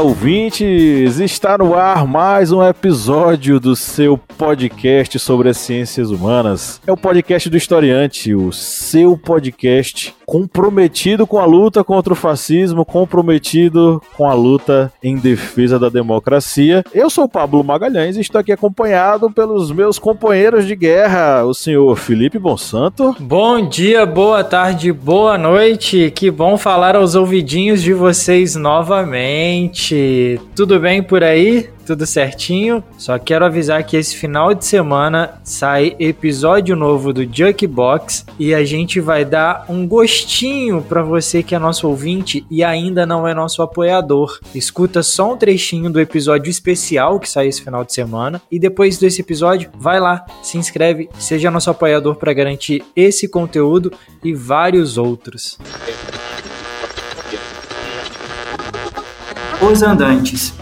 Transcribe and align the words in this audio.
Ouvintes! 0.00 1.20
Está 1.20 1.58
no 1.58 1.74
ar 1.74 2.06
mais 2.06 2.50
um 2.50 2.66
episódio 2.66 3.60
do 3.60 3.76
seu 3.76 4.16
podcast 4.16 5.18
sobre 5.18 5.50
as 5.50 5.58
ciências 5.58 6.10
humanas. 6.10 6.80
É 6.86 6.90
o 6.90 6.96
podcast 6.96 7.50
do 7.50 7.56
Historiante, 7.58 8.34
o 8.34 8.50
seu 8.50 9.14
podcast 9.14 10.14
comprometido 10.24 11.26
com 11.26 11.40
a 11.40 11.44
luta 11.44 11.82
contra 11.82 12.12
o 12.12 12.16
fascismo, 12.16 12.84
comprometido 12.84 14.00
com 14.16 14.30
a 14.30 14.32
luta 14.32 14.92
em 15.02 15.16
defesa 15.16 15.76
da 15.76 15.88
democracia. 15.88 16.84
Eu 16.94 17.10
sou 17.10 17.24
o 17.24 17.28
Pablo 17.28 17.64
Magalhães 17.64 18.16
e 18.16 18.20
estou 18.20 18.40
aqui 18.40 18.52
acompanhado 18.52 19.28
pelos 19.28 19.72
meus 19.72 19.98
companheiros 19.98 20.68
de 20.68 20.76
guerra, 20.76 21.44
o 21.44 21.52
senhor 21.52 21.96
Felipe 21.96 22.38
Bonsanto. 22.38 23.16
Bom 23.18 23.68
dia, 23.68 24.06
boa 24.06 24.44
tarde, 24.44 24.92
boa 24.92 25.36
noite. 25.36 26.12
Que 26.14 26.30
bom 26.30 26.56
falar 26.56 26.94
aos 26.94 27.16
ouvidinhos 27.16 27.82
de 27.82 27.92
vocês 27.92 28.54
novamente. 28.54 29.89
Tudo 30.54 30.78
bem 30.78 31.02
por 31.02 31.22
aí? 31.22 31.68
tudo 31.90 32.06
certinho. 32.06 32.84
Só 32.96 33.18
quero 33.18 33.44
avisar 33.44 33.82
que 33.82 33.96
esse 33.96 34.16
final 34.16 34.54
de 34.54 34.64
semana 34.64 35.40
sai 35.42 35.96
episódio 35.98 36.76
novo 36.76 37.12
do 37.12 37.24
Jukebox 37.24 38.26
e 38.38 38.54
a 38.54 38.64
gente 38.64 39.00
vai 39.00 39.24
dar 39.24 39.64
um 39.68 39.88
gostinho 39.88 40.82
para 40.82 41.02
você 41.02 41.42
que 41.42 41.52
é 41.52 41.58
nosso 41.58 41.88
ouvinte 41.88 42.46
e 42.48 42.62
ainda 42.62 43.04
não 43.04 43.26
é 43.26 43.34
nosso 43.34 43.60
apoiador. 43.60 44.38
Escuta 44.54 45.02
só 45.02 45.32
um 45.32 45.36
trechinho 45.36 45.90
do 45.90 46.00
episódio 46.00 46.48
especial 46.48 47.18
que 47.18 47.28
sai 47.28 47.48
esse 47.48 47.62
final 47.62 47.84
de 47.84 47.92
semana 47.92 48.40
e 48.52 48.58
depois 48.60 48.96
desse 48.96 49.20
episódio, 49.20 49.68
vai 49.76 49.98
lá, 49.98 50.24
se 50.44 50.58
inscreve, 50.58 51.08
seja 51.18 51.50
nosso 51.50 51.70
apoiador 51.70 52.14
para 52.14 52.32
garantir 52.32 52.84
esse 52.94 53.26
conteúdo 53.26 53.92
e 54.22 54.32
vários 54.32 54.96
outros. 54.96 55.58
Os 59.62 59.82
Andantes 59.82 60.54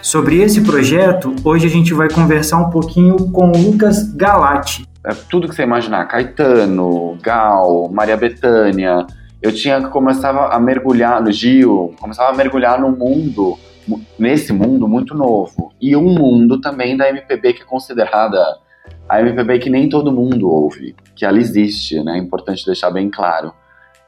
Sobre 0.00 0.40
esse 0.40 0.60
projeto, 0.60 1.34
hoje 1.42 1.66
a 1.66 1.68
gente 1.68 1.92
vai 1.92 2.08
conversar 2.08 2.58
um 2.58 2.70
pouquinho 2.70 3.16
com 3.32 3.50
o 3.50 3.58
Lucas 3.58 4.04
Galati. 4.14 4.86
É 5.04 5.12
tudo 5.12 5.48
que 5.48 5.54
você 5.54 5.64
imaginar, 5.64 6.06
Caetano, 6.06 7.18
Gal, 7.20 7.88
Maria 7.90 8.16
Bethânia, 8.16 9.04
eu 9.42 9.52
tinha 9.52 9.88
começava 9.88 10.54
a 10.54 10.60
mergulhar 10.60 11.20
no 11.20 11.32
Gil, 11.32 11.92
começava 12.00 12.30
a 12.30 12.34
mergulhar 12.36 12.80
no 12.80 12.92
mundo, 12.92 13.58
nesse 14.16 14.52
mundo 14.52 14.86
muito 14.86 15.12
novo. 15.12 15.72
E 15.80 15.96
um 15.96 16.14
mundo 16.14 16.60
também 16.60 16.96
da 16.96 17.08
MPB 17.08 17.52
que 17.52 17.62
é 17.62 17.66
considerada 17.66 18.38
a 19.08 19.20
MPB 19.20 19.58
que 19.58 19.70
nem 19.70 19.88
todo 19.88 20.12
mundo 20.12 20.48
ouve, 20.48 20.94
que 21.16 21.24
ela 21.24 21.38
existe, 21.38 22.00
né? 22.00 22.16
É 22.16 22.18
importante 22.18 22.64
deixar 22.64 22.92
bem 22.92 23.10
claro 23.10 23.52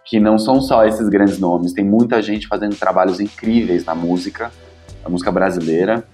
que 0.08 0.18
não 0.18 0.38
são 0.38 0.60
só 0.60 0.86
esses 0.86 1.08
grandes 1.08 1.38
nomes, 1.38 1.72
tem 1.72 1.84
muita 1.84 2.22
gente 2.22 2.48
fazendo 2.48 2.74
trabalhos 2.76 3.20
incríveis 3.20 3.84
na 3.84 3.94
música 3.94 4.50
a 5.04 5.08
música 5.10 5.30
brasileira. 5.30 6.04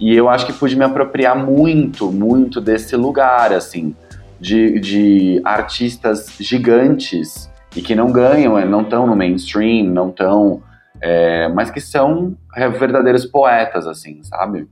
E 0.00 0.14
eu 0.14 0.28
acho 0.28 0.46
que 0.46 0.52
pude 0.52 0.76
me 0.76 0.84
apropriar 0.84 1.36
muito, 1.36 2.10
muito 2.10 2.60
desse 2.60 2.96
lugar, 2.96 3.52
assim, 3.52 3.94
de, 4.40 4.80
de 4.80 5.40
artistas 5.44 6.26
gigantes 6.40 7.50
e 7.76 7.80
que 7.80 7.94
não 7.94 8.10
ganham, 8.10 8.58
eh, 8.58 8.64
não 8.64 8.82
estão 8.82 9.06
no 9.06 9.14
mainstream, 9.14 9.84
não 9.86 10.10
estão. 10.10 10.62
É, 11.00 11.48
mas 11.48 11.70
que 11.70 11.80
são 11.80 12.36
verdadeiros 12.78 13.26
poetas, 13.26 13.86
assim, 13.86 14.22
sabe? 14.22 14.68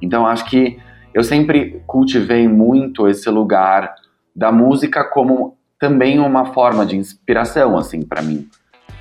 Então 0.00 0.26
acho 0.26 0.46
que 0.46 0.78
eu 1.12 1.22
sempre 1.22 1.82
cultivei 1.86 2.48
muito 2.48 3.06
esse 3.06 3.28
lugar 3.28 3.94
da 4.34 4.50
música 4.50 5.04
como 5.04 5.56
também 5.78 6.18
uma 6.18 6.52
forma 6.52 6.84
de 6.86 6.96
inspiração, 6.96 7.76
assim, 7.76 8.02
para 8.02 8.22
mim. 8.22 8.48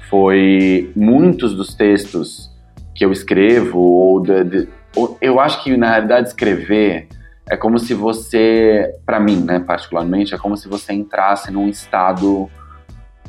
Foi 0.09 0.91
muitos 0.95 1.55
dos 1.55 1.73
textos 1.73 2.51
que 2.95 3.03
eu 3.03 3.11
escrevo, 3.11 3.79
ou, 3.79 4.21
de, 4.21 4.43
de, 4.43 4.69
ou 4.95 5.17
eu 5.21 5.39
acho 5.39 5.63
que 5.63 5.75
na 5.75 5.89
realidade 5.89 6.27
escrever 6.27 7.07
é 7.49 7.57
como 7.57 7.77
se 7.79 7.93
você, 7.93 8.93
para 9.05 9.19
mim, 9.19 9.43
né, 9.43 9.59
particularmente, 9.59 10.33
é 10.33 10.37
como 10.37 10.55
se 10.55 10.67
você 10.67 10.93
entrasse 10.93 11.51
num 11.51 11.67
estado 11.67 12.49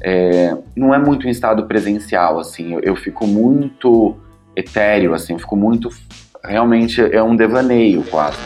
é, 0.00 0.54
não 0.76 0.94
é 0.94 0.98
muito 0.98 1.26
um 1.26 1.30
estado 1.30 1.66
presencial, 1.66 2.38
assim, 2.38 2.74
eu, 2.74 2.80
eu, 2.80 2.96
fico 2.96 3.26
muito 3.26 4.16
etéreo, 4.54 5.14
assim, 5.14 5.32
eu 5.32 5.38
fico 5.38 5.56
muito, 5.56 5.88
realmente 6.44 7.00
é 7.00 7.22
um 7.22 7.34
devaneio 7.34 8.02
quase. 8.04 8.36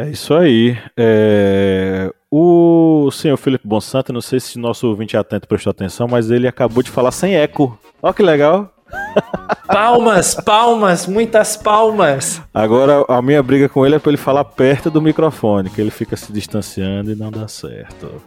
É 0.00 0.08
isso 0.08 0.32
aí. 0.32 0.78
É... 0.96 2.10
O 2.30 3.10
senhor 3.10 3.36
Felipe 3.36 3.68
Bonsanto, 3.68 4.12
não 4.12 4.22
sei 4.22 4.40
se 4.40 4.58
nosso 4.58 4.88
ouvinte 4.88 5.14
atento 5.14 5.46
prestou 5.46 5.70
atenção, 5.70 6.08
mas 6.08 6.30
ele 6.30 6.48
acabou 6.48 6.82
de 6.82 6.90
falar 6.90 7.10
sem 7.10 7.36
eco. 7.36 7.78
Olha 8.02 8.14
que 8.14 8.22
legal. 8.22 8.72
Palmas, 9.66 10.34
palmas, 10.34 11.06
muitas 11.06 11.56
palmas. 11.56 12.40
Agora 12.52 13.04
a 13.08 13.20
minha 13.22 13.42
briga 13.42 13.68
com 13.68 13.84
ele 13.86 13.94
é 13.94 13.98
para 13.98 14.10
ele 14.10 14.16
falar 14.16 14.44
perto 14.44 14.90
do 14.90 15.00
microfone, 15.00 15.70
que 15.70 15.80
ele 15.80 15.90
fica 15.90 16.16
se 16.16 16.32
distanciando 16.32 17.12
e 17.12 17.14
não 17.14 17.30
dá 17.30 17.46
certo. 17.46 18.20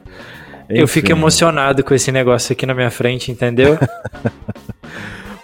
Enfim. 0.70 0.80
Eu 0.82 0.88
fico 0.88 1.12
emocionado 1.12 1.84
com 1.84 1.94
esse 1.94 2.12
negócio 2.14 2.54
aqui 2.54 2.66
na 2.66 2.74
minha 2.74 2.90
frente, 2.90 3.30
entendeu? 3.30 3.78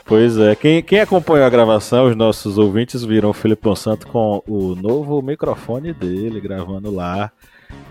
pois 0.09 0.39
é, 0.39 0.55
quem, 0.55 0.81
quem 0.81 0.99
acompanhou 0.99 1.45
a 1.45 1.49
gravação, 1.49 2.07
os 2.07 2.15
nossos 2.15 2.57
ouvintes 2.57 3.03
viram 3.03 3.29
o 3.29 3.33
Felipe 3.33 3.67
Monsanto 3.67 4.07
com 4.07 4.41
o 4.47 4.73
novo 4.73 5.21
microfone 5.21 5.93
dele, 5.93 6.41
gravando 6.41 6.89
lá 6.89 7.31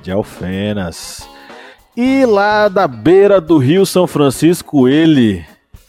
de 0.02 0.10
Alfenas. 0.10 1.28
E 1.96 2.26
lá 2.26 2.66
da 2.66 2.88
beira 2.88 3.40
do 3.40 3.56
Rio 3.56 3.86
São 3.86 4.08
Francisco, 4.08 4.88
ele 4.88 5.46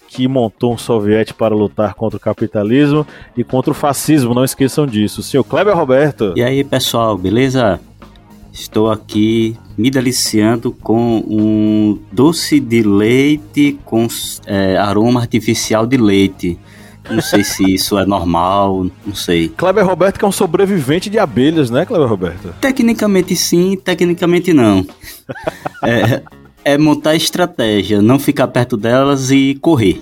que 0.08 0.28
montou 0.28 0.74
um 0.74 0.78
soviete 0.78 1.34
para 1.34 1.56
lutar 1.56 1.96
contra 1.96 2.18
o 2.18 2.20
capitalismo 2.20 3.06
e 3.36 3.44
contra 3.44 3.72
o 3.72 3.76
fascismo, 3.76 4.34
não 4.34 4.44
esqueçam 4.44 4.86
disso. 4.86 5.22
O 5.22 5.24
senhor 5.24 5.44
Kleber 5.44 5.76
Roberto. 5.76 6.34
E 6.36 6.44
aí, 6.44 6.64
pessoal, 6.64 7.18
beleza? 7.18 7.80
Estou 8.60 8.92
aqui 8.92 9.56
me 9.78 9.90
deliciando 9.90 10.74
com 10.74 11.24
um 11.26 11.98
doce 12.12 12.60
de 12.60 12.84
leite 12.84 13.80
com 13.86 14.06
é, 14.46 14.76
aroma 14.76 15.22
artificial 15.22 15.88
de 15.88 15.96
leite. 15.96 16.60
Não 17.10 17.22
sei 17.22 17.42
se 17.42 17.64
isso 17.74 17.98
é 17.98 18.06
normal, 18.06 18.88
não 19.06 19.16
sei. 19.16 19.48
Kleber 19.48 19.86
Roberto 19.86 20.20
que 20.20 20.26
é 20.26 20.28
um 20.28 20.32
sobrevivente 20.32 21.10
de 21.10 21.18
abelhas, 21.18 21.72
né, 21.72 21.86
Kleber 21.86 22.08
Roberto? 22.08 22.54
Tecnicamente 22.60 23.34
sim, 23.34 23.78
tecnicamente 23.78 24.54
não. 24.54 24.86
é, 25.82 26.22
é 26.66 26.78
montar 26.78 27.16
estratégia, 27.16 28.02
não 28.02 28.20
ficar 28.20 28.50
perto 28.50 28.76
delas 28.76 29.32
e 29.32 29.58
correr. 29.62 30.02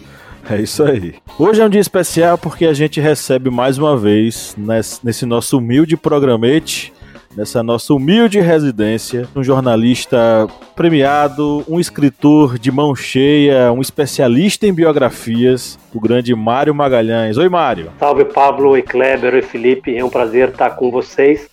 É 0.50 0.59
isso 0.59 0.84
aí. 0.84 1.13
Hoje 1.38 1.62
é 1.62 1.66
um 1.66 1.69
dia 1.69 1.79
especial 1.79 2.40
porque 2.40 2.66
a 2.66 2.73
gente 2.73 3.00
recebe 3.00 3.51
mais 3.51 3.78
uma 3.78 3.96
vez 3.96 4.56
nesse 5.03 5.28
nosso 5.28 5.59
humilde 5.59 5.96
programete 5.96 6.91
nessa 7.37 7.61
nossa 7.61 7.93
humilde 7.93 8.39
residência, 8.39 9.27
um 9.35 9.43
jornalista 9.43 10.47
premiado, 10.75 11.63
um 11.69 11.79
escritor 11.79 12.57
de 12.57 12.71
mão 12.71 12.95
cheia, 12.95 13.71
um 13.71 13.79
especialista 13.79 14.65
em 14.65 14.73
biografias, 14.73 15.77
o 15.93 15.99
grande 15.99 16.33
Mário 16.33 16.73
Magalhães. 16.73 17.37
Oi, 17.37 17.47
Mário. 17.47 17.91
Salve, 17.99 18.25
Pablo 18.25 18.75
e 18.75 18.81
Kleber 18.81 19.35
e 19.35 19.43
Felipe. 19.43 19.95
É 19.95 20.03
um 20.03 20.09
prazer 20.09 20.49
estar 20.49 20.71
com 20.71 20.89
vocês 20.89 21.47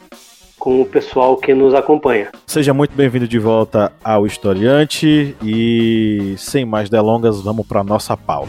com 0.58 0.80
o 0.80 0.86
pessoal 0.86 1.36
que 1.36 1.52
nos 1.52 1.74
acompanha. 1.74 2.30
Seja 2.46 2.72
muito 2.72 2.96
bem-vindo 2.96 3.28
de 3.28 3.38
volta 3.38 3.92
ao 4.02 4.26
Historiante 4.26 5.36
e 5.44 6.34
sem 6.38 6.64
mais 6.64 6.88
delongas, 6.88 7.42
vamos 7.42 7.66
para 7.66 7.84
nossa 7.84 8.16
pauta. 8.16 8.48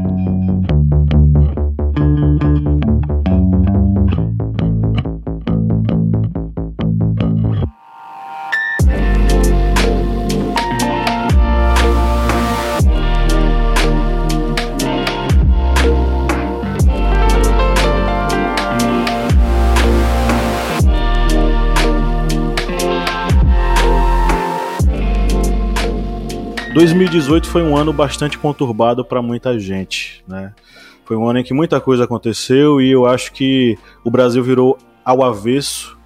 2018 26.73 27.49
foi 27.49 27.61
um 27.61 27.75
ano 27.75 27.91
bastante 27.91 28.37
conturbado 28.37 29.03
para 29.03 29.21
muita 29.21 29.59
gente, 29.59 30.23
né? 30.25 30.53
Foi 31.03 31.17
um 31.17 31.27
ano 31.27 31.39
em 31.39 31.43
que 31.43 31.53
muita 31.53 31.81
coisa 31.81 32.05
aconteceu 32.05 32.79
e 32.79 32.89
eu 32.89 33.05
acho 33.05 33.33
que 33.33 33.77
o 34.05 34.09
Brasil 34.09 34.41
virou 34.41 34.77
ao 35.03 35.21
avesso 35.21 35.97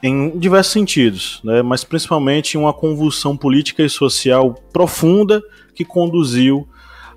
em 0.00 0.38
diversos 0.38 0.72
sentidos, 0.72 1.40
né? 1.42 1.60
mas 1.60 1.82
principalmente 1.82 2.56
uma 2.56 2.72
convulsão 2.72 3.36
política 3.36 3.82
e 3.82 3.90
social 3.90 4.54
profunda 4.72 5.42
que 5.74 5.84
conduziu 5.84 6.68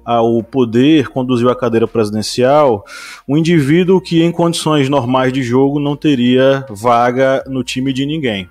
ao 0.03 0.41
poder, 0.41 1.09
conduziu 1.09 1.51
à 1.51 1.55
cadeira 1.55 1.87
presidencial, 1.87 2.83
um 3.27 3.37
indivíduo 3.37 4.01
que 4.01 4.23
em 4.23 4.31
condições 4.31 4.89
normais 4.89 5.31
de 5.31 5.43
jogo 5.43 5.79
não 5.79 5.95
teria 5.95 6.65
vaga 6.71 7.43
no 7.47 7.63
time 7.63 7.93
de 7.93 8.07
ninguém 8.07 8.49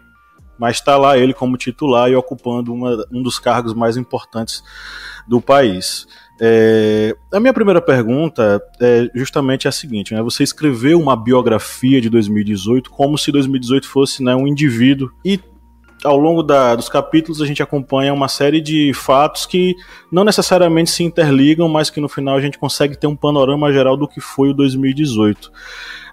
mas 0.60 0.76
está 0.76 0.98
lá 0.98 1.16
ele 1.16 1.32
como 1.32 1.56
titular 1.56 2.10
e 2.10 2.14
ocupando 2.14 2.74
uma, 2.74 3.02
um 3.10 3.22
dos 3.22 3.38
cargos 3.38 3.72
mais 3.72 3.96
importantes 3.96 4.62
do 5.26 5.40
país. 5.40 6.06
É, 6.38 7.16
a 7.32 7.40
minha 7.40 7.52
primeira 7.52 7.80
pergunta 7.80 8.62
é 8.78 9.10
justamente 9.14 9.66
a 9.66 9.72
seguinte: 9.72 10.14
né, 10.14 10.22
você 10.22 10.42
escreveu 10.42 11.00
uma 11.00 11.16
biografia 11.16 11.98
de 12.00 12.10
2018 12.10 12.90
como 12.90 13.16
se 13.16 13.32
2018 13.32 13.88
fosse 13.88 14.22
né, 14.22 14.34
um 14.34 14.46
indivíduo 14.46 15.10
e 15.24 15.40
ao 16.04 16.16
longo 16.16 16.42
da, 16.42 16.74
dos 16.74 16.88
capítulos 16.88 17.42
a 17.42 17.46
gente 17.46 17.62
acompanha 17.62 18.12
uma 18.12 18.28
série 18.28 18.60
de 18.60 18.92
fatos 18.94 19.46
que 19.46 19.74
não 20.10 20.24
necessariamente 20.24 20.90
se 20.90 21.02
interligam, 21.02 21.68
mas 21.68 21.90
que 21.90 22.00
no 22.00 22.08
final 22.08 22.36
a 22.36 22.40
gente 22.40 22.58
consegue 22.58 22.96
ter 22.96 23.06
um 23.06 23.16
panorama 23.16 23.72
geral 23.72 23.96
do 23.96 24.08
que 24.08 24.20
foi 24.20 24.50
o 24.50 24.54
2018. 24.54 25.50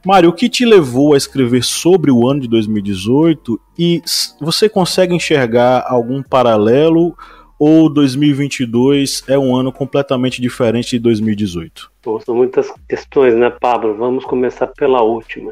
Mário, 0.06 0.30
o 0.30 0.34
que 0.34 0.48
te 0.48 0.66
levou 0.66 1.14
a 1.14 1.18
escrever 1.18 1.64
sobre 1.64 2.12
o 2.12 2.28
ano 2.28 2.42
de 2.42 2.48
2018 2.48 3.60
e 3.78 4.02
você 4.40 4.70
consegue 4.70 5.14
enxergar 5.14 5.86
algum 5.88 6.22
paralelo 6.22 7.16
ou 7.60 7.92
2022 7.92 9.24
é 9.28 9.38
um 9.38 9.56
ano 9.56 9.72
completamente 9.72 10.42
diferente 10.42 10.92
de 10.92 11.00
2018? 11.00 11.92
Bom, 12.04 12.20
são 12.20 12.36
muitas 12.36 12.72
questões, 12.88 13.34
né, 13.36 13.50
Pablo? 13.50 13.96
Vamos 13.96 14.24
começar 14.24 14.68
pela 14.68 15.02
última. 15.02 15.52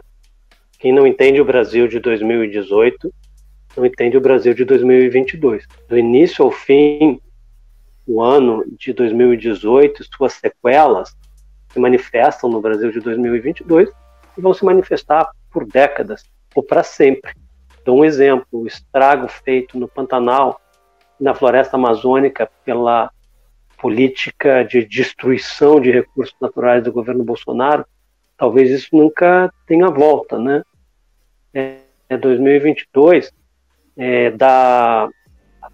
Quem 0.79 0.93
não 0.93 1.07
entende 1.07 1.41
o 1.41 1.45
Brasil 1.45 1.87
de 1.87 1.99
2018 1.99 3.11
não 3.75 3.85
entende 3.85 4.17
o 4.17 4.21
Brasil 4.21 4.53
de 4.53 4.63
2022. 4.65 5.65
Do 5.87 5.97
início 5.97 6.45
ao 6.45 6.51
fim, 6.51 7.19
o 8.07 8.21
ano 8.21 8.63
de 8.77 8.93
2018, 8.93 10.03
suas 10.03 10.33
sequelas 10.33 11.15
se 11.69 11.79
manifestam 11.79 12.49
no 12.49 12.61
Brasil 12.61 12.91
de 12.91 12.99
2022 12.99 13.89
e 14.37 14.41
vão 14.41 14.53
se 14.53 14.63
manifestar 14.63 15.29
por 15.51 15.65
décadas 15.65 16.23
ou 16.53 16.63
para 16.63 16.83
sempre. 16.83 17.33
Dou 17.83 17.99
um 17.99 18.05
exemplo: 18.05 18.45
o 18.51 18.67
estrago 18.67 19.27
feito 19.27 19.77
no 19.77 19.87
Pantanal, 19.87 20.59
na 21.19 21.33
floresta 21.33 21.75
amazônica, 21.75 22.49
pela 22.63 23.11
política 23.77 24.63
de 24.63 24.85
destruição 24.85 25.79
de 25.81 25.91
recursos 25.91 26.35
naturais 26.41 26.83
do 26.83 26.91
governo 26.91 27.23
Bolsonaro, 27.23 27.85
talvez 28.37 28.71
isso 28.71 28.89
nunca 28.93 29.53
tenha 29.67 29.89
volta, 29.89 30.39
né? 30.39 30.63
É 31.53 32.17
2022 32.17 33.31
é, 33.97 34.31
da 34.31 35.09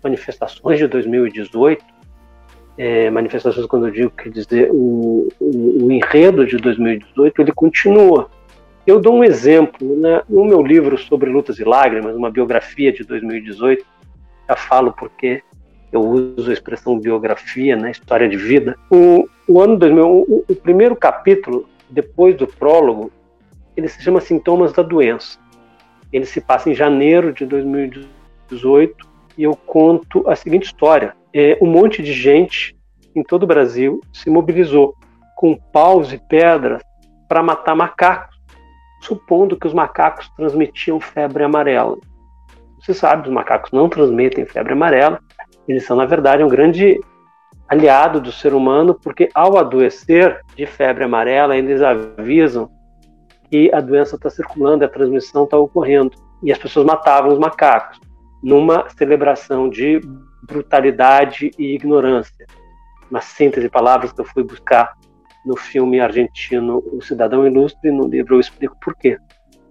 manifestações 0.04 0.80
de 0.80 0.88
2018, 0.88 1.84
é, 2.78 3.10
manifestações 3.10 3.66
quando 3.68 3.88
eu 3.88 3.92
digo, 3.92 4.10
quer 4.12 4.30
dizer, 4.30 4.70
o, 4.72 5.28
o, 5.40 5.86
o, 5.86 5.92
enredo 5.92 6.46
de 6.46 6.58
2018, 6.58 7.42
ele 7.42 7.52
continua. 7.52 8.30
Eu 8.88 9.00
dou 9.00 9.14
um 9.14 9.24
exemplo, 9.24 9.96
né? 9.98 10.22
no 10.28 10.44
meu 10.46 10.64
livro 10.64 10.98
sobre 10.98 11.30
Lutas 11.30 11.60
e 11.60 11.64
Lágrimas, 11.64 12.16
uma 12.16 12.32
biografia 12.32 12.92
de 12.92 13.04
2018, 13.04 13.86
já 14.50 14.56
falo 14.56 14.92
porque 14.94 15.44
eu 15.92 16.02
uso 16.02 16.50
a 16.50 16.54
expressão 16.54 16.98
biografia, 16.98 17.76
né, 17.76 17.92
história 17.92 18.28
de 18.28 18.38
vida. 18.38 18.78
O, 18.90 19.28
o 19.48 19.62
ano 19.62 19.78
2000, 19.78 20.08
o, 20.08 20.46
o 20.48 20.56
primeiro 20.56 20.96
capítulo, 20.96 21.68
depois 21.90 22.36
do 22.38 22.48
prólogo, 22.48 23.12
ele 23.76 23.88
se 23.88 24.02
chama 24.02 24.22
Sintomas 24.22 24.72
da 24.72 24.82
Doença. 24.82 25.38
Ele 26.12 26.26
se 26.26 26.42
passa 26.42 26.70
em 26.70 26.74
janeiro 26.74 27.34
de 27.34 27.46
2018 27.46 29.10
e 29.38 29.44
eu 29.44 29.56
conto 29.56 30.28
a 30.30 30.36
seguinte 30.36 30.66
história: 30.66 31.16
é, 31.34 31.58
um 31.62 31.68
monte 31.68 32.02
de 32.02 32.14
gente 32.14 32.76
em 33.16 33.24
todo 33.24 33.44
o 33.44 33.48
Brasil 33.48 34.02
se 34.14 34.30
mobilizou 34.30 34.96
com 35.36 35.56
paus 35.56 36.14
e 36.14 36.18
pedras 36.18 36.82
para 37.28 37.42
matar 37.42 37.76
macacos, 37.76 38.36
supondo 39.02 39.58
que 39.58 39.68
os 39.68 39.74
macacos 39.74 40.30
transmitiam 40.36 41.00
febre 41.00 41.44
amarela. 41.44 41.98
Você 42.80 42.94
sabe, 42.94 43.28
os 43.28 43.34
macacos 43.34 43.72
não 43.72 43.88
transmitem 43.88 44.46
febre 44.46 44.74
amarela, 44.74 45.20
eles 45.68 45.86
são, 45.86 45.96
na 45.96 46.06
verdade, 46.06 46.44
um 46.44 46.48
grande 46.48 47.00
aliado 47.70 48.20
do 48.20 48.32
ser 48.32 48.54
humano, 48.54 48.94
porque 48.94 49.30
ao 49.34 49.58
adoecer 49.58 50.42
de 50.56 50.66
febre 50.66 51.06
amarela, 51.06 51.56
eles 51.56 51.82
avisam 51.82 52.70
que 53.52 53.70
a 53.74 53.82
doença 53.82 54.16
está 54.16 54.30
circulando, 54.30 54.86
a 54.86 54.88
transmissão 54.88 55.44
está 55.44 55.58
ocorrendo. 55.58 56.16
E 56.42 56.54
as 56.54 56.58
pessoas 56.58 56.86
matavam 56.86 57.34
os 57.34 57.38
macacos, 57.38 58.00
numa 58.42 58.90
celebração 58.90 59.70
de 59.70 60.00
brutalidade 60.42 61.52
e 61.60 61.76
ignorância. 61.76 62.48
Uma 63.12 63.20
síntese 63.20 63.68
de 63.68 63.70
palavras 63.70 64.14
que 64.14 64.22
eu 64.22 64.26
fui 64.26 64.44
buscar 64.44 64.94
no 65.46 65.58
filme 65.58 66.00
argentino 66.00 66.82
O 66.94 67.02
Cidadão 67.02 67.46
Ilustre, 67.46 67.92
no 67.92 68.08
livro 68.08 68.36
eu 68.36 68.40
explico 68.40 68.78
por 68.82 68.96
quê. 68.96 69.18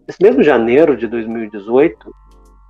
Nesse 0.07 0.23
mesmo 0.23 0.43
janeiro 0.43 0.95
de 0.95 1.07
2018, 1.07 2.13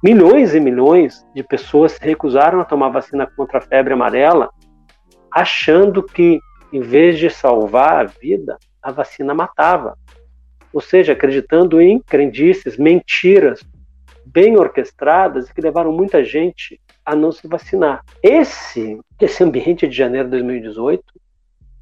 milhões 0.02 0.54
e 0.54 0.60
milhões 0.60 1.26
de 1.34 1.42
pessoas 1.42 1.92
se 1.92 2.00
recusaram 2.04 2.60
a 2.60 2.64
tomar 2.64 2.90
vacina 2.90 3.26
contra 3.26 3.58
a 3.58 3.62
febre 3.62 3.94
amarela, 3.94 4.48
achando 5.32 6.02
que, 6.02 6.38
em 6.72 6.80
vez 6.80 7.18
de 7.18 7.28
salvar 7.30 8.04
a 8.04 8.04
vida, 8.04 8.56
a 8.82 8.92
vacina 8.92 9.34
matava 9.34 9.96
ou 10.72 10.80
seja, 10.80 11.12
acreditando 11.12 11.80
em 11.80 11.98
crendices, 12.00 12.76
mentiras 12.76 13.60
bem 14.24 14.56
orquestradas 14.56 15.48
e 15.48 15.54
que 15.54 15.60
levaram 15.60 15.92
muita 15.92 16.24
gente 16.24 16.80
a 17.04 17.16
não 17.16 17.32
se 17.32 17.48
vacinar. 17.48 18.04
Esse, 18.22 19.00
esse 19.20 19.42
ambiente 19.42 19.88
de 19.88 19.96
janeiro 19.96 20.26
de 20.26 20.32
2018, 20.32 21.02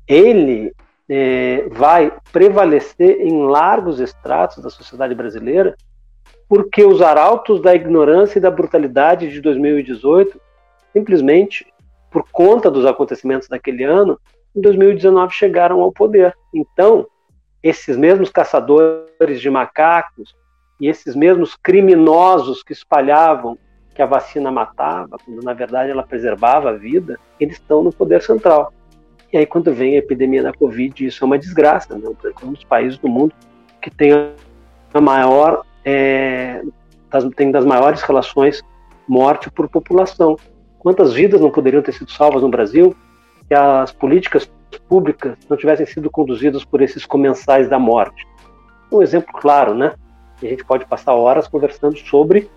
ele 0.07 0.73
é, 1.09 1.69
vai 1.71 2.13
prevalecer 2.33 3.21
em 3.21 3.47
largos 3.47 4.01
estratos 4.01 4.63
da 4.63 4.71
sociedade 4.71 5.15
brasileira, 5.15 5.77
porque 6.49 6.85
os 6.85 7.03
arautos 7.03 7.61
da 7.61 7.75
ignorância 7.75 8.39
e 8.39 8.43
da 8.43 8.51
brutalidade 8.51 9.31
de 9.31 9.41
2018, 9.41 10.41
simplesmente 10.93 11.67
por 12.11 12.27
conta 12.31 12.71
dos 12.71 12.87
acontecimentos 12.87 13.49
daquele 13.49 13.85
ano, 13.85 14.19
em 14.57 14.61
2019 14.61 15.35
chegaram 15.35 15.81
ao 15.81 15.93
poder. 15.93 16.35
Então, 16.55 17.07
esses 17.63 17.97
mesmos 17.97 18.31
caçadores 18.31 19.41
de 19.41 19.51
macacos 19.51 20.35
e 20.81 20.89
esses 20.89 21.15
mesmos 21.15 21.57
criminosos 21.57 22.63
que 22.63 22.73
espalhavam 22.73 23.59
que 23.95 24.03
a 24.03 24.07
vacina 24.07 24.51
matava, 24.53 25.17
quando 25.25 25.43
na 25.43 25.53
verdade 25.53 25.91
ela 25.91 26.05
preservava 26.05 26.71
a 26.71 26.73
vida, 26.73 27.19
eles 27.41 27.57
estão 27.57 27.83
no 27.83 27.93
poder 27.93 28.23
central. 28.23 28.73
E 29.33 29.37
aí, 29.37 29.45
quando 29.45 29.75
vem 29.75 29.97
a 29.97 29.99
epidemia 29.99 30.43
da 30.43 30.53
Covid, 30.53 31.05
isso 31.05 31.23
é 31.23 31.27
uma 31.27 31.39
desgraça. 31.39 31.99
Né? 31.99 32.09
Um 32.43 32.53
dos 32.53 32.65
países 32.65 32.97
do 32.99 33.09
mundo 33.09 33.35
que 33.83 33.91
tem 33.91 34.13
a 34.95 35.01
maior, 35.01 35.65
é, 35.85 36.63
das, 37.11 37.25
tem 37.35 37.51
das 37.51 37.65
maiores 37.65 38.01
relações 38.03 38.63
morte 39.07 39.51
por 39.51 39.69
população. 39.69 40.37
Quantas 40.79 41.13
vidas 41.13 41.41
não 41.41 41.51
poderiam 41.51 41.83
ter 41.83 41.93
sido 41.93 42.11
salvas 42.11 42.43
no 42.43 42.49
Brasil 42.49 42.95
se 43.49 43.55
as 43.55 43.91
políticas 43.91 44.49
públicas 44.77 45.37
não 45.49 45.57
tivessem 45.57 45.87
sido 45.87 46.11
conduzidas 46.11 46.65
por 46.65 46.83
esses 46.83 47.07
comensais 47.07 47.69
da 47.69 47.79
morte. 47.79 48.27
Um 48.93 49.03
exemplo 49.03 49.33
claro, 49.33 49.75
né? 49.75 49.95
A 50.43 50.47
gente 50.47 50.65
pode 50.65 50.85
passar 50.87 51.15
horas 51.15 51.49
conversando 51.49 51.97
sobre 51.99 52.51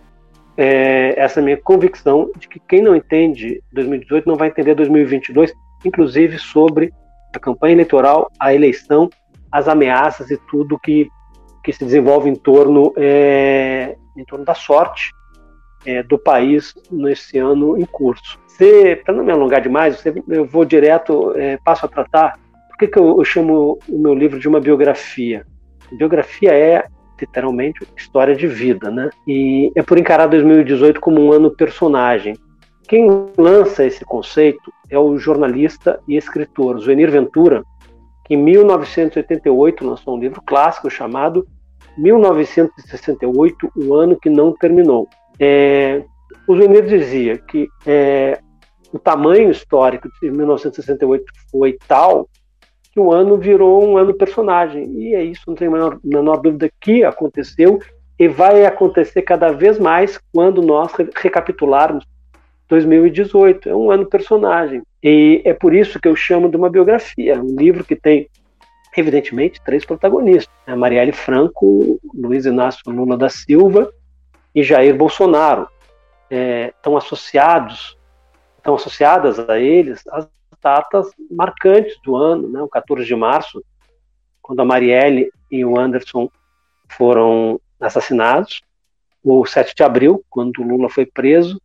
é, 0.57 1.13
essa 1.17 1.41
minha 1.41 1.57
convicção 1.57 2.29
de 2.37 2.47
que 2.47 2.59
quem 2.59 2.81
não 2.81 2.95
entende 2.95 3.61
2018 3.71 4.27
não 4.27 4.35
vai 4.35 4.49
entender 4.49 4.75
2022, 4.75 5.53
inclusive 5.85 6.37
sobre 6.37 6.93
a 7.33 7.39
campanha 7.39 7.73
eleitoral, 7.73 8.29
a 8.39 8.53
eleição, 8.53 9.09
as 9.51 9.67
ameaças 9.67 10.29
e 10.29 10.37
tudo 10.49 10.79
que, 10.79 11.07
que 11.63 11.71
se 11.71 11.83
desenvolve 11.83 12.29
em 12.29 12.35
torno, 12.35 12.93
é, 12.97 13.95
em 14.17 14.25
torno 14.25 14.43
da 14.43 14.53
sorte 14.53 15.11
é, 15.85 16.03
do 16.03 16.17
país 16.17 16.73
nesse 16.91 17.37
ano 17.37 17.77
em 17.77 17.85
curso. 17.85 18.39
Para 19.03 19.15
não 19.15 19.23
me 19.23 19.31
alongar 19.31 19.61
demais, 19.61 20.03
eu 20.27 20.45
vou 20.45 20.63
direto, 20.63 21.33
é, 21.35 21.57
passo 21.65 21.85
a 21.85 21.89
tratar. 21.89 22.37
Por 22.69 22.77
que, 22.77 22.87
que 22.87 22.99
eu, 22.99 23.17
eu 23.17 23.25
chamo 23.25 23.79
o 23.89 23.97
meu 23.97 24.13
livro 24.13 24.39
de 24.39 24.47
uma 24.47 24.59
biografia? 24.59 25.45
Biografia 25.91 26.53
é 26.53 26.85
literalmente 27.19 27.85
história 27.97 28.35
de 28.35 28.47
vida, 28.47 28.89
né? 28.89 29.09
E 29.27 29.71
é 29.75 29.81
por 29.81 29.97
encarar 29.97 30.27
2018 30.27 30.99
como 30.99 31.21
um 31.21 31.31
ano 31.31 31.51
personagem. 31.51 32.35
Quem 32.87 33.07
lança 33.37 33.85
esse 33.85 34.03
conceito 34.03 34.71
é 34.89 34.97
o 34.97 35.17
jornalista 35.17 35.99
e 36.07 36.17
escritor 36.17 36.79
Zuenir 36.79 37.09
Ventura, 37.09 37.63
que 38.25 38.33
em 38.33 38.37
1988 38.37 39.85
lançou 39.85 40.15
um 40.15 40.19
livro 40.19 40.41
clássico 40.45 40.89
chamado 40.89 41.47
1968, 41.97 43.71
o 43.75 43.93
ano 43.95 44.17
que 44.19 44.29
não 44.29 44.53
terminou. 44.53 45.07
É, 45.43 46.03
o 46.47 46.55
Zuenir 46.55 46.85
dizia 46.85 47.35
que 47.35 47.67
é, 47.83 48.39
o 48.93 48.99
tamanho 48.99 49.49
histórico 49.49 50.07
de 50.21 50.29
1968 50.29 51.25
foi 51.49 51.79
tal 51.87 52.29
que 52.91 52.99
o 52.99 53.11
ano 53.11 53.37
virou 53.37 53.83
um 53.83 53.97
ano 53.97 54.13
personagem. 54.13 54.87
E 54.99 55.15
é 55.15 55.23
isso, 55.23 55.41
não 55.47 55.55
tenho 55.55 55.71
a 55.71 55.73
menor, 55.73 55.99
menor 56.03 56.37
dúvida 56.37 56.69
que 56.79 57.03
aconteceu 57.03 57.79
e 58.19 58.27
vai 58.27 58.65
acontecer 58.65 59.23
cada 59.23 59.51
vez 59.51 59.79
mais 59.79 60.19
quando 60.31 60.61
nós 60.61 60.91
recapitularmos 61.15 62.05
2018. 62.69 63.67
É 63.67 63.75
um 63.75 63.89
ano 63.89 64.05
personagem. 64.05 64.83
E 65.01 65.41
é 65.43 65.53
por 65.55 65.73
isso 65.73 65.99
que 65.99 66.07
eu 66.07 66.15
chamo 66.15 66.49
de 66.49 66.55
uma 66.55 66.69
biografia, 66.69 67.41
um 67.41 67.55
livro 67.55 67.83
que 67.83 67.95
tem, 67.95 68.27
evidentemente, 68.95 69.59
três 69.65 69.83
protagonistas: 69.83 70.53
a 70.67 70.75
Marielle 70.75 71.13
Franco, 71.13 71.99
Luiz 72.13 72.45
Inácio 72.45 72.83
Lula 72.91 73.17
da 73.17 73.29
Silva 73.29 73.91
e 74.53 74.63
Jair 74.63 74.95
Bolsonaro. 74.95 75.67
É, 76.29 76.67
estão 76.67 76.95
associados, 76.95 77.97
estão 78.57 78.75
associadas 78.75 79.37
a 79.37 79.59
eles 79.59 80.01
as 80.07 80.29
datas 80.61 81.11
marcantes 81.29 81.99
do 82.03 82.15
ano, 82.15 82.47
né? 82.47 82.61
o 82.61 82.69
14 82.69 83.05
de 83.05 83.15
março, 83.15 83.63
quando 84.41 84.61
a 84.61 84.65
Marielle 84.65 85.31
e 85.49 85.65
o 85.65 85.77
Anderson 85.77 86.29
foram 86.89 87.59
assassinados, 87.79 88.61
o 89.23 89.45
7 89.45 89.75
de 89.75 89.83
abril, 89.83 90.23
quando 90.29 90.59
o 90.59 90.67
Lula 90.67 90.89
foi 90.89 91.05
preso, 91.05 91.59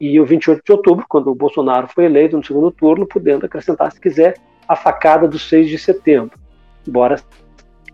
e 0.00 0.18
o 0.18 0.26
28 0.26 0.62
de 0.64 0.72
outubro, 0.72 1.06
quando 1.08 1.30
o 1.30 1.34
Bolsonaro 1.34 1.86
foi 1.88 2.06
eleito 2.06 2.36
no 2.36 2.44
segundo 2.44 2.70
turno, 2.72 3.06
podendo 3.06 3.46
acrescentar, 3.46 3.92
se 3.92 4.00
quiser, 4.00 4.34
a 4.66 4.74
facada 4.74 5.28
do 5.28 5.38
6 5.38 5.68
de 5.68 5.78
setembro. 5.78 6.38
Embora, 6.86 7.18
se 7.18 7.24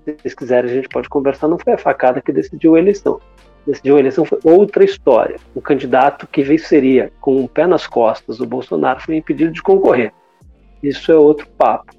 vocês 0.06 0.34
quiserem, 0.34 0.70
a 0.70 0.74
gente 0.74 0.88
pode 0.88 1.08
conversar, 1.08 1.48
não 1.48 1.58
foi 1.58 1.74
a 1.74 1.78
facada 1.78 2.22
que 2.22 2.32
decidiu 2.32 2.74
a 2.74 2.78
eleição. 2.78 3.20
Decidiu 3.68 3.96
a 3.96 4.00
eleição 4.00 4.24
foi 4.24 4.38
outra 4.42 4.82
história. 4.82 5.36
O 5.54 5.60
candidato 5.60 6.26
que 6.26 6.42
venceria 6.42 7.12
com 7.20 7.36
o 7.36 7.40
um 7.40 7.46
pé 7.46 7.66
nas 7.66 7.86
costas, 7.86 8.40
o 8.40 8.46
Bolsonaro, 8.46 8.98
foi 8.98 9.16
impedido 9.16 9.52
de 9.52 9.62
concorrer. 9.62 10.10
Isso 10.82 11.12
é 11.12 11.14
outro 11.14 11.46
papo. 11.50 11.92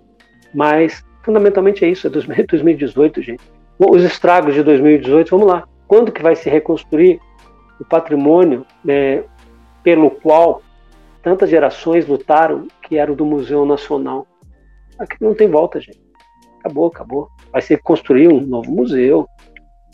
Mas, 0.51 1.05
fundamentalmente, 1.21 1.85
é 1.85 1.89
isso. 1.89 2.07
É 2.07 2.09
2018, 2.09 3.21
gente. 3.21 3.43
Os 3.77 4.03
estragos 4.03 4.55
de 4.55 4.63
2018, 4.63 5.29
vamos 5.29 5.45
lá. 5.45 5.67
Quando 5.87 6.11
que 6.11 6.23
vai 6.23 6.35
se 6.35 6.49
reconstruir 6.49 7.19
o 7.79 7.85
patrimônio 7.85 8.65
né, 8.83 9.23
pelo 9.83 10.09
qual 10.09 10.63
tantas 11.21 11.51
gerações 11.51 12.07
lutaram, 12.07 12.67
que 12.81 12.97
era 12.97 13.11
o 13.11 13.15
do 13.15 13.25
Museu 13.25 13.63
Nacional? 13.63 14.25
Aqui 14.97 15.17
não 15.21 15.35
tem 15.35 15.47
volta, 15.47 15.79
gente. 15.79 16.01
Acabou, 16.61 16.87
acabou. 16.87 17.29
Vai 17.51 17.61
ser 17.61 17.79
construir 17.83 18.27
um 18.27 18.41
novo 18.41 18.71
museu, 18.71 19.27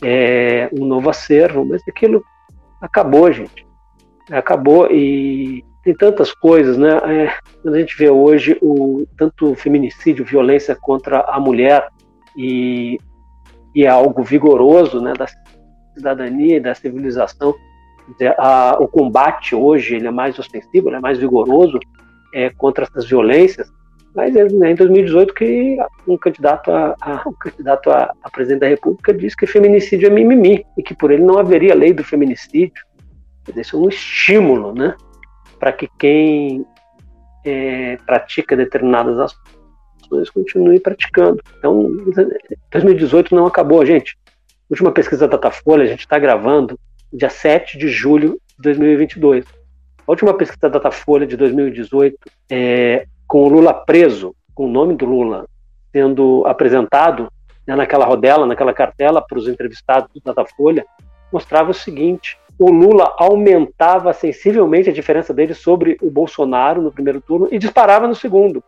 é, 0.02 0.68
um 0.72 0.84
novo 0.84 1.10
acervo, 1.10 1.64
mas 1.64 1.82
aquilo 1.88 2.22
acabou, 2.80 3.30
gente. 3.32 3.66
Acabou 4.30 4.90
e 4.90 5.64
tem 5.82 5.94
tantas 5.94 6.32
coisas, 6.34 6.76
né? 6.76 6.96
É, 7.04 7.32
quando 7.62 7.74
a 7.74 7.78
gente 7.78 7.96
vê 7.96 8.10
hoje 8.10 8.58
o 8.60 9.06
tanto 9.16 9.54
feminicídio, 9.54 10.24
violência 10.24 10.74
contra 10.74 11.20
a 11.20 11.38
mulher 11.38 11.88
e, 12.36 12.98
e 13.74 13.84
é 13.84 13.88
algo 13.88 14.22
vigoroso, 14.24 15.00
né, 15.00 15.12
da 15.12 15.26
cidadania 15.94 16.56
e 16.56 16.60
da 16.60 16.74
civilização, 16.74 17.54
a, 18.38 18.76
o 18.80 18.88
combate 18.88 19.54
hoje 19.54 19.94
ele 19.94 20.06
é 20.06 20.10
mais 20.10 20.38
ostensivo, 20.38 20.90
é 20.90 21.00
mais 21.00 21.18
vigoroso 21.18 21.78
é, 22.34 22.50
contra 22.50 22.84
essas 22.84 23.06
violências, 23.06 23.72
mas 24.16 24.34
é 24.34 24.48
né, 24.48 24.72
em 24.72 24.74
2018 24.74 25.34
que 25.34 25.76
um 26.08 26.16
candidato 26.16 26.72
a, 26.72 26.96
a 27.00 27.22
um 27.28 27.34
candidato 27.34 27.90
a, 27.90 28.10
a, 28.22 28.30
presidente 28.30 28.60
da 28.60 28.68
República 28.68 29.12
disse 29.12 29.36
que 29.36 29.46
feminicídio 29.46 30.06
é 30.06 30.10
mimimi 30.10 30.64
e 30.76 30.82
que 30.82 30.94
por 30.94 31.10
ele 31.10 31.22
não 31.22 31.38
haveria 31.38 31.74
lei 31.74 31.92
do 31.92 32.02
feminicídio. 32.02 32.82
Isso 33.54 33.76
é 33.76 33.78
um 33.78 33.88
estímulo, 33.88 34.74
né? 34.74 34.96
para 35.58 35.72
que 35.72 35.88
quem 35.98 36.64
é, 37.44 37.96
pratica 38.06 38.56
determinadas 38.56 39.34
ações 40.02 40.30
continue 40.30 40.80
praticando. 40.80 41.42
Então, 41.58 41.90
2018 42.70 43.34
não 43.34 43.46
acabou, 43.46 43.84
gente. 43.84 44.16
Última 44.68 44.92
pesquisa 44.92 45.28
da 45.28 45.36
Datafolha, 45.36 45.84
a 45.84 45.86
gente 45.86 46.00
está 46.00 46.18
gravando 46.18 46.78
dia 47.12 47.30
7 47.30 47.78
de 47.78 47.88
julho 47.88 48.40
de 48.56 48.62
2022. 48.62 49.44
A 50.06 50.10
última 50.10 50.34
pesquisa 50.34 50.62
da 50.62 50.78
Datafolha 50.78 51.26
de 51.26 51.36
2018, 51.36 52.16
é, 52.50 53.06
com 53.26 53.44
o 53.44 53.48
Lula 53.48 53.74
preso, 53.74 54.34
com 54.54 54.66
o 54.66 54.70
nome 54.70 54.94
do 54.94 55.04
Lula 55.04 55.46
sendo 55.92 56.44
apresentado 56.46 57.32
né, 57.66 57.74
naquela 57.74 58.04
rodela, 58.04 58.46
naquela 58.46 58.74
cartela 58.74 59.24
para 59.26 59.38
os 59.38 59.48
entrevistados 59.48 60.10
da 60.22 60.32
Datafolha, 60.32 60.84
mostrava 61.32 61.70
o 61.70 61.74
seguinte: 61.74 62.38
o 62.58 62.70
Lula 62.70 63.14
aumentava 63.18 64.12
sensivelmente 64.12 64.90
a 64.90 64.92
diferença 64.92 65.32
dele 65.32 65.54
sobre 65.54 65.96
o 66.02 66.10
Bolsonaro 66.10 66.82
no 66.82 66.92
primeiro 66.92 67.20
turno 67.20 67.48
e 67.50 67.58
disparava 67.58 68.06
no 68.06 68.14
segundo. 68.14 68.62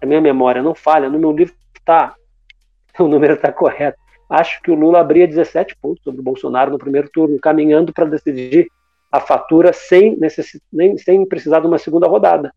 A 0.00 0.06
minha 0.06 0.20
memória 0.20 0.62
não 0.62 0.74
falha, 0.74 1.08
no 1.08 1.18
meu 1.18 1.32
livro 1.32 1.54
está, 1.76 2.14
o 2.98 3.08
número 3.08 3.34
está 3.34 3.52
correto. 3.52 3.98
Acho 4.28 4.60
que 4.60 4.70
o 4.70 4.74
Lula 4.74 5.00
abria 5.00 5.26
17 5.26 5.76
pontos 5.76 6.02
sobre 6.02 6.20
o 6.20 6.24
Bolsonaro 6.24 6.70
no 6.70 6.78
primeiro 6.78 7.08
turno, 7.08 7.38
caminhando 7.40 7.92
para 7.92 8.04
decidir 8.04 8.68
a 9.10 9.20
fatura 9.20 9.72
sem, 9.72 10.16
necess... 10.18 10.60
nem, 10.72 10.98
sem 10.98 11.24
precisar 11.26 11.60
de 11.60 11.66
uma 11.66 11.78
segunda 11.78 12.06
rodada. 12.06 12.52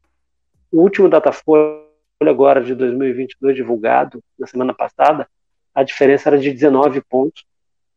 O 0.71 0.81
último 0.81 1.09
Datafolha 1.09 1.81
agora 2.21 2.63
de 2.63 2.75
2022 2.75 3.55
divulgado 3.55 4.23
na 4.39 4.47
semana 4.47 4.73
passada, 4.73 5.27
a 5.73 5.83
diferença 5.83 6.29
era 6.29 6.37
de 6.37 6.51
19 6.51 7.01
pontos 7.01 7.43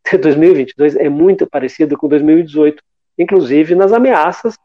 2022 0.21 0.97
é 0.97 1.09
muito 1.09 1.47
parecido 1.47 1.97
com 1.97 2.09
2018, 2.09 2.83
inclusive 3.19 3.75
nas 3.75 3.93
ameaças 3.93 4.57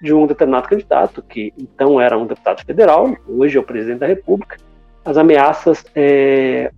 de 0.00 0.14
um 0.14 0.26
determinado 0.26 0.68
candidato, 0.68 1.22
que 1.22 1.52
então 1.58 2.00
era 2.00 2.16
um 2.16 2.26
deputado 2.26 2.64
federal, 2.64 3.16
hoje 3.26 3.56
é 3.56 3.60
o 3.60 3.64
presidente 3.64 3.98
da 3.98 4.06
República, 4.06 4.56
as 5.04 5.16
ameaças 5.16 5.84
é, 5.94 6.70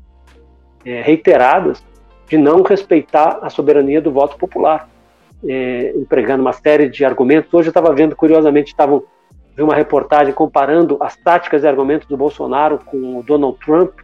é, 0.84 1.02
reiteradas 1.02 1.84
de 2.26 2.38
não 2.38 2.62
respeitar 2.62 3.38
a 3.42 3.50
soberania 3.50 4.00
do 4.00 4.10
voto 4.10 4.36
popular, 4.38 4.88
é, 5.46 5.92
empregando 5.96 6.42
uma 6.42 6.52
série 6.52 6.88
de 6.88 7.04
argumentos. 7.04 7.52
Hoje 7.52 7.68
eu 7.68 7.70
estava 7.70 7.92
vendo, 7.94 8.16
curiosamente, 8.16 8.68
estavam 8.68 9.04
vi 9.56 9.62
uma 9.62 9.74
reportagem 9.74 10.32
comparando 10.32 10.96
as 11.00 11.16
táticas 11.16 11.62
e 11.62 11.68
argumentos 11.68 12.08
do 12.08 12.16
Bolsonaro 12.16 12.78
com 12.84 13.18
o 13.18 13.22
Donald 13.22 13.58
Trump. 13.58 14.00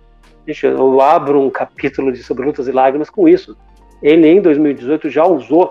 eu 0.63 1.01
abro 1.01 1.41
um 1.41 1.51
capítulo 1.51 2.13
de 2.13 2.23
sobre 2.23 2.47
lutas 2.47 2.69
e 2.69 2.73
lágrimas 2.73 3.11
com 3.11 3.29
isso 3.29 3.57
ele 4.03 4.29
em 4.29 4.41
2018 4.41 5.09
já 5.09 5.25
usou 5.25 5.69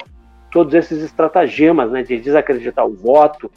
todos 0.52 0.74
esses 0.74 1.04
estratagemas 1.04 1.92
né, 1.92 2.02
de 2.02 2.18
desacreditar 2.18 2.86
o 2.86 2.96
voto, 2.96 3.52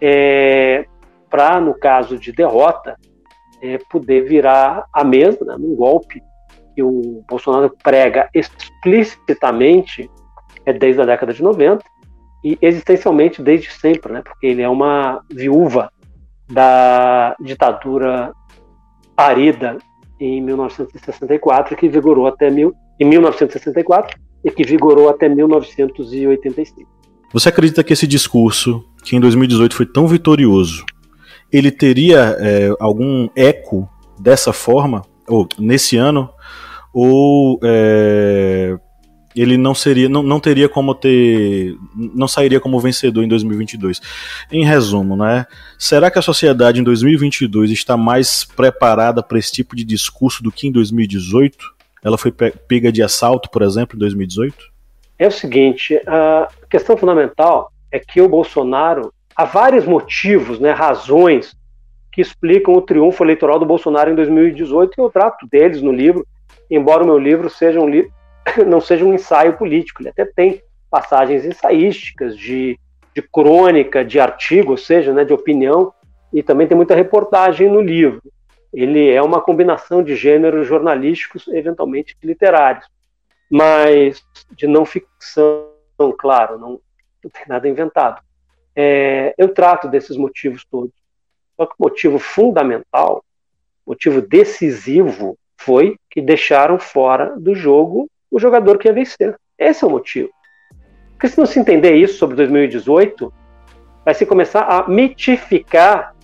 é, 0.00 0.86
para, 1.30 1.60
no 1.60 1.74
caso 1.74 2.18
de 2.18 2.30
derrota, 2.30 2.96
é, 3.62 3.78
poder 3.90 4.22
virar 4.22 4.84
a 4.92 5.02
mesa 5.02 5.44
né, 5.44 5.56
num 5.58 5.74
golpe 5.74 6.22
que 6.74 6.82
o 6.82 7.24
Bolsonaro 7.28 7.74
prega 7.82 8.28
explicitamente 8.34 10.10
é 10.64 10.72
desde 10.72 11.00
a 11.00 11.04
década 11.04 11.32
de 11.32 11.42
90 11.42 11.82
e 12.44 12.58
existencialmente 12.60 13.42
desde 13.42 13.70
sempre, 13.72 14.12
né, 14.12 14.22
porque 14.22 14.46
ele 14.46 14.62
é 14.62 14.68
uma 14.68 15.22
viúva 15.30 15.90
da 16.50 17.36
ditadura 17.40 18.32
parida 19.14 19.78
em 20.20 20.40
1964 20.40 21.76
que 21.76 21.88
vigorou 21.88 22.26
até 22.26 22.50
mil, 22.50 22.72
em 22.98 23.04
1964 23.04 24.18
e 24.44 24.50
que 24.50 24.64
vigorou 24.64 25.08
até 25.08 25.28
1985. 25.28 26.90
Você 27.32 27.48
acredita 27.48 27.82
que 27.82 27.92
esse 27.92 28.06
discurso, 28.06 28.84
que 29.02 29.16
em 29.16 29.20
2018 29.20 29.74
foi 29.74 29.86
tão 29.86 30.06
vitorioso, 30.06 30.84
ele 31.50 31.70
teria 31.70 32.36
é, 32.38 32.70
algum 32.78 33.28
eco 33.34 33.88
dessa 34.18 34.52
forma, 34.52 35.02
ou 35.28 35.48
nesse 35.58 35.96
ano, 35.96 36.28
ou 36.92 37.58
é, 37.62 38.76
ele 39.34 39.56
não 39.56 39.74
seria, 39.74 40.08
não, 40.08 40.22
não 40.22 40.38
teria 40.38 40.68
como 40.68 40.94
ter, 40.94 41.76
não 41.94 42.28
sairia 42.28 42.60
como 42.60 42.78
vencedor 42.78 43.24
em 43.24 43.28
2022. 43.28 44.00
Em 44.50 44.64
resumo, 44.64 45.16
né? 45.16 45.46
Será 45.78 46.10
que 46.10 46.18
a 46.18 46.22
sociedade 46.22 46.80
em 46.80 46.84
2022 46.84 47.70
está 47.70 47.96
mais 47.96 48.44
preparada 48.44 49.22
para 49.22 49.38
esse 49.38 49.52
tipo 49.52 49.74
de 49.74 49.84
discurso 49.84 50.42
do 50.42 50.52
que 50.52 50.68
em 50.68 50.72
2018? 50.72 51.56
Ela 52.04 52.18
foi 52.18 52.32
pega 52.32 52.90
de 52.92 53.02
assalto, 53.02 53.48
por 53.50 53.62
exemplo, 53.62 53.96
em 53.96 54.00
2018? 54.00 54.72
É 55.18 55.28
o 55.28 55.30
seguinte, 55.30 56.00
a 56.06 56.48
questão 56.68 56.96
fundamental 56.96 57.72
é 57.90 57.98
que 57.98 58.20
o 58.20 58.28
Bolsonaro 58.28 59.12
há 59.36 59.44
vários 59.44 59.86
motivos, 59.86 60.58
né, 60.58 60.72
razões 60.72 61.56
que 62.10 62.20
explicam 62.20 62.74
o 62.74 62.82
triunfo 62.82 63.24
eleitoral 63.24 63.58
do 63.58 63.64
Bolsonaro 63.64 64.10
em 64.10 64.14
2018 64.14 64.94
e 64.96 65.00
eu 65.00 65.10
trato 65.10 65.46
deles 65.50 65.80
no 65.80 65.92
livro, 65.92 66.26
embora 66.70 67.02
o 67.02 67.06
meu 67.06 67.18
livro 67.18 67.48
seja 67.48 67.80
um 67.80 67.88
livro 67.88 68.12
não 68.66 68.80
seja 68.80 69.04
um 69.04 69.14
ensaio 69.14 69.56
político. 69.56 70.02
Ele 70.02 70.10
até 70.10 70.24
tem 70.24 70.62
passagens 70.90 71.44
ensaísticas, 71.44 72.36
de, 72.36 72.78
de 73.14 73.22
crônica, 73.22 74.04
de 74.04 74.20
artigo, 74.20 74.72
ou 74.72 74.76
seja, 74.76 75.12
né, 75.12 75.24
de 75.24 75.32
opinião, 75.32 75.92
e 76.32 76.42
também 76.42 76.66
tem 76.66 76.76
muita 76.76 76.94
reportagem 76.94 77.70
no 77.70 77.80
livro. 77.80 78.22
Ele 78.72 79.10
é 79.10 79.22
uma 79.22 79.40
combinação 79.40 80.02
de 80.02 80.16
gêneros 80.16 80.66
jornalísticos, 80.66 81.46
eventualmente 81.48 82.16
literários, 82.22 82.86
mas 83.50 84.24
de 84.50 84.66
não 84.66 84.84
ficção, 84.84 85.68
claro, 86.18 86.58
não, 86.58 86.80
não 87.22 87.30
tem 87.30 87.44
nada 87.46 87.68
inventado. 87.68 88.22
É, 88.74 89.34
eu 89.36 89.52
trato 89.52 89.88
desses 89.88 90.16
motivos 90.16 90.64
todos. 90.64 90.92
Só 91.56 91.66
que 91.66 91.74
o 91.78 91.82
motivo 91.84 92.18
fundamental, 92.18 93.22
motivo 93.86 94.22
decisivo, 94.22 95.36
foi 95.58 95.96
que 96.10 96.20
deixaram 96.20 96.78
fora 96.78 97.38
do 97.38 97.54
jogo 97.54 98.10
o 98.32 98.40
jogador 98.40 98.78
que 98.78 98.88
ia 98.88 98.94
vencer. 98.94 99.36
Esse 99.58 99.84
é 99.84 99.86
o 99.86 99.90
motivo. 99.90 100.30
Porque 101.12 101.28
se 101.28 101.38
não 101.38 101.46
se 101.46 101.60
entender 101.60 101.94
isso 101.94 102.18
sobre 102.18 102.34
2018, 102.34 103.32
vai 104.04 104.14
se 104.14 104.24
começar 104.24 104.62
a 104.62 104.88
mitificar 104.88 106.14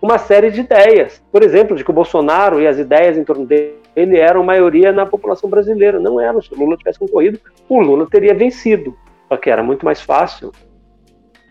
uma 0.00 0.16
série 0.16 0.50
de 0.50 0.60
ideias. 0.60 1.20
Por 1.32 1.42
exemplo, 1.42 1.76
de 1.76 1.84
que 1.84 1.90
o 1.90 1.94
Bolsonaro 1.94 2.60
e 2.60 2.66
as 2.66 2.78
ideias 2.78 3.18
em 3.18 3.24
torno 3.24 3.44
dele 3.44 3.76
eram 4.16 4.44
maioria 4.44 4.92
na 4.92 5.04
população 5.04 5.50
brasileira. 5.50 5.98
Não 5.98 6.20
eram. 6.20 6.40
Se 6.40 6.54
o 6.54 6.56
Lula 6.56 6.76
tivesse 6.76 7.00
concorrido, 7.00 7.40
o 7.68 7.80
Lula 7.80 8.06
teria 8.08 8.32
vencido. 8.32 8.96
Só 9.28 9.36
que 9.36 9.50
era 9.50 9.62
muito 9.62 9.84
mais 9.84 10.00
fácil 10.00 10.52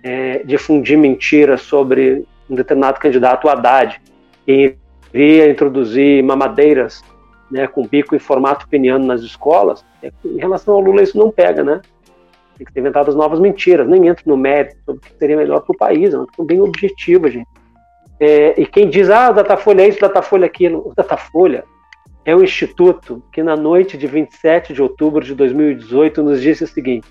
é, 0.01 0.39
difundir 0.45 0.97
mentiras 0.97 1.62
sobre 1.62 2.25
um 2.50 2.55
determinado 2.55 3.00
candidato, 3.00 3.45
o 3.45 3.50
Haddad, 3.50 4.01
e 4.47 4.75
iria 5.13 5.50
introduzir 5.50 6.24
mamadeiras 6.24 7.03
né, 7.51 7.67
com 7.67 7.85
bico 7.85 8.15
em 8.15 8.19
formato 8.19 8.67
peniano 8.67 9.05
nas 9.05 9.21
escolas, 9.21 9.85
é, 10.01 10.11
em 10.25 10.37
relação 10.37 10.75
ao 10.75 10.81
Lula 10.81 11.01
isso 11.01 11.17
não 11.17 11.31
pega, 11.31 11.63
né? 11.63 11.81
Tem 12.57 12.65
que 12.65 12.73
ter 12.73 12.79
inventado 12.79 13.09
as 13.09 13.15
novas 13.15 13.39
mentiras, 13.39 13.87
nem 13.87 14.07
entro 14.07 14.23
no 14.25 14.35
mérito 14.35 14.77
sobre 14.85 14.99
o 14.99 15.01
que 15.01 15.17
seria 15.17 15.37
melhor 15.37 15.61
para 15.61 15.73
o 15.73 15.77
país, 15.77 16.13
é 16.13 16.17
uma 16.17 16.25
questão 16.25 16.45
bem 16.45 16.61
objetiva, 16.61 17.29
gente. 17.29 17.47
É, 18.19 18.59
e 18.59 18.65
quem 18.65 18.89
diz, 18.89 19.09
ah, 19.09 19.31
Datafolha 19.31 19.83
é 19.83 19.87
isso, 19.87 19.99
Datafolha 19.99 20.45
é 20.45 20.47
aquilo, 20.47 20.87
o 20.87 20.93
Datafolha 20.95 21.63
é 22.25 22.35
um 22.35 22.43
instituto 22.43 23.23
que 23.31 23.41
na 23.41 23.55
noite 23.55 23.97
de 23.97 24.07
27 24.07 24.73
de 24.73 24.81
outubro 24.81 25.23
de 25.23 25.33
2018 25.33 26.21
nos 26.23 26.41
disse 26.41 26.63
o 26.63 26.67
seguinte, 26.67 27.07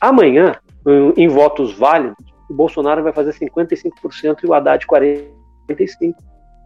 amanhã, 0.00 0.54
em 1.16 1.28
votos 1.28 1.76
válidos, 1.76 2.16
o 2.48 2.54
Bolsonaro 2.54 3.02
vai 3.02 3.12
fazer 3.12 3.32
55% 3.34 4.38
e 4.42 4.46
o 4.46 4.54
Haddad 4.54 4.86
45%. 4.86 5.28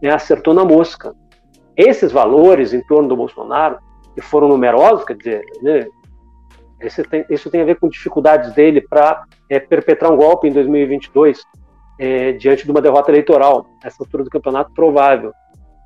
É, 0.01 0.09
acertou 0.09 0.53
na 0.53 0.63
mosca 0.65 1.13
esses 1.77 2.11
valores 2.11 2.73
em 2.73 2.81
torno 2.81 3.09
do 3.09 3.15
Bolsonaro, 3.15 3.77
que 4.13 4.21
foram 4.21 4.47
numerosos, 4.47 5.03
quer 5.03 5.15
dizer, 5.15 5.45
né, 5.61 5.87
tem, 7.09 7.25
isso 7.29 7.49
tem 7.49 7.61
a 7.61 7.65
ver 7.65 7.79
com 7.79 7.89
dificuldades 7.89 8.53
dele 8.53 8.81
para 8.81 9.23
é, 9.49 9.59
perpetrar 9.59 10.11
um 10.11 10.17
golpe 10.17 10.47
em 10.47 10.51
2022, 10.51 11.43
é, 11.99 12.31
diante 12.33 12.63
de 12.65 12.71
uma 12.71 12.81
derrota 12.81 13.11
eleitoral, 13.11 13.67
essa 13.83 14.03
altura 14.03 14.23
do 14.23 14.29
campeonato 14.29 14.73
provável. 14.73 15.33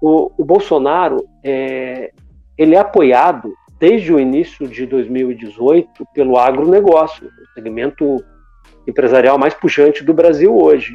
O, 0.02 0.32
o 0.38 0.46
Bolsonaro 0.46 1.26
é, 1.44 2.12
ele 2.58 2.76
é 2.76 2.80
apoiado 2.80 3.54
desde 3.80 4.14
o 4.14 4.20
início 4.20 4.68
de 4.68 4.86
2018 4.86 6.06
pelo 6.14 6.38
agronegócio, 6.38 7.28
o 7.28 7.54
segmento 7.54 8.24
empresarial 8.86 9.38
mais 9.38 9.54
puxante 9.54 10.04
do 10.04 10.14
Brasil 10.14 10.56
hoje. 10.56 10.94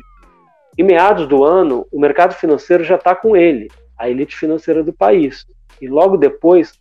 Em 0.76 0.82
meados 0.82 1.26
do 1.26 1.44
ano, 1.44 1.86
o 1.92 2.00
mercado 2.00 2.34
financeiro 2.34 2.84
já 2.84 2.96
está 2.96 3.14
com 3.14 3.36
ele 3.36 3.68
a 3.98 4.08
elite 4.08 4.36
financeira 4.36 4.82
do 4.82 4.92
país. 4.92 5.46
E 5.80 5.88
logo 5.88 6.16
depois 6.16 6.78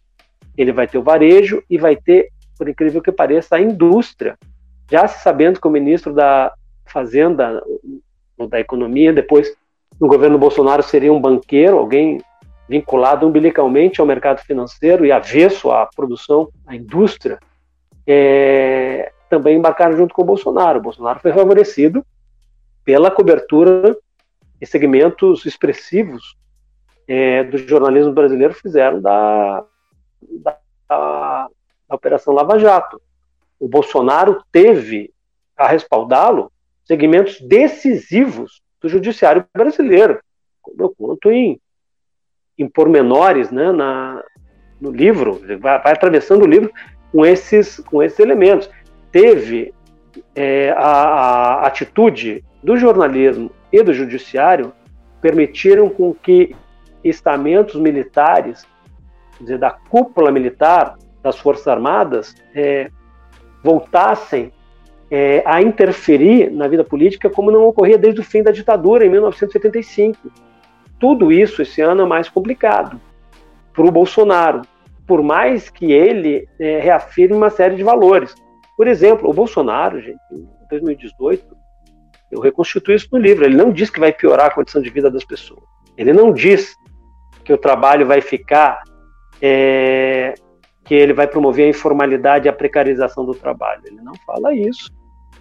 ele 0.57 0.71
vai 0.71 0.87
ter 0.87 0.97
o 0.97 1.03
varejo 1.03 1.63
e 1.69 1.77
vai 1.77 1.95
ter, 1.95 2.29
por 2.57 2.69
incrível 2.69 3.01
que 3.01 3.11
pareça, 3.11 3.55
a 3.55 3.61
indústria. 3.61 4.37
Já 4.91 5.07
se 5.07 5.23
sabendo 5.23 5.59
que 5.59 5.67
o 5.67 5.71
ministro 5.71 6.13
da 6.13 6.53
Fazenda, 6.85 7.61
ou 8.37 8.47
da 8.47 8.59
Economia, 8.59 9.13
depois 9.13 9.55
no 9.99 10.07
governo 10.07 10.37
Bolsonaro 10.37 10.83
seria 10.83 11.13
um 11.13 11.21
banqueiro, 11.21 11.77
alguém 11.77 12.19
vinculado 12.67 13.27
umbilicalmente 13.27 13.99
ao 13.99 14.07
mercado 14.07 14.39
financeiro 14.39 15.05
e 15.05 15.11
avesso 15.11 15.71
à 15.71 15.87
produção, 15.95 16.49
à 16.65 16.75
indústria, 16.75 17.39
é, 18.05 19.11
também 19.29 19.57
embarcaram 19.57 19.97
junto 19.97 20.13
com 20.13 20.21
o 20.21 20.25
Bolsonaro. 20.25 20.79
O 20.79 20.81
Bolsonaro 20.81 21.19
foi 21.19 21.33
favorecido 21.33 22.05
pela 22.83 23.09
cobertura 23.09 23.95
em 24.61 24.65
segmentos 24.65 25.45
expressivos 25.45 26.35
é, 27.07 27.43
do 27.43 27.57
jornalismo 27.57 28.13
brasileiro 28.13 28.53
fizeram 28.53 29.01
da, 29.01 29.63
da, 30.21 30.57
da, 30.89 31.49
Operação 31.89 32.33
Lava 32.33 32.57
Jato. 32.57 32.99
O 33.59 33.67
Bolsonaro 33.67 34.43
teve 34.51 35.13
a 35.55 35.67
respaldá-lo 35.67 36.51
segmentos 36.85 37.39
decisivos 37.39 38.61
do 38.81 38.89
judiciário 38.89 39.45
brasileiro, 39.53 40.19
como 40.61 40.83
eu 40.83 40.95
conto 40.97 41.31
em, 41.31 41.59
em 42.57 42.67
pormenores 42.67 43.51
né, 43.51 43.71
na, 43.71 44.23
no 44.81 44.91
livro, 44.91 45.39
vai, 45.59 45.81
vai, 45.81 45.93
atravessando 45.93 46.43
o 46.43 46.47
livro 46.47 46.71
com 47.11 47.25
esses, 47.25 47.79
com 47.79 48.01
esses 48.01 48.19
elementos. 48.19 48.69
Teve 49.11 49.73
é, 50.35 50.71
a, 50.71 51.61
a 51.61 51.67
atitude 51.67 52.43
do 52.61 52.75
jornalismo 52.75 53.51
e 53.71 53.81
do 53.83 53.93
judiciário 53.93 54.73
permitiram 55.21 55.89
com 55.89 56.13
que 56.13 56.55
estamentos 57.03 57.75
militares, 57.75 58.65
dizer, 59.39 59.57
da 59.57 59.71
cúpula 59.71 60.31
militar 60.31 60.95
das 61.21 61.37
Forças 61.37 61.67
Armadas, 61.67 62.35
é, 62.53 62.89
voltassem 63.63 64.51
é, 65.09 65.43
a 65.45 65.61
interferir 65.61 66.51
na 66.51 66.67
vida 66.67 66.83
política 66.83 67.29
como 67.29 67.51
não 67.51 67.65
ocorria 67.65 67.97
desde 67.97 68.19
o 68.19 68.23
fim 68.23 68.41
da 68.41 68.51
ditadura, 68.51 69.05
em 69.05 69.09
1975. 69.09 70.31
Tudo 70.99 71.31
isso 71.31 71.61
esse 71.61 71.81
ano 71.81 72.01
é 72.01 72.05
mais 72.05 72.29
complicado 72.29 72.99
para 73.73 73.85
o 73.85 73.91
Bolsonaro, 73.91 74.61
por 75.05 75.21
mais 75.21 75.69
que 75.69 75.91
ele 75.91 76.47
é, 76.59 76.79
reafirme 76.79 77.35
uma 77.35 77.49
série 77.49 77.75
de 77.75 77.83
valores. 77.83 78.33
Por 78.77 78.87
exemplo, 78.87 79.29
o 79.29 79.33
Bolsonaro, 79.33 80.01
gente, 80.01 80.19
em 80.31 80.47
2018, 80.69 81.45
eu 82.31 82.39
reconstituo 82.39 82.93
isso 82.93 83.07
no 83.11 83.19
livro, 83.19 83.45
ele 83.45 83.55
não 83.55 83.71
diz 83.71 83.89
que 83.89 83.99
vai 83.99 84.11
piorar 84.11 84.47
a 84.47 84.51
condição 84.51 84.81
de 84.81 84.89
vida 84.89 85.11
das 85.11 85.23
pessoas. 85.23 85.63
Ele 85.95 86.11
não 86.11 86.33
diz 86.33 86.75
que 87.43 87.53
o 87.53 87.57
trabalho 87.57 88.05
vai 88.05 88.21
ficar, 88.21 88.81
é, 89.41 90.33
que 90.83 90.93
ele 90.93 91.13
vai 91.13 91.27
promover 91.27 91.65
a 91.65 91.69
informalidade 91.69 92.47
e 92.47 92.49
a 92.49 92.53
precarização 92.53 93.25
do 93.25 93.33
trabalho. 93.33 93.81
Ele 93.85 94.01
não 94.01 94.13
fala 94.25 94.53
isso. 94.53 94.91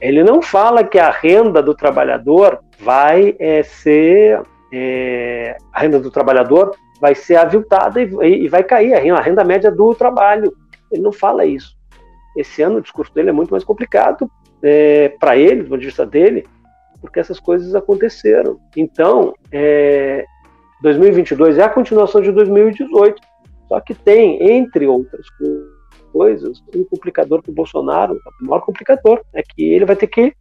Ele 0.00 0.24
não 0.24 0.42
fala 0.42 0.82
que 0.82 0.98
a 0.98 1.10
renda 1.10 1.62
do 1.62 1.74
trabalhador 1.74 2.60
vai 2.80 3.36
é, 3.38 3.62
ser 3.62 4.42
é, 4.72 5.56
a 5.72 5.80
renda 5.80 6.00
do 6.00 6.10
trabalhador 6.10 6.74
vai 7.00 7.14
ser 7.14 7.36
aviltada 7.36 8.00
e, 8.00 8.44
e 8.44 8.48
vai 8.48 8.64
cair 8.64 8.94
a 8.94 9.20
renda, 9.20 9.44
média 9.44 9.70
do 9.70 9.94
trabalho. 9.94 10.52
Ele 10.90 11.02
não 11.02 11.12
fala 11.12 11.44
isso. 11.44 11.76
Esse 12.36 12.62
ano 12.62 12.78
o 12.78 12.80
discurso 12.80 13.12
dele 13.12 13.28
é 13.28 13.32
muito 13.32 13.50
mais 13.50 13.64
complicado 13.64 14.30
é, 14.62 15.10
para 15.20 15.36
ele, 15.36 15.62
do 15.62 15.68
ponto 15.68 15.80
de 15.80 15.86
vista 15.86 16.06
dele, 16.06 16.46
porque 17.00 17.20
essas 17.20 17.38
coisas 17.38 17.74
aconteceram. 17.74 18.58
Então, 18.76 19.34
é, 19.50 20.24
2022 20.82 21.58
é 21.58 21.62
a 21.62 21.68
continuação 21.68 22.20
de 22.20 22.32
2018. 22.32 23.20
Só 23.68 23.80
que 23.80 23.94
tem, 23.94 24.42
entre 24.42 24.86
outras 24.86 25.26
coisas, 26.12 26.62
um 26.74 26.84
complicador 26.84 27.42
para 27.42 27.50
o 27.50 27.54
Bolsonaro, 27.54 28.18
o 28.40 28.44
maior 28.44 28.60
complicador, 28.60 29.22
é 29.32 29.42
que 29.42 29.62
ele 29.62 29.86
vai 29.86 29.96
ter 29.96 30.08
que 30.08 30.34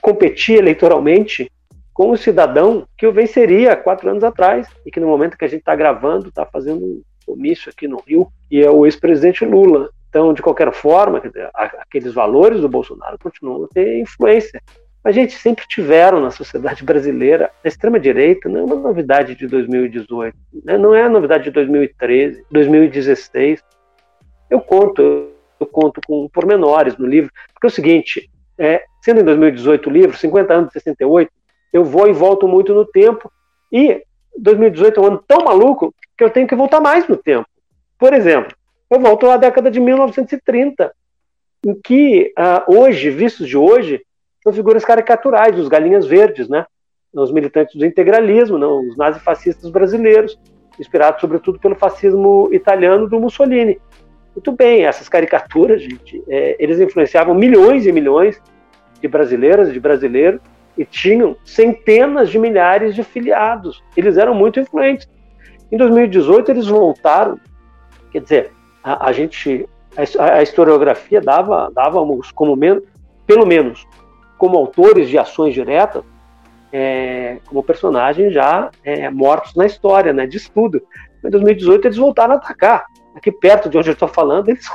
competir 0.00 0.58
eleitoralmente 0.58 1.50
com 1.92 2.10
o 2.10 2.16
cidadão 2.16 2.86
que 2.96 3.06
o 3.06 3.12
venceria 3.12 3.76
quatro 3.76 4.08
anos 4.08 4.24
atrás 4.24 4.68
e 4.86 4.90
que 4.90 5.00
no 5.00 5.08
momento 5.08 5.36
que 5.36 5.44
a 5.44 5.48
gente 5.48 5.60
está 5.60 5.74
gravando 5.74 6.28
está 6.28 6.46
fazendo 6.46 6.84
um 6.84 7.02
comício 7.26 7.70
aqui 7.70 7.86
no 7.86 8.00
Rio 8.06 8.28
e 8.50 8.62
é 8.62 8.70
o 8.70 8.86
ex-presidente 8.86 9.44
Lula. 9.44 9.90
Então, 10.08 10.32
de 10.32 10.40
qualquer 10.40 10.72
forma, 10.72 11.20
aqueles 11.54 12.14
valores 12.14 12.60
do 12.60 12.68
Bolsonaro 12.68 13.18
continuam 13.18 13.64
a 13.64 13.68
ter 13.68 14.00
influência 14.00 14.62
a 15.08 15.12
gente 15.12 15.32
sempre 15.38 15.64
tiveram 15.66 16.20
na 16.20 16.30
sociedade 16.30 16.84
brasileira. 16.84 17.50
A 17.64 17.68
extrema-direita 17.68 18.46
não 18.46 18.60
é 18.60 18.64
uma 18.64 18.76
novidade 18.76 19.34
de 19.34 19.46
2018, 19.46 20.36
né? 20.62 20.76
não 20.76 20.94
é 20.94 21.04
a 21.04 21.08
novidade 21.08 21.44
de 21.44 21.50
2013, 21.50 22.44
2016. 22.50 23.64
Eu 24.50 24.60
conto, 24.60 25.30
eu 25.58 25.66
conto 25.66 26.02
com 26.06 26.28
pormenores 26.28 26.98
no 26.98 27.06
livro, 27.06 27.32
porque 27.54 27.66
é 27.66 27.70
o 27.70 27.72
seguinte, 27.72 28.30
é, 28.58 28.84
sendo 29.00 29.20
em 29.20 29.24
2018 29.24 29.88
o 29.88 29.92
livro, 29.92 30.14
50 30.14 30.52
anos 30.52 30.66
de 30.66 30.74
68, 30.74 31.32
eu 31.72 31.86
vou 31.86 32.06
e 32.06 32.12
volto 32.12 32.46
muito 32.46 32.74
no 32.74 32.84
tempo, 32.84 33.32
e 33.72 34.02
2018 34.36 35.00
é 35.00 35.02
um 35.02 35.06
ano 35.06 35.24
tão 35.26 35.42
maluco 35.42 35.94
que 36.18 36.24
eu 36.24 36.28
tenho 36.28 36.46
que 36.46 36.54
voltar 36.54 36.82
mais 36.82 37.08
no 37.08 37.16
tempo. 37.16 37.48
Por 37.98 38.12
exemplo, 38.12 38.54
eu 38.90 39.00
volto 39.00 39.30
à 39.30 39.38
década 39.38 39.70
de 39.70 39.80
1930, 39.80 40.92
em 41.66 41.80
que 41.82 42.30
uh, 42.38 42.78
hoje, 42.78 43.08
vistos 43.08 43.48
de 43.48 43.56
hoje, 43.56 44.02
são 44.48 44.52
figuras 44.52 44.84
caricaturais, 44.84 45.58
os 45.58 45.68
galinhas 45.68 46.06
verdes, 46.06 46.48
né? 46.48 46.64
Os 47.12 47.30
militantes 47.30 47.74
do 47.74 47.84
integralismo, 47.84 48.56
os 48.56 48.96
nazifascistas 48.96 49.70
brasileiros, 49.70 50.38
inspirados 50.78 51.20
sobretudo 51.20 51.58
pelo 51.58 51.74
fascismo 51.74 52.48
italiano 52.52 53.08
do 53.08 53.20
Mussolini. 53.20 53.78
Muito 54.34 54.52
bem, 54.52 54.84
essas 54.84 55.08
caricaturas, 55.08 55.82
gente, 55.82 56.22
é, 56.28 56.56
eles 56.58 56.80
influenciavam 56.80 57.34
milhões 57.34 57.86
e 57.86 57.92
milhões 57.92 58.40
de 59.00 59.08
brasileiras 59.08 59.68
e 59.68 59.72
de 59.72 59.80
brasileiros 59.80 60.40
e 60.76 60.84
tinham 60.84 61.36
centenas 61.44 62.30
de 62.30 62.38
milhares 62.38 62.94
de 62.94 63.02
filiados. 63.02 63.82
Eles 63.96 64.16
eram 64.16 64.34
muito 64.34 64.60
influentes. 64.60 65.08
Em 65.72 65.76
2018 65.76 66.50
eles 66.52 66.66
voltaram, 66.66 67.38
quer 68.12 68.22
dizer, 68.22 68.52
a, 68.82 69.08
a 69.08 69.12
gente, 69.12 69.68
a, 69.96 70.36
a, 70.36 70.42
historiografia 70.42 71.20
dava, 71.20 71.70
dávamos 71.74 72.30
como 72.30 72.54
menos, 72.54 72.84
pelo 73.26 73.44
menos 73.44 73.86
como 74.38 74.56
autores 74.56 75.08
de 75.08 75.18
ações 75.18 75.52
diretas, 75.52 76.02
é, 76.72 77.38
como 77.46 77.62
personagens 77.62 78.32
já 78.32 78.70
é, 78.84 79.10
mortos 79.10 79.54
na 79.54 79.66
história, 79.66 80.12
né, 80.12 80.26
de 80.26 80.36
estudo. 80.36 80.80
Em 81.24 81.30
2018 81.30 81.86
eles 81.86 81.96
voltaram 81.96 82.34
a 82.34 82.36
atacar. 82.36 82.86
Aqui 83.14 83.32
perto 83.32 83.68
de 83.68 83.76
onde 83.76 83.88
eu 83.88 83.94
estou 83.94 84.08
falando, 84.08 84.48
eles, 84.48 84.66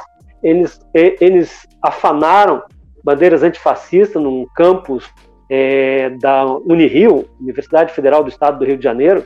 eles, 0.43 0.79
eles 0.93 1.67
afanaram 1.81 2.63
bandeiras 3.03 3.43
antifascistas 3.43 4.21
num 4.21 4.45
campus 4.55 5.09
é, 5.49 6.09
da 6.11 6.45
Unirio, 6.45 7.27
Universidade 7.39 7.93
Federal 7.93 8.23
do 8.23 8.29
Estado 8.29 8.59
do 8.59 8.65
Rio 8.65 8.77
de 8.77 8.83
Janeiro, 8.83 9.25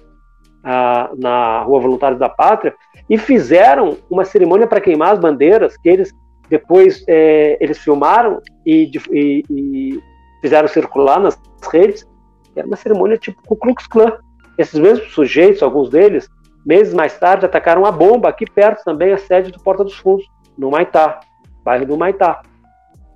a, 0.64 1.12
na 1.18 1.62
Rua 1.62 1.80
Voluntários 1.80 2.20
da 2.20 2.30
Pátria, 2.30 2.76
e 3.10 3.18
fizeram 3.18 3.98
uma 4.10 4.26
cerimônia 4.26 4.68
para 4.68 4.82
queimar 4.82 5.14
as 5.14 5.20
bandeiras, 5.20 5.78
que 5.78 5.90
eles 5.90 6.14
depois 6.50 7.04
é, 7.08 7.58
eles 7.60 7.78
filmaram 7.78 8.42
e, 8.66 8.90
e, 9.12 9.44
e, 9.50 10.00
fizeram 10.42 10.68
circular 10.68 11.20
nas 11.20 11.40
redes. 11.72 12.08
Era 12.56 12.68
uma 12.68 12.76
cerimônia 12.76 13.18
tipo 13.18 13.42
Ku 13.46 13.56
Klux 13.56 13.88
Klan. 13.88 14.18
Esses 14.58 14.80
mesmos 14.80 15.12
sujeitos, 15.14 15.62
alguns 15.62 15.90
deles, 15.90 16.28
meses 16.66 16.94
mais 16.94 17.18
tarde, 17.18 17.46
atacaram 17.46 17.86
a 17.86 17.92
bomba 17.92 18.30
aqui 18.30 18.46
perto 18.46 18.84
também, 18.84 19.14
a 19.14 19.18
sede 19.18 19.52
do 19.52 19.60
Porta 19.60 19.84
dos 19.84 19.96
Fundos, 19.96 20.26
no 20.58 20.72
Maitá, 20.72 21.20
bairro 21.64 21.86
do 21.86 21.98
Maitá. 21.98 22.42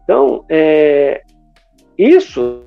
Então, 0.04 0.46
é, 0.50 1.22
isso 1.98 2.64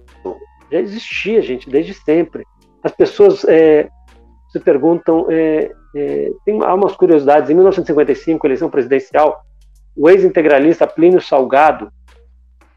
já 0.70 0.80
existia, 0.80 1.40
gente, 1.40 1.70
desde 1.70 1.94
sempre. 1.94 2.44
As 2.82 2.92
pessoas 2.92 3.44
é, 3.44 3.88
se 4.50 4.58
perguntam, 4.60 5.26
é, 5.30 5.70
é, 5.94 6.30
tem 6.44 6.62
há 6.62 6.74
umas 6.74 6.96
curiosidades. 6.96 7.48
Em 7.48 7.54
1955, 7.54 8.46
eleição 8.46 8.68
presidencial, 8.68 9.42
o 9.96 10.08
ex-integralista 10.10 10.86
Plínio 10.86 11.20
Salgado 11.20 11.90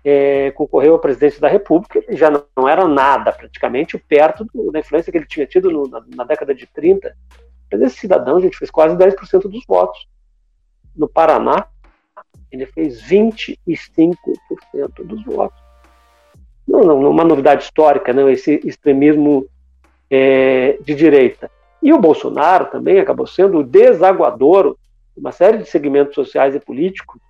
é, 0.10 0.52
concorreu 0.52 0.96
a 0.96 1.00
presidente 1.00 1.42
da 1.42 1.48
República. 1.48 2.00
Ele 2.08 2.16
já 2.16 2.30
não, 2.30 2.68
era 2.68 2.88
nada, 2.88 3.32
praticamente, 3.32 3.98
perto 3.98 4.46
do, 4.46 4.72
da 4.72 4.80
influência 4.80 5.12
que 5.12 5.18
ele 5.18 5.26
tinha 5.26 5.46
tido 5.46 5.70
no, 5.72 5.88
na, 5.88 6.04
na, 6.16 6.24
década 6.24 6.54
de 6.54 6.66
30. 6.68 7.16
Mas 7.72 7.82
esse 7.82 7.98
cidadão, 7.98 8.40
gente, 8.40 8.58
fez 8.58 8.72
quase 8.72 8.96
10% 8.96 9.50
dos 9.50 9.66
votos. 9.66 10.08
No 10.96 11.08
Paraná, 11.08 11.68
ele 12.52 12.66
fez 12.66 13.02
25% 13.04 13.58
dos 15.04 15.24
votos 15.26 15.68
não, 16.68 16.84
não, 16.84 17.10
uma 17.10 17.24
novidade 17.24 17.64
histórica, 17.64 18.12
não, 18.12 18.30
esse 18.30 18.60
extremismo 18.64 19.48
é, 20.10 20.78
de 20.84 20.94
direita. 20.94 21.50
E 21.82 21.94
o 21.94 22.00
Bolsonaro 22.00 22.66
também 22.66 23.00
acabou 23.00 23.26
sendo 23.26 23.60
o 23.60 23.64
desaguador 23.64 24.76
de 25.16 25.22
uma 25.22 25.32
série 25.32 25.60
de 25.60 25.66
segmentos 25.66 26.14
sociais 26.14 26.54
e 26.54 26.60
políticos 26.60 27.22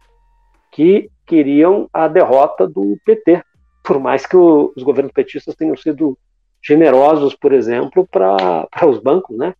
que 0.71 1.09
queriam 1.27 1.89
a 1.93 2.07
derrota 2.07 2.65
do 2.65 2.97
PT, 3.05 3.43
por 3.83 3.99
mais 3.99 4.25
que 4.25 4.35
o, 4.35 4.71
os 4.75 4.81
governos 4.81 5.11
petistas 5.11 5.55
tenham 5.55 5.75
sido 5.75 6.17
generosos, 6.63 7.35
por 7.35 7.53
exemplo, 7.53 8.07
para 8.09 8.87
os 8.87 8.99
bancos, 8.99 9.37
né? 9.37 9.53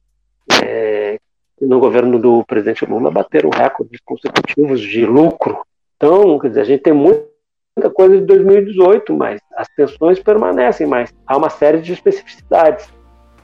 É, 0.64 1.20
no 1.62 1.80
governo 1.80 2.20
do 2.20 2.44
presidente 2.46 2.86
Lula 2.86 3.12
bateram 3.12 3.50
recordes 3.50 4.00
consecutivos 4.04 4.80
de 4.82 5.06
lucro. 5.06 5.60
Então, 5.96 6.38
quer 6.40 6.50
dizer, 6.50 6.62
a 6.62 6.66
gente 6.66 6.84
tem 6.84 6.94
muita 6.94 7.90
coisa 7.94 8.18
de 8.18 8.26
2018, 8.26 9.14
mas 9.14 9.42
as 9.56 9.68
tensões 9.70 10.20
permanecem, 10.20 10.88
mas 10.88 11.14
há 11.26 11.36
uma 11.36 11.50
série 11.50 11.82
de 11.82 11.94
especificidades. 11.94 12.92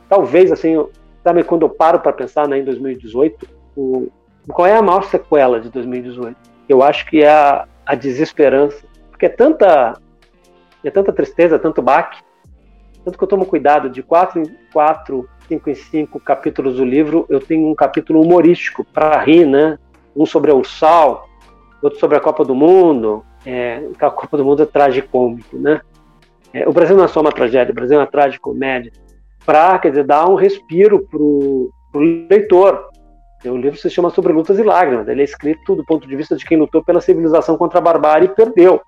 Talvez, 0.07 0.51
assim, 0.51 0.85
sabe, 1.23 1.43
quando 1.43 1.63
eu 1.63 1.69
paro 1.69 1.99
para 1.99 2.13
pensar 2.13 2.47
né, 2.47 2.59
em 2.59 2.63
2018, 2.63 3.47
o, 3.75 4.09
qual 4.51 4.67
é 4.67 4.75
a 4.75 4.81
maior 4.81 5.03
sequela 5.03 5.59
de 5.59 5.69
2018? 5.69 6.35
Eu 6.69 6.83
acho 6.83 7.05
que 7.07 7.23
é 7.23 7.29
a, 7.29 7.67
a 7.85 7.95
desesperança, 7.95 8.85
porque 9.09 9.25
é 9.25 9.29
tanta, 9.29 9.93
é 10.83 10.91
tanta 10.91 11.11
tristeza, 11.11 11.59
tanto 11.59 11.81
baque, 11.81 12.21
tanto 13.03 13.17
que 13.17 13.23
eu 13.23 13.27
tomo 13.27 13.45
cuidado, 13.45 13.89
de 13.89 14.01
quatro 14.01 14.41
em 14.41 14.45
quatro, 14.71 15.27
cinco 15.47 15.69
em 15.69 15.75
cinco 15.75 16.19
capítulos 16.19 16.77
do 16.77 16.85
livro, 16.85 17.25
eu 17.29 17.39
tenho 17.39 17.67
um 17.69 17.75
capítulo 17.75 18.21
humorístico 18.21 18.83
para 18.83 19.19
rir, 19.19 19.45
né? 19.45 19.77
Um 20.15 20.25
sobre 20.25 20.51
o 20.51 20.63
sal, 20.63 21.27
outro 21.81 21.99
sobre 21.99 22.17
a 22.17 22.21
Copa 22.21 22.45
do 22.45 22.55
Mundo, 22.55 23.25
é, 23.45 23.83
a 23.99 24.09
Copa 24.09 24.37
do 24.37 24.45
Mundo 24.45 24.63
é 24.63 24.65
tragicômico, 24.65 25.57
né? 25.57 25.81
É, 26.53 26.67
o 26.67 26.71
Brasil 26.71 26.95
não 26.95 27.03
é 27.03 27.07
só 27.07 27.19
uma 27.19 27.31
tragédia, 27.31 27.71
o 27.71 27.75
Brasil 27.75 27.97
é 27.97 28.01
uma 28.01 28.07
tragicomédia, 28.07 28.93
para, 29.45 29.77
quer 29.79 29.89
dizer, 29.89 30.05
dar 30.05 30.29
um 30.29 30.35
respiro 30.35 31.05
para 31.09 31.21
o 31.21 31.69
leitor. 32.29 32.89
O 33.45 33.57
livro 33.57 33.77
se 33.77 33.89
chama 33.89 34.09
Sobre 34.09 34.31
Lutas 34.31 34.57
e 34.57 34.63
Lágrimas, 34.63 35.07
ele 35.07 35.21
é 35.21 35.25
escrito 35.25 35.75
do 35.75 35.83
ponto 35.83 36.07
de 36.07 36.15
vista 36.15 36.35
de 36.35 36.45
quem 36.45 36.57
lutou 36.57 36.83
pela 36.83 37.01
civilização 37.01 37.57
contra 37.57 37.79
a 37.79 37.81
barbárie 37.81 38.27
e 38.27 38.35
perdeu. 38.35 38.81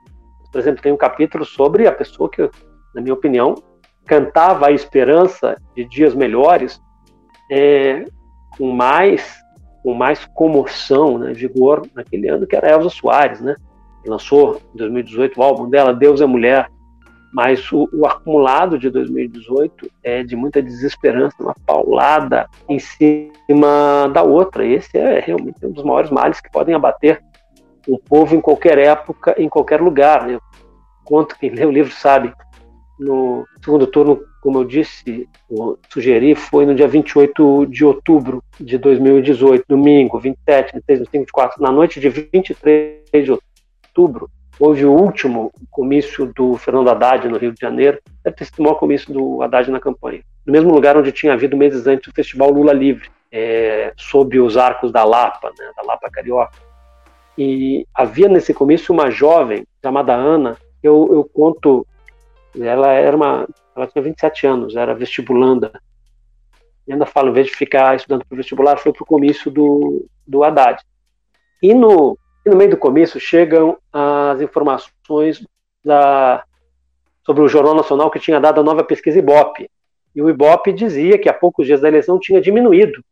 Por 0.51 0.59
exemplo, 0.59 0.81
tem 0.81 0.91
um 0.91 0.97
capítulo 0.97 1.43
sobre 1.43 1.87
a 1.87 1.91
pessoa 1.91 2.29
que, 2.29 2.49
na 2.93 3.01
minha 3.01 3.13
opinião, 3.13 3.55
cantava 4.05 4.67
a 4.67 4.71
esperança 4.71 5.57
de 5.75 5.83
dias 5.85 6.15
melhores 6.15 6.81
é, 7.51 8.05
com 8.57 8.71
mais 8.71 9.43
com 9.83 9.93
mais 9.93 10.25
comoção, 10.33 11.19
né, 11.19 11.31
vigor 11.31 11.87
naquele 11.93 12.27
ano, 12.27 12.47
que 12.47 12.55
era 12.55 12.71
Elza 12.71 12.89
Soares, 12.89 13.39
né? 13.39 13.55
lançou 14.09 14.61
em 14.73 14.77
2018 14.77 15.39
o 15.39 15.43
álbum 15.43 15.69
dela, 15.69 15.93
Deus 15.93 16.21
é 16.21 16.25
Mulher, 16.25 16.69
mas 17.35 17.69
o, 17.69 17.89
o, 17.91 18.07
acumulado 18.07 18.79
de 18.79 18.89
2018 18.89 19.91
é 20.01 20.23
de 20.23 20.37
muita 20.37 20.61
desesperança, 20.61 21.35
uma 21.41 21.53
paulada 21.65 22.49
em 22.69 22.79
cima 22.79 24.09
da 24.13 24.23
outra. 24.23 24.65
Esse 24.65 24.97
é 24.97 25.19
realmente 25.19 25.65
um 25.65 25.71
dos 25.71 25.83
maiores 25.83 26.09
males 26.09 26.39
que 26.39 26.49
podem 26.49 26.73
abater 26.73 27.21
um 27.89 27.97
povo 27.97 28.33
em 28.33 28.39
qualquer 28.39 28.77
época, 28.77 29.35
em 29.37 29.49
qualquer 29.49 29.81
lugar. 29.81 30.25
Né? 30.25 30.39
Conto, 31.03 31.37
quem 31.37 31.49
lê 31.49 31.65
o 31.65 31.71
livro 31.71 31.91
sabe, 31.91 32.31
no 32.97 33.45
segundo 33.61 33.85
turno, 33.85 34.21
como 34.41 34.59
eu 34.59 34.63
disse, 34.63 35.27
eu 35.51 35.77
sugeri, 35.89 36.35
foi 36.35 36.65
no 36.65 36.73
dia 36.73 36.87
28 36.87 37.65
de 37.65 37.83
outubro 37.83 38.41
de 38.57 38.77
2018, 38.77 39.65
domingo, 39.67 40.21
27, 40.21 40.71
26, 40.75 40.99
25, 40.99 41.11
24, 41.11 41.61
na 41.61 41.69
noite 41.69 41.99
de 41.99 42.07
23 42.07 43.03
de 43.11 43.31
outubro 43.31 44.29
houve 44.59 44.85
o 44.85 44.91
último 44.91 45.51
comício 45.69 46.31
do 46.33 46.57
Fernando 46.57 46.89
Haddad 46.89 47.27
no 47.27 47.37
Rio 47.37 47.51
de 47.51 47.59
Janeiro, 47.59 47.99
deve 48.23 48.35
ter 48.35 48.45
sido 48.45 48.59
o 48.59 48.63
maior 48.63 48.75
comício 48.75 49.13
do 49.13 49.41
Haddad 49.41 49.69
na 49.69 49.79
campanha. 49.79 50.21
No 50.45 50.53
mesmo 50.53 50.71
lugar 50.71 50.97
onde 50.97 51.11
tinha 51.11 51.33
havido 51.33 51.57
meses 51.57 51.85
antes 51.87 52.07
o 52.07 52.15
Festival 52.15 52.49
Lula 52.51 52.73
Livre, 52.73 53.09
é, 53.31 53.93
sob 53.97 54.39
os 54.39 54.55
arcos 54.55 54.91
da 54.91 55.03
Lapa, 55.03 55.51
né, 55.57 55.71
da 55.75 55.83
Lapa 55.83 56.09
Carioca. 56.09 56.57
E 57.37 57.85
havia 57.93 58.29
nesse 58.29 58.53
comício 58.53 58.93
uma 58.93 59.11
jovem 59.11 59.65
chamada 59.83 60.13
Ana, 60.13 60.57
eu, 60.81 61.09
eu 61.11 61.29
conto, 61.33 61.85
ela 62.57 62.93
era 62.93 63.15
uma, 63.15 63.47
ela 63.75 63.87
tinha 63.87 64.01
27 64.01 64.47
anos, 64.47 64.75
era 64.75 64.95
vestibulanda. 64.95 65.71
E 66.87 66.93
ainda 66.93 67.05
falo, 67.05 67.29
em 67.29 67.33
vez 67.33 67.47
de 67.47 67.55
ficar 67.55 67.95
estudando 67.95 68.23
para 68.25 68.35
o 68.35 68.37
vestibular, 68.37 68.77
foi 68.77 68.93
para 68.93 69.03
o 69.03 69.07
comício 69.07 69.51
do, 69.51 70.05
do 70.25 70.43
Haddad. 70.43 70.81
E 71.61 71.73
no, 71.73 72.17
e 72.45 72.49
no 72.49 72.55
meio 72.55 72.69
do 72.69 72.77
começo 72.77 73.19
chegam 73.19 73.77
as 73.91 74.39
informações 74.39 75.43
da, 75.83 76.43
sobre 77.25 77.41
o 77.41 77.47
Jornal 77.47 77.73
Nacional 77.73 78.11
que 78.11 78.19
tinha 78.19 78.39
dado 78.39 78.61
a 78.61 78.63
nova 78.63 78.83
pesquisa 78.83 79.17
Ibope. 79.17 79.67
E 80.15 80.21
o 80.21 80.29
Ibope 80.29 80.71
dizia 80.71 81.17
que 81.17 81.27
há 81.27 81.33
poucos 81.33 81.65
dias 81.65 81.81
da 81.81 81.87
eleição 81.87 82.19
tinha 82.19 82.39
diminuído 82.39 83.03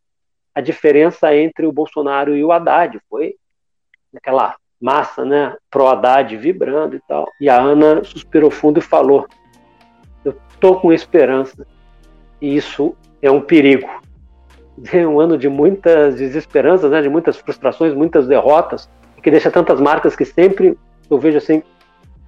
a 0.53 0.61
diferença 0.61 1.35
entre 1.35 1.65
o 1.65 1.71
Bolsonaro 1.71 2.35
e 2.35 2.43
o 2.43 2.51
Haddad. 2.51 2.99
Foi 3.09 3.35
aquela 4.15 4.55
massa, 4.79 5.25
né, 5.25 5.57
pró-Haddad 5.71 6.37
vibrando 6.37 6.95
e 6.95 7.01
tal. 7.07 7.27
E 7.41 7.49
a 7.49 7.59
Ana 7.59 8.03
suspirou 8.03 8.51
fundo 8.51 8.77
e 8.77 8.83
falou: 8.83 9.27
Eu 10.23 10.37
tô 10.59 10.79
com 10.79 10.93
esperança. 10.93 11.65
E 12.39 12.55
isso 12.55 12.95
é 13.21 13.31
um 13.31 13.41
perigo. 13.41 13.89
É 14.91 15.05
um 15.05 15.19
ano 15.19 15.37
de 15.37 15.47
muitas 15.47 16.15
desesperanças, 16.15 16.89
né, 16.89 16.99
de 16.99 17.07
muitas 17.07 17.37
frustrações, 17.37 17.93
muitas 17.93 18.27
derrotas 18.27 18.89
que 19.23 19.31
deixa 19.31 19.49
tantas 19.49 19.79
marcas 19.79 20.15
que 20.15 20.25
sempre 20.25 20.77
eu 21.09 21.17
vejo 21.17 21.37
assim, 21.37 21.63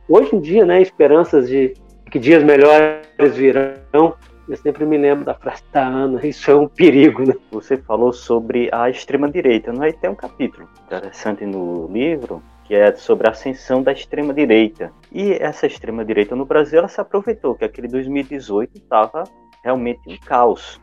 hoje 0.08 0.36
em 0.36 0.40
dia, 0.40 0.66
né, 0.66 0.82
esperanças 0.82 1.48
de 1.48 1.74
que 2.10 2.18
dias 2.18 2.44
melhores 2.44 3.36
virão. 3.36 4.16
Eu 4.48 4.56
sempre 4.58 4.86
me 4.86 4.98
lembro 4.98 5.26
da 5.26 5.34
frase 5.34 5.64
da 5.74 5.86
Ana, 5.86 6.26
isso 6.26 6.52
é 6.52 6.56
um 6.56 6.68
perigo, 6.68 7.26
né? 7.26 7.34
Você 7.52 7.78
falou 7.78 8.14
sobre 8.14 8.70
a 8.72 8.90
extrema-direita, 8.92 9.74
não 9.74 9.84
é? 9.84 9.92
Tem 9.92 10.08
um 10.08 10.16
capítulo 10.16 10.70
interessante 10.86 11.44
no 11.46 11.88
livro 11.92 12.44
que 12.64 12.76
é 12.76 12.94
sobre 12.96 13.28
a 13.28 13.32
ascensão 13.32 13.82
da 13.82 13.92
extrema-direita. 13.92 14.92
E 15.12 15.34
essa 15.34 15.68
extrema-direita 15.68 16.36
no 16.36 16.46
Brasil, 16.46 16.80
ela 16.80 16.88
se 16.88 17.00
aproveitou 17.00 17.56
que 17.56 17.66
aquele 17.66 17.88
2018 17.88 18.78
estava 18.78 19.24
realmente 19.64 20.02
um 20.08 20.18
caos. 20.18 20.80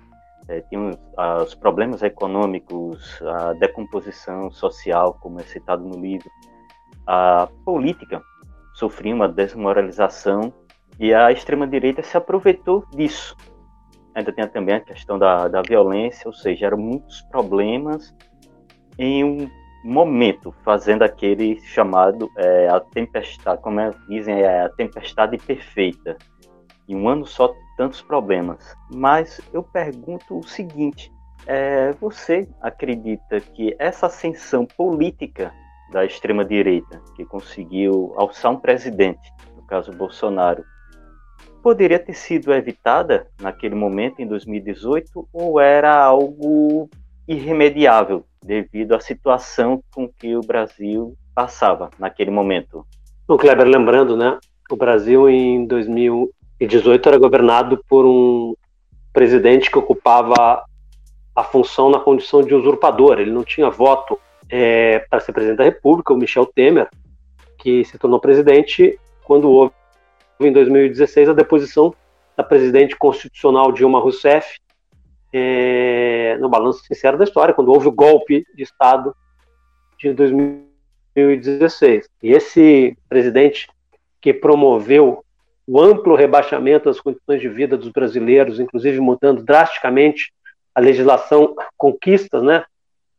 É, 0.48 0.60
tinha 0.62 0.80
os, 0.80 0.96
os, 1.42 1.54
problemas 1.54 2.02
econômicos, 2.02 3.20
a 3.22 3.52
decomposição 3.54 4.50
social, 4.50 5.16
como 5.20 5.40
é 5.40 5.44
citado 5.44 5.84
no 5.84 6.00
livro, 6.00 6.28
a 7.06 7.48
política 7.64 8.20
sofria 8.74 9.14
uma 9.14 9.28
desmoralização 9.28 10.52
e 10.98 11.14
a 11.14 11.30
extrema-direita 11.30 12.02
se 12.02 12.16
aproveitou 12.16 12.84
disso. 12.94 13.36
Ainda 14.14 14.32
tem 14.32 14.46
também 14.48 14.74
a 14.74 14.80
questão 14.80 15.18
da, 15.18 15.48
da 15.48 15.62
violência, 15.62 16.26
ou 16.26 16.34
seja, 16.34 16.66
eram 16.66 16.78
muitos 16.78 17.22
problemas 17.22 18.14
em 18.98 19.24
um 19.24 19.50
momento, 19.84 20.54
fazendo 20.64 21.02
aquele 21.02 21.60
chamado 21.62 22.30
é, 22.36 22.68
a 22.68 22.78
tempestade, 22.78 23.60
como 23.62 23.80
é, 23.80 23.90
dizem, 24.08 24.42
é 24.42 24.64
a 24.64 24.68
tempestade 24.68 25.38
perfeita. 25.38 26.16
Em 26.88 26.96
um 26.96 27.08
ano 27.08 27.26
só, 27.26 27.54
tantos 27.76 28.02
problemas. 28.02 28.76
Mas 28.90 29.40
eu 29.52 29.62
pergunto 29.62 30.38
o 30.38 30.46
seguinte: 30.46 31.12
é, 31.46 31.92
você 31.92 32.48
acredita 32.60 33.40
que 33.40 33.74
essa 33.78 34.06
ascensão 34.06 34.66
política 34.66 35.52
da 35.90 36.04
extrema-direita, 36.04 37.00
que 37.14 37.24
conseguiu 37.24 38.14
alçar 38.16 38.52
um 38.52 38.58
presidente, 38.58 39.30
no 39.56 39.62
caso 39.66 39.92
Bolsonaro, 39.92 40.64
poderia 41.62 41.98
ter 41.98 42.14
sido 42.14 42.52
evitada 42.52 43.28
naquele 43.40 43.74
momento, 43.74 44.20
em 44.20 44.26
2018, 44.26 45.28
ou 45.32 45.60
era 45.60 45.94
algo 45.94 46.88
irremediável 47.28 48.24
devido 48.44 48.94
à 48.94 49.00
situação 49.00 49.82
com 49.94 50.08
que 50.08 50.36
o 50.36 50.40
Brasil 50.40 51.14
passava 51.34 51.90
naquele 51.98 52.30
momento. 52.30 52.84
O 53.28 53.36
Kleber, 53.36 53.66
lembrando, 53.66 54.16
né? 54.16 54.38
O 54.70 54.76
Brasil 54.76 55.28
em 55.28 55.64
2018 56.66 57.08
era 57.08 57.18
governado 57.18 57.82
por 57.88 58.06
um 58.06 58.54
presidente 59.12 59.70
que 59.70 59.78
ocupava 59.78 60.64
a 61.34 61.44
função 61.44 61.90
na 61.90 61.98
condição 61.98 62.42
de 62.42 62.54
usurpador. 62.54 63.18
Ele 63.18 63.32
não 63.32 63.42
tinha 63.42 63.68
voto 63.70 64.18
é, 64.48 65.00
para 65.10 65.20
ser 65.20 65.32
presidente 65.32 65.58
da 65.58 65.64
República, 65.64 66.12
o 66.12 66.16
Michel 66.16 66.46
Temer, 66.46 66.88
que 67.58 67.84
se 67.84 67.98
tornou 67.98 68.20
presidente 68.20 68.98
quando 69.24 69.50
houve 69.50 69.72
em 70.40 70.52
2016 70.52 71.30
a 71.30 71.32
deposição 71.32 71.94
da 72.36 72.42
presidente 72.42 72.96
constitucional 72.96 73.72
Dilma 73.72 74.00
Rousseff 74.00 74.58
é, 75.32 76.36
no 76.40 76.48
balanço 76.48 76.84
sincero 76.84 77.18
da 77.18 77.24
história, 77.24 77.54
quando 77.54 77.72
houve 77.72 77.88
o 77.88 77.92
golpe 77.92 78.44
de 78.54 78.62
Estado 78.62 79.14
de 79.98 80.12
2016. 80.12 82.08
E 82.22 82.32
esse 82.32 82.96
presidente 83.08 83.68
que 84.20 84.32
promoveu 84.32 85.24
o 85.66 85.80
amplo 85.80 86.14
rebaixamento 86.14 86.86
das 86.86 87.00
condições 87.00 87.40
de 87.40 87.48
vida 87.48 87.76
dos 87.76 87.90
brasileiros, 87.90 88.58
inclusive 88.58 89.00
mudando 89.00 89.42
drasticamente 89.42 90.32
a 90.74 90.80
legislação, 90.80 91.54
conquistas, 91.76 92.42
né, 92.42 92.64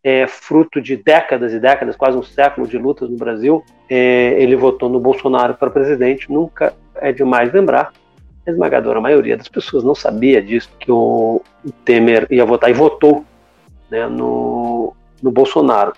é, 0.03 0.27
fruto 0.27 0.81
de 0.81 0.97
décadas 0.97 1.53
e 1.53 1.59
décadas, 1.59 1.95
quase 1.95 2.17
um 2.17 2.23
século 2.23 2.67
de 2.67 2.77
lutas 2.77 3.09
no 3.09 3.15
Brasil, 3.15 3.63
é, 3.89 4.35
ele 4.41 4.55
votou 4.55 4.89
no 4.89 4.99
Bolsonaro 4.99 5.53
para 5.53 5.69
presidente. 5.69 6.31
Nunca 6.31 6.73
é 6.95 7.11
demais 7.11 7.53
lembrar 7.53 7.93
a 8.45 8.51
esmagadora 8.51 8.99
maioria 8.99 9.37
das 9.37 9.47
pessoas 9.47 9.83
não 9.83 9.95
sabia 9.95 10.41
disso, 10.41 10.69
que 10.77 10.91
o 10.91 11.41
Temer 11.85 12.27
ia 12.29 12.45
votar 12.45 12.69
e 12.69 12.73
votou 12.73 13.23
né, 13.89 14.05
no, 14.07 14.93
no 15.21 15.31
Bolsonaro. 15.31 15.93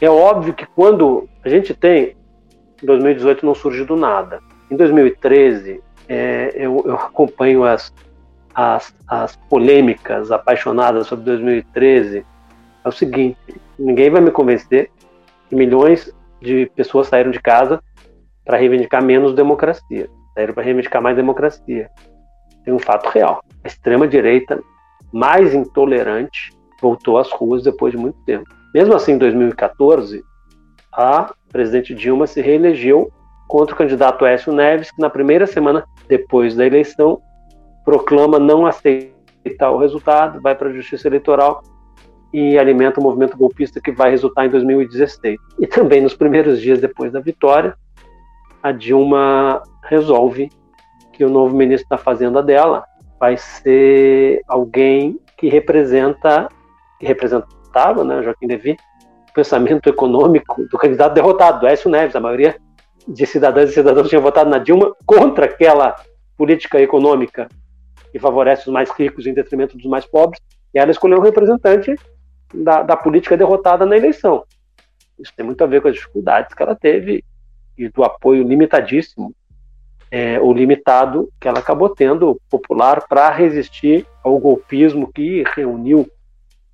É 0.00 0.08
óbvio 0.08 0.54
que 0.54 0.66
quando 0.66 1.28
a 1.44 1.48
gente 1.48 1.74
tem, 1.74 2.16
em 2.82 2.86
2018 2.86 3.44
não 3.44 3.54
surge 3.54 3.84
do 3.84 3.96
nada. 3.96 4.40
Em 4.70 4.76
2013, 4.76 5.82
é, 6.08 6.52
eu, 6.54 6.82
eu, 6.84 6.94
acompanho 6.94 7.64
as, 7.64 7.92
as, 8.54 8.94
as 9.06 9.36
polêmicas 9.36 10.30
apaixonadas 10.30 11.06
sobre 11.06 11.24
2013. 11.26 12.24
É 12.84 12.88
o 12.88 12.92
seguinte: 12.92 13.38
ninguém 13.78 14.10
vai 14.10 14.20
me 14.20 14.30
convencer 14.30 14.90
que 15.48 15.54
milhões 15.54 16.12
de 16.40 16.70
pessoas 16.74 17.08
saíram 17.08 17.30
de 17.30 17.40
casa 17.40 17.82
para 18.44 18.58
reivindicar 18.58 19.02
menos 19.02 19.34
democracia 19.34 20.08
saíram 20.36 20.52
para 20.52 20.62
reivindicar 20.62 21.02
mais 21.02 21.16
democracia. 21.16 21.90
Tem 22.64 22.72
um 22.72 22.78
fato 22.78 23.08
real: 23.08 23.42
a 23.64 23.66
extrema-direita 23.66 24.62
mais 25.12 25.54
intolerante 25.54 26.52
voltou 26.80 27.16
às 27.18 27.30
ruas 27.32 27.64
depois 27.64 27.92
de 27.92 27.98
muito 27.98 28.18
tempo. 28.26 28.44
Mesmo 28.74 28.94
assim, 28.94 29.12
em 29.12 29.18
2014, 29.18 30.22
a 30.92 31.34
presidente 31.50 31.94
Dilma 31.94 32.26
se 32.26 32.42
reelegeu 32.42 33.10
contra 33.46 33.74
o 33.74 33.78
candidato 33.78 34.26
Écio 34.26 34.52
Neves, 34.52 34.90
que 34.90 35.00
na 35.00 35.10
primeira 35.10 35.46
semana 35.46 35.84
depois 36.08 36.54
da 36.54 36.66
eleição 36.66 37.20
proclama 37.84 38.38
não 38.38 38.66
aceitar 38.66 39.70
o 39.70 39.78
resultado, 39.78 40.40
vai 40.40 40.54
para 40.54 40.68
a 40.68 40.72
Justiça 40.72 41.06
Eleitoral 41.08 41.62
e 42.32 42.58
alimenta 42.58 43.00
o 43.00 43.02
movimento 43.02 43.36
golpista 43.36 43.80
que 43.80 43.92
vai 43.92 44.10
resultar 44.10 44.46
em 44.46 44.50
2016. 44.50 45.38
E 45.60 45.66
também 45.66 46.00
nos 46.00 46.14
primeiros 46.14 46.60
dias 46.60 46.80
depois 46.80 47.12
da 47.12 47.20
vitória, 47.20 47.76
a 48.62 48.72
Dilma 48.72 49.62
resolve 49.84 50.50
que 51.12 51.24
o 51.24 51.30
novo 51.30 51.56
ministro 51.56 51.88
da 51.88 51.96
Fazenda 51.96 52.42
dela 52.42 52.84
vai 53.18 53.36
ser 53.36 54.42
alguém 54.48 55.18
que 55.38 55.48
representa, 55.48 56.48
que 56.98 57.06
representava, 57.06 58.04
né, 58.04 58.22
Joaquim 58.22 58.46
Levy, 58.46 58.76
o 59.30 59.32
pensamento 59.32 59.88
econômico 59.88 60.66
do 60.68 60.76
candidato 60.76 61.14
derrotado, 61.14 61.60
do 61.60 61.66
Écio 61.66 61.90
Neves. 61.90 62.16
A 62.16 62.20
maioria 62.20 62.56
de 63.06 63.26
cidadãs 63.26 63.70
e 63.70 63.74
cidadãos 63.74 64.08
tinha 64.08 64.20
votado 64.20 64.50
na 64.50 64.58
Dilma 64.58 64.94
contra 65.04 65.46
aquela 65.46 65.94
política 66.36 66.80
econômica 66.80 67.48
que 68.10 68.18
favorece 68.18 68.62
os 68.62 68.72
mais 68.72 68.90
ricos 68.90 69.26
em 69.26 69.34
detrimento 69.34 69.76
dos 69.76 69.86
mais 69.86 70.06
pobres, 70.06 70.40
e 70.72 70.78
ela 70.78 70.90
escolheu 70.90 71.18
um 71.18 71.22
representante 71.22 71.94
da, 72.52 72.82
da 72.82 72.96
política 72.96 73.36
derrotada 73.36 73.84
na 73.84 73.96
eleição. 73.96 74.44
Isso 75.18 75.32
tem 75.36 75.44
muito 75.44 75.62
a 75.62 75.66
ver 75.66 75.82
com 75.82 75.88
as 75.88 75.94
dificuldades 75.94 76.54
que 76.54 76.62
ela 76.62 76.74
teve 76.74 77.24
e 77.76 77.88
do 77.88 78.04
apoio 78.04 78.42
limitadíssimo 78.42 79.34
é, 80.10 80.40
ou 80.40 80.52
limitado 80.52 81.28
que 81.40 81.48
ela 81.48 81.58
acabou 81.58 81.88
tendo 81.88 82.40
popular 82.48 83.06
para 83.08 83.30
resistir 83.30 84.06
ao 84.22 84.38
golpismo 84.38 85.12
que 85.12 85.42
reuniu 85.54 86.08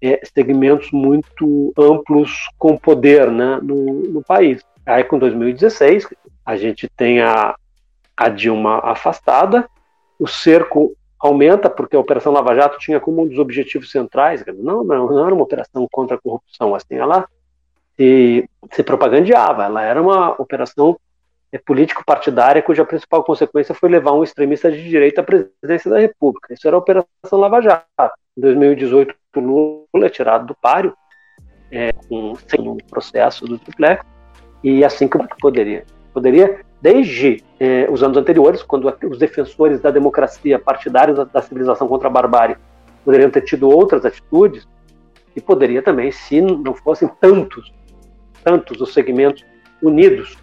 é, 0.00 0.20
segmentos 0.24 0.90
muito 0.90 1.72
amplos 1.78 2.48
com 2.58 2.76
poder 2.76 3.30
né, 3.30 3.58
no, 3.62 4.02
no 4.08 4.22
país. 4.22 4.62
Aí, 4.86 5.04
com 5.04 5.18
2016, 5.18 6.08
a 6.44 6.56
gente 6.56 6.88
tem 6.88 7.20
a, 7.20 7.54
a 8.16 8.28
Dilma 8.28 8.80
afastada, 8.82 9.68
o 10.18 10.26
cerco 10.26 10.96
aumenta, 11.18 11.70
porque 11.70 11.94
a 11.94 12.00
Operação 12.00 12.32
Lava 12.32 12.54
Jato 12.54 12.78
tinha 12.78 12.98
como 12.98 13.22
um 13.22 13.28
dos 13.28 13.38
objetivos 13.38 13.90
centrais, 13.90 14.44
não, 14.58 14.82
não, 14.82 15.06
não 15.06 15.24
era 15.24 15.34
uma 15.34 15.44
operação 15.44 15.86
contra 15.90 16.16
a 16.16 16.20
corrupção, 16.20 16.74
assim, 16.74 16.96
ela 16.96 17.26
se, 17.96 18.48
se 18.72 18.82
propagandeava. 18.82 19.64
Ela 19.64 19.82
era 19.82 20.02
uma 20.02 20.30
operação 20.40 20.98
é, 21.52 21.58
político-partidária 21.58 22.62
cuja 22.62 22.84
principal 22.84 23.22
consequência 23.22 23.74
foi 23.74 23.88
levar 23.88 24.12
um 24.12 24.24
extremista 24.24 24.70
de 24.70 24.82
direita 24.82 25.20
à 25.20 25.24
presidência 25.24 25.90
da 25.90 25.98
República. 25.98 26.52
Isso 26.52 26.66
era 26.66 26.76
a 26.76 26.80
Operação 26.80 27.38
Lava 27.38 27.60
Jato. 27.60 27.86
Em 28.36 28.40
2018, 28.40 29.14
o 29.36 29.40
Lula 29.40 30.06
é 30.06 30.08
tirado 30.08 30.46
do 30.46 30.54
páreo, 30.54 30.96
é, 31.70 31.92
com, 32.08 32.34
sem 32.48 32.68
um 32.68 32.76
processo 32.76 33.44
do 33.44 33.58
triplex, 33.58 34.04
e 34.62 34.84
assim 34.84 35.08
que 35.08 35.18
poderia. 35.40 35.84
Poderia, 36.12 36.60
desde 36.80 37.42
é, 37.58 37.88
os 37.90 38.02
anos 38.02 38.16
anteriores, 38.16 38.62
quando 38.62 38.92
os 39.08 39.18
defensores 39.18 39.80
da 39.80 39.90
democracia, 39.90 40.58
partidários 40.58 41.16
da, 41.16 41.24
da 41.24 41.42
civilização 41.42 41.88
contra 41.88 42.08
a 42.08 42.10
barbárie, 42.10 42.56
poderiam 43.04 43.30
ter 43.30 43.42
tido 43.42 43.68
outras 43.68 44.04
atitudes, 44.04 44.68
e 45.34 45.40
poderia 45.40 45.82
também, 45.82 46.12
se 46.12 46.40
não 46.40 46.74
fossem 46.74 47.08
tantos 47.20 47.72
tantos 48.42 48.80
os 48.80 48.92
segmentos 48.92 49.44
unidos 49.82 50.36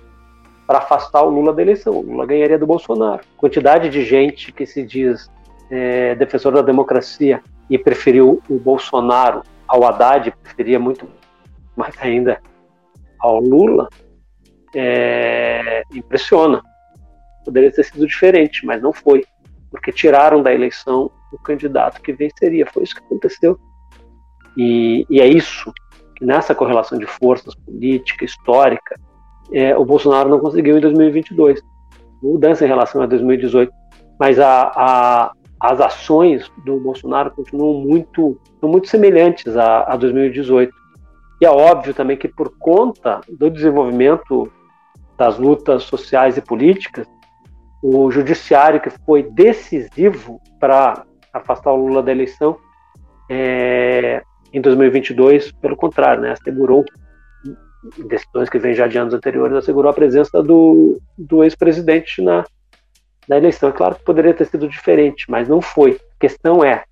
para 0.66 0.80
afastar 0.80 1.24
o 1.24 1.30
Lula 1.30 1.54
da 1.54 1.62
eleição. 1.62 1.94
O 1.94 2.02
Lula 2.02 2.26
ganharia 2.26 2.58
do 2.58 2.68
Bolsonaro. 2.68 3.22
Quantidade 3.38 3.90
de 3.90 4.04
gente 4.04 4.52
que 4.52 4.66
se 4.66 4.84
diz 4.84 5.30
é, 5.70 6.16
defensor 6.16 6.54
da 6.54 6.62
democracia 6.62 7.42
e 7.70 7.78
preferiu 7.78 8.42
o 8.50 8.58
Bolsonaro 8.58 9.44
ao 9.68 9.86
Haddad, 9.86 10.32
preferia 10.44 10.80
muito 10.80 11.08
mais 11.76 11.96
ainda 12.00 12.42
ao 13.20 13.40
Lula, 13.40 13.90
é, 14.76 15.84
impressiona. 15.94 16.62
Poderia 17.44 17.72
ter 17.72 17.84
sido 17.84 18.06
diferente, 18.06 18.66
mas 18.66 18.82
não 18.82 18.94
foi, 18.94 19.26
porque 19.72 19.92
tiraram 19.92 20.42
da 20.44 20.54
eleição 20.54 21.10
o 21.32 21.38
candidato 21.38 22.02
que 22.02 22.14
venceria. 22.14 22.66
Foi 22.66 22.84
isso 22.84 22.96
que 22.96 23.04
aconteceu. 23.04 23.60
E, 24.58 25.06
e 25.10 25.22
é 25.22 25.28
isso 25.28 25.72
que 26.16 26.26
nessa 26.26 26.54
correlação 26.54 26.98
de 26.98 27.06
forças 27.06 27.56
política, 27.56 28.26
histórica, 28.26 29.00
é, 29.52 29.76
o 29.76 29.86
Bolsonaro 29.86 30.30
não 30.30 30.40
conseguiu 30.40 30.78
em 30.78 30.82
2022. 30.82 31.62
Mudança 32.22 32.66
em 32.66 32.68
relação 32.68 33.02
a 33.02 33.06
2018. 33.06 33.72
Mas 34.20 34.40
a, 34.40 34.72
a, 34.76 35.32
as 35.60 35.80
ações 35.80 36.52
do 36.66 36.80
Bolsonaro 36.80 37.32
continuam 37.32 37.82
muito, 37.82 38.38
muito 38.62 38.88
semelhantes 38.88 39.56
a, 39.56 39.94
a 39.94 39.96
2018. 39.96 40.74
E 41.42 41.46
é 41.46 41.50
óbvio 41.50 41.94
também 41.94 42.18
que, 42.18 42.28
por 42.28 42.52
conta 42.60 43.22
do 43.30 43.50
desenvolvimento 43.50 44.52
das 45.20 45.38
lutas 45.38 45.84
sociais 45.84 46.38
e 46.38 46.42
políticas, 46.42 47.06
o 47.84 48.10
judiciário 48.10 48.80
que 48.80 48.90
foi 48.90 49.22
decisivo 49.24 50.40
para 50.60 51.06
afastar 51.34 51.74
o 51.74 51.86
Lula 51.88 52.02
da 52.02 52.12
eleição 52.12 52.58
é, 53.30 54.24
em 54.54 54.62
2022, 54.62 55.52
pelo 55.52 55.76
contrário, 55.76 56.24
né, 56.24 56.32
assegurou 56.32 56.86
decisões 58.08 58.50
que 58.50 58.58
vêm 58.58 58.74
já 58.74 58.88
de 58.88 58.98
anos 58.98 59.14
anteriores, 59.14 59.58
assegurou 59.58 59.92
a 59.92 59.94
presença 59.94 60.42
do, 60.42 61.00
do 61.18 61.44
ex-presidente 61.44 62.22
na, 62.22 62.46
na 63.28 63.38
eleição. 63.38 63.70
É 63.70 63.74
claro 63.74 63.96
que 63.96 64.04
poderia 64.04 64.34
ter 64.34 64.46
sido 64.46 64.68
diferente, 64.68 65.26
mas 65.30 65.50
não 65.50 65.62
foi. 65.62 65.92
A 65.92 66.20
questão 66.20 66.64
é, 66.64 66.84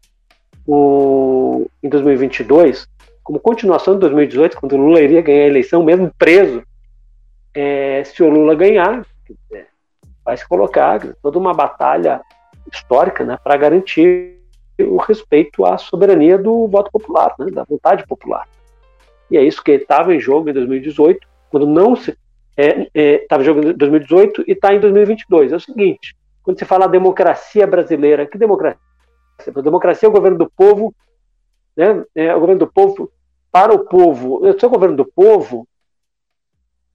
o, 0.66 1.66
em 1.82 1.90
2022, 1.90 2.88
como 3.24 3.40
continuação 3.40 3.96
de 3.96 4.02
2018, 4.02 4.58
quando 4.58 4.74
o 4.74 4.78
Lula 4.78 5.02
iria 5.02 5.22
ganhar 5.22 5.44
a 5.44 5.48
eleição, 5.48 5.84
mesmo 5.84 6.12
preso, 6.18 6.62
é, 7.60 8.04
se 8.04 8.22
o 8.22 8.30
Lula 8.30 8.54
ganhar, 8.54 9.04
vai 10.24 10.38
se 10.38 10.48
colocar 10.48 11.02
toda 11.24 11.39
uma 11.39 11.56
batalha 11.56 12.22
histórica 12.72 13.26
né, 13.26 13.36
para 13.43 13.58
garantir 13.58 14.38
o 14.80 14.98
respeito 14.98 15.65
à 15.65 15.76
soberania 15.76 16.38
do 16.38 16.67
voto 16.67 16.91
popular, 16.91 17.34
né, 17.39 17.48
da 17.48 17.63
vontade 17.63 18.06
popular. 18.06 18.48
E 19.32 19.38
é 19.38 19.43
isso 19.43 19.63
que 19.63 19.72
estava 19.72 20.13
em 20.13 20.20
jogo 20.20 20.48
em 20.48 20.54
2018, 20.54 21.28
quando 21.50 21.65
não 21.65 21.96
se. 21.96 22.15
Estava 22.56 22.86
é, 22.93 23.20
é, 23.39 23.41
em 23.41 23.43
jogo 23.43 23.60
em 23.62 23.74
2018 23.74 24.43
e 24.48 24.52
está 24.52 24.76
em 24.76 24.80
2022. 24.80 25.52
É 25.52 25.56
o 25.56 25.60
seguinte: 25.60 26.15
quando 26.43 26.60
se 26.60 26.65
fala 26.65 26.88
democracia 26.88 27.65
brasileira, 27.65 28.28
que 28.28 28.38
democracia? 28.38 28.80
Democracia 29.63 30.08
é 30.08 30.10
o 30.10 30.13
governo 30.13 30.38
do 30.38 30.50
povo, 30.50 30.93
né, 31.76 32.04
é 32.13 32.36
o 32.36 32.39
governo 32.39 32.60
do 32.60 32.72
povo 32.72 33.12
para 33.52 33.74
o 33.74 33.80
povo. 33.80 34.41
Se 34.60 34.63
é 34.63 34.67
o 34.67 34.72
governo 34.72 34.96
do 34.96 35.06
povo, 35.06 35.67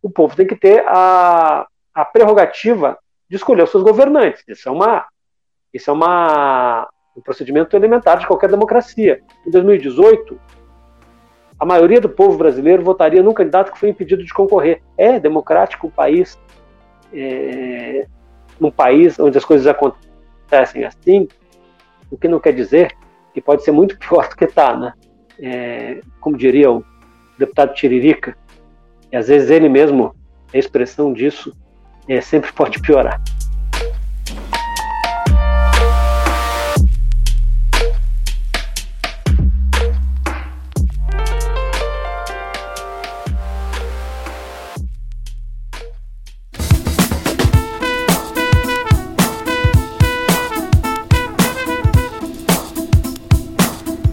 o 0.02 0.10
povo 0.10 0.34
tem 0.34 0.46
que 0.46 0.56
ter 0.56 0.84
a, 0.86 1.66
a 1.94 2.04
prerrogativa 2.04 2.98
de 3.30 3.36
escolher 3.36 3.62
os 3.62 3.70
seus 3.70 3.82
governantes. 3.82 4.42
Isso 4.48 4.68
é 4.68 4.72
uma, 4.72 5.06
isso 5.72 5.90
é 5.90 5.92
uma, 5.92 6.88
um 7.16 7.20
procedimento 7.20 7.76
elementar 7.76 8.18
de 8.18 8.26
qualquer 8.26 8.50
democracia. 8.50 9.22
Em 9.46 9.50
2018, 9.50 10.38
a 11.58 11.64
maioria 11.64 12.00
do 12.00 12.08
povo 12.08 12.36
brasileiro 12.36 12.82
votaria 12.82 13.22
num 13.22 13.32
candidato 13.32 13.72
que 13.72 13.78
foi 13.78 13.88
impedido 13.90 14.24
de 14.24 14.34
concorrer. 14.34 14.82
É 14.98 15.20
democrático 15.20 15.86
o 15.86 15.90
país, 15.90 16.38
é, 17.12 18.06
país 18.76 19.18
onde 19.18 19.38
as 19.38 19.44
coisas 19.44 19.66
acontecem 19.66 20.84
assim, 20.84 21.28
o 22.10 22.18
que 22.18 22.28
não 22.28 22.40
quer 22.40 22.52
dizer 22.52 22.94
que 23.32 23.40
pode 23.40 23.64
ser 23.64 23.72
muito 23.72 23.98
pior 23.98 24.28
do 24.28 24.36
que 24.36 24.44
está, 24.44 24.76
né? 24.76 24.92
É, 25.40 26.00
como 26.20 26.36
diria 26.36 26.70
o 26.70 26.84
deputado 27.38 27.74
Tiririca, 27.74 28.36
e 29.12 29.16
às 29.16 29.28
vezes 29.28 29.50
ele 29.50 29.68
mesmo, 29.68 30.14
a 30.52 30.58
expressão 30.58 31.12
disso, 31.12 31.54
é, 32.08 32.20
sempre 32.20 32.50
pode 32.52 32.80
piorar. 32.80 33.20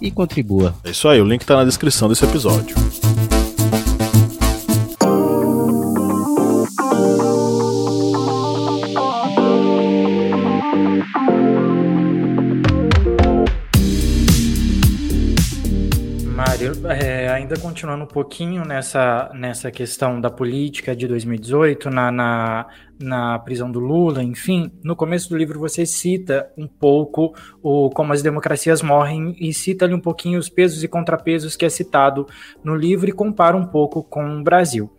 e 0.00 0.10
contribua. 0.10 0.74
É 0.84 0.90
isso 0.90 1.08
aí, 1.08 1.20
o 1.20 1.24
link 1.24 1.42
está 1.42 1.56
na 1.56 1.64
descrição 1.64 2.08
desse 2.08 2.24
episódio. 2.24 2.76
É, 16.88 17.28
ainda 17.28 17.58
continuando 17.58 18.04
um 18.04 18.06
pouquinho 18.06 18.64
nessa, 18.64 19.30
nessa 19.34 19.70
questão 19.70 20.20
da 20.20 20.30
política 20.30 20.94
de 20.94 21.06
2018, 21.06 21.90
na, 21.90 22.10
na, 22.10 22.66
na, 22.98 23.38
prisão 23.38 23.70
do 23.70 23.78
Lula, 23.78 24.22
enfim, 24.22 24.70
no 24.82 24.96
começo 24.96 25.28
do 25.28 25.36
livro 25.36 25.58
você 25.58 25.86
cita 25.86 26.50
um 26.56 26.66
pouco 26.66 27.34
o, 27.62 27.90
como 27.90 28.12
as 28.12 28.22
democracias 28.22 28.82
morrem 28.82 29.36
e 29.38 29.52
cita 29.52 29.84
ali 29.84 29.94
um 29.94 30.00
pouquinho 30.00 30.38
os 30.38 30.48
pesos 30.48 30.82
e 30.82 30.88
contrapesos 30.88 31.56
que 31.56 31.64
é 31.64 31.68
citado 31.68 32.26
no 32.62 32.74
livro 32.74 33.08
e 33.08 33.12
compara 33.12 33.56
um 33.56 33.66
pouco 33.66 34.02
com 34.02 34.38
o 34.38 34.42
Brasil. 34.42 34.90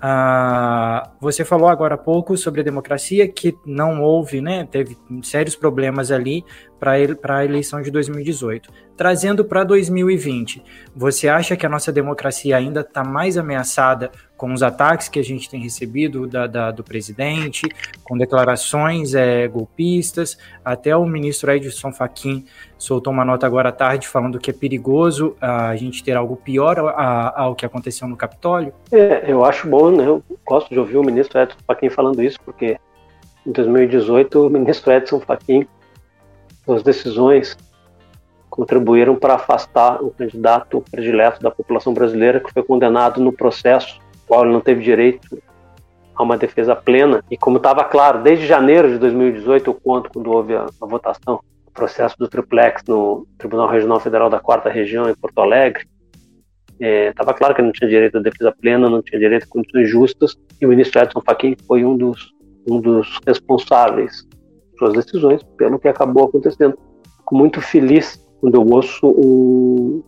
Ah, 0.00 1.10
você 1.20 1.44
falou 1.44 1.68
agora 1.68 1.96
há 1.96 1.98
pouco 1.98 2.36
sobre 2.36 2.60
a 2.60 2.64
democracia, 2.64 3.26
que 3.26 3.56
não 3.66 4.00
houve, 4.00 4.40
né? 4.40 4.66
Teve 4.70 4.96
sérios 5.22 5.56
problemas 5.56 6.12
ali 6.12 6.44
para 6.78 7.38
a 7.38 7.44
eleição 7.44 7.82
de 7.82 7.90
2018. 7.90 8.70
Trazendo 8.96 9.44
para 9.44 9.64
2020, 9.64 10.62
você 10.94 11.28
acha 11.28 11.56
que 11.56 11.66
a 11.66 11.68
nossa 11.68 11.90
democracia 11.90 12.56
ainda 12.56 12.80
está 12.80 13.02
mais 13.02 13.36
ameaçada 13.36 14.10
com 14.38 14.52
os 14.52 14.62
ataques 14.62 15.08
que 15.08 15.18
a 15.18 15.22
gente 15.22 15.50
tem 15.50 15.60
recebido 15.60 16.26
da, 16.26 16.46
da, 16.46 16.70
do 16.70 16.84
presidente, 16.84 17.68
com 18.04 18.16
declarações 18.16 19.12
é, 19.12 19.48
golpistas, 19.48 20.38
até 20.64 20.96
o 20.96 21.04
ministro 21.04 21.50
Edson 21.50 21.92
Fachin 21.92 22.46
soltou 22.78 23.12
uma 23.12 23.24
nota 23.24 23.44
agora 23.44 23.70
à 23.70 23.72
tarde 23.72 24.06
falando 24.06 24.38
que 24.38 24.50
é 24.50 24.54
perigoso 24.54 25.36
a 25.40 25.74
gente 25.74 26.04
ter 26.04 26.16
algo 26.16 26.36
pior 26.36 26.78
ao 26.78 27.56
que 27.56 27.66
aconteceu 27.66 28.06
no 28.06 28.16
Capitólio? 28.16 28.72
É, 28.92 29.24
eu 29.30 29.44
acho 29.44 29.68
bom, 29.68 29.90
né? 29.90 30.06
Eu 30.06 30.22
gosto 30.46 30.70
de 30.70 30.78
ouvir 30.78 30.96
o 30.96 31.02
ministro 31.02 31.40
Edson 31.40 31.58
Fachin 31.66 31.90
falando 31.90 32.22
isso, 32.22 32.38
porque 32.44 32.78
em 33.44 33.50
2018 33.50 34.46
o 34.46 34.48
ministro 34.48 34.92
Edson 34.92 35.18
Fachin 35.18 35.66
suas 36.64 36.82
decisões 36.82 37.56
contribuíram 38.48 39.16
para 39.16 39.34
afastar 39.34 40.02
o 40.02 40.10
candidato 40.10 40.84
predileto 40.90 41.40
da 41.40 41.50
população 41.50 41.92
brasileira 41.92 42.40
que 42.40 42.52
foi 42.52 42.62
condenado 42.62 43.20
no 43.20 43.32
processo, 43.32 44.00
ele 44.34 44.52
não 44.52 44.60
teve 44.60 44.82
direito 44.82 45.42
a 46.14 46.22
uma 46.22 46.36
defesa 46.36 46.74
plena. 46.74 47.24
E 47.30 47.36
como 47.36 47.58
estava 47.58 47.84
claro, 47.84 48.22
desde 48.22 48.46
janeiro 48.46 48.88
de 48.88 48.98
2018, 48.98 49.72
quanto 49.74 50.10
quando 50.10 50.30
houve 50.30 50.54
a, 50.54 50.66
a 50.80 50.86
votação, 50.86 51.40
o 51.66 51.70
processo 51.70 52.16
do 52.18 52.28
triplex 52.28 52.82
no 52.88 53.26
Tribunal 53.38 53.68
Regional 53.68 54.00
Federal 54.00 54.28
da 54.28 54.40
Quarta 54.40 54.68
Região 54.68 55.08
em 55.08 55.14
Porto 55.14 55.40
Alegre, 55.40 55.86
estava 56.80 57.32
é, 57.32 57.34
claro 57.34 57.54
que 57.54 57.62
não 57.62 57.72
tinha 57.72 57.88
direito 57.88 58.18
à 58.18 58.20
defesa 58.20 58.52
plena, 58.52 58.88
não 58.88 59.02
tinha 59.02 59.18
direito 59.18 59.44
a 59.44 59.48
condições 59.48 59.88
justas, 59.88 60.36
e 60.60 60.66
o 60.66 60.68
ministro 60.68 61.02
Edson 61.02 61.20
Fachin 61.20 61.56
foi 61.66 61.84
um 61.84 61.96
dos, 61.96 62.32
um 62.68 62.80
dos 62.80 63.18
responsáveis 63.26 64.26
suas 64.78 64.92
decisões 64.92 65.42
pelo 65.56 65.78
que 65.78 65.88
acabou 65.88 66.24
acontecendo. 66.24 66.78
Fico 67.16 67.36
muito 67.36 67.60
feliz 67.60 68.24
quando 68.40 68.54
eu 68.54 68.64
ouço 68.64 69.06
o, 69.06 70.04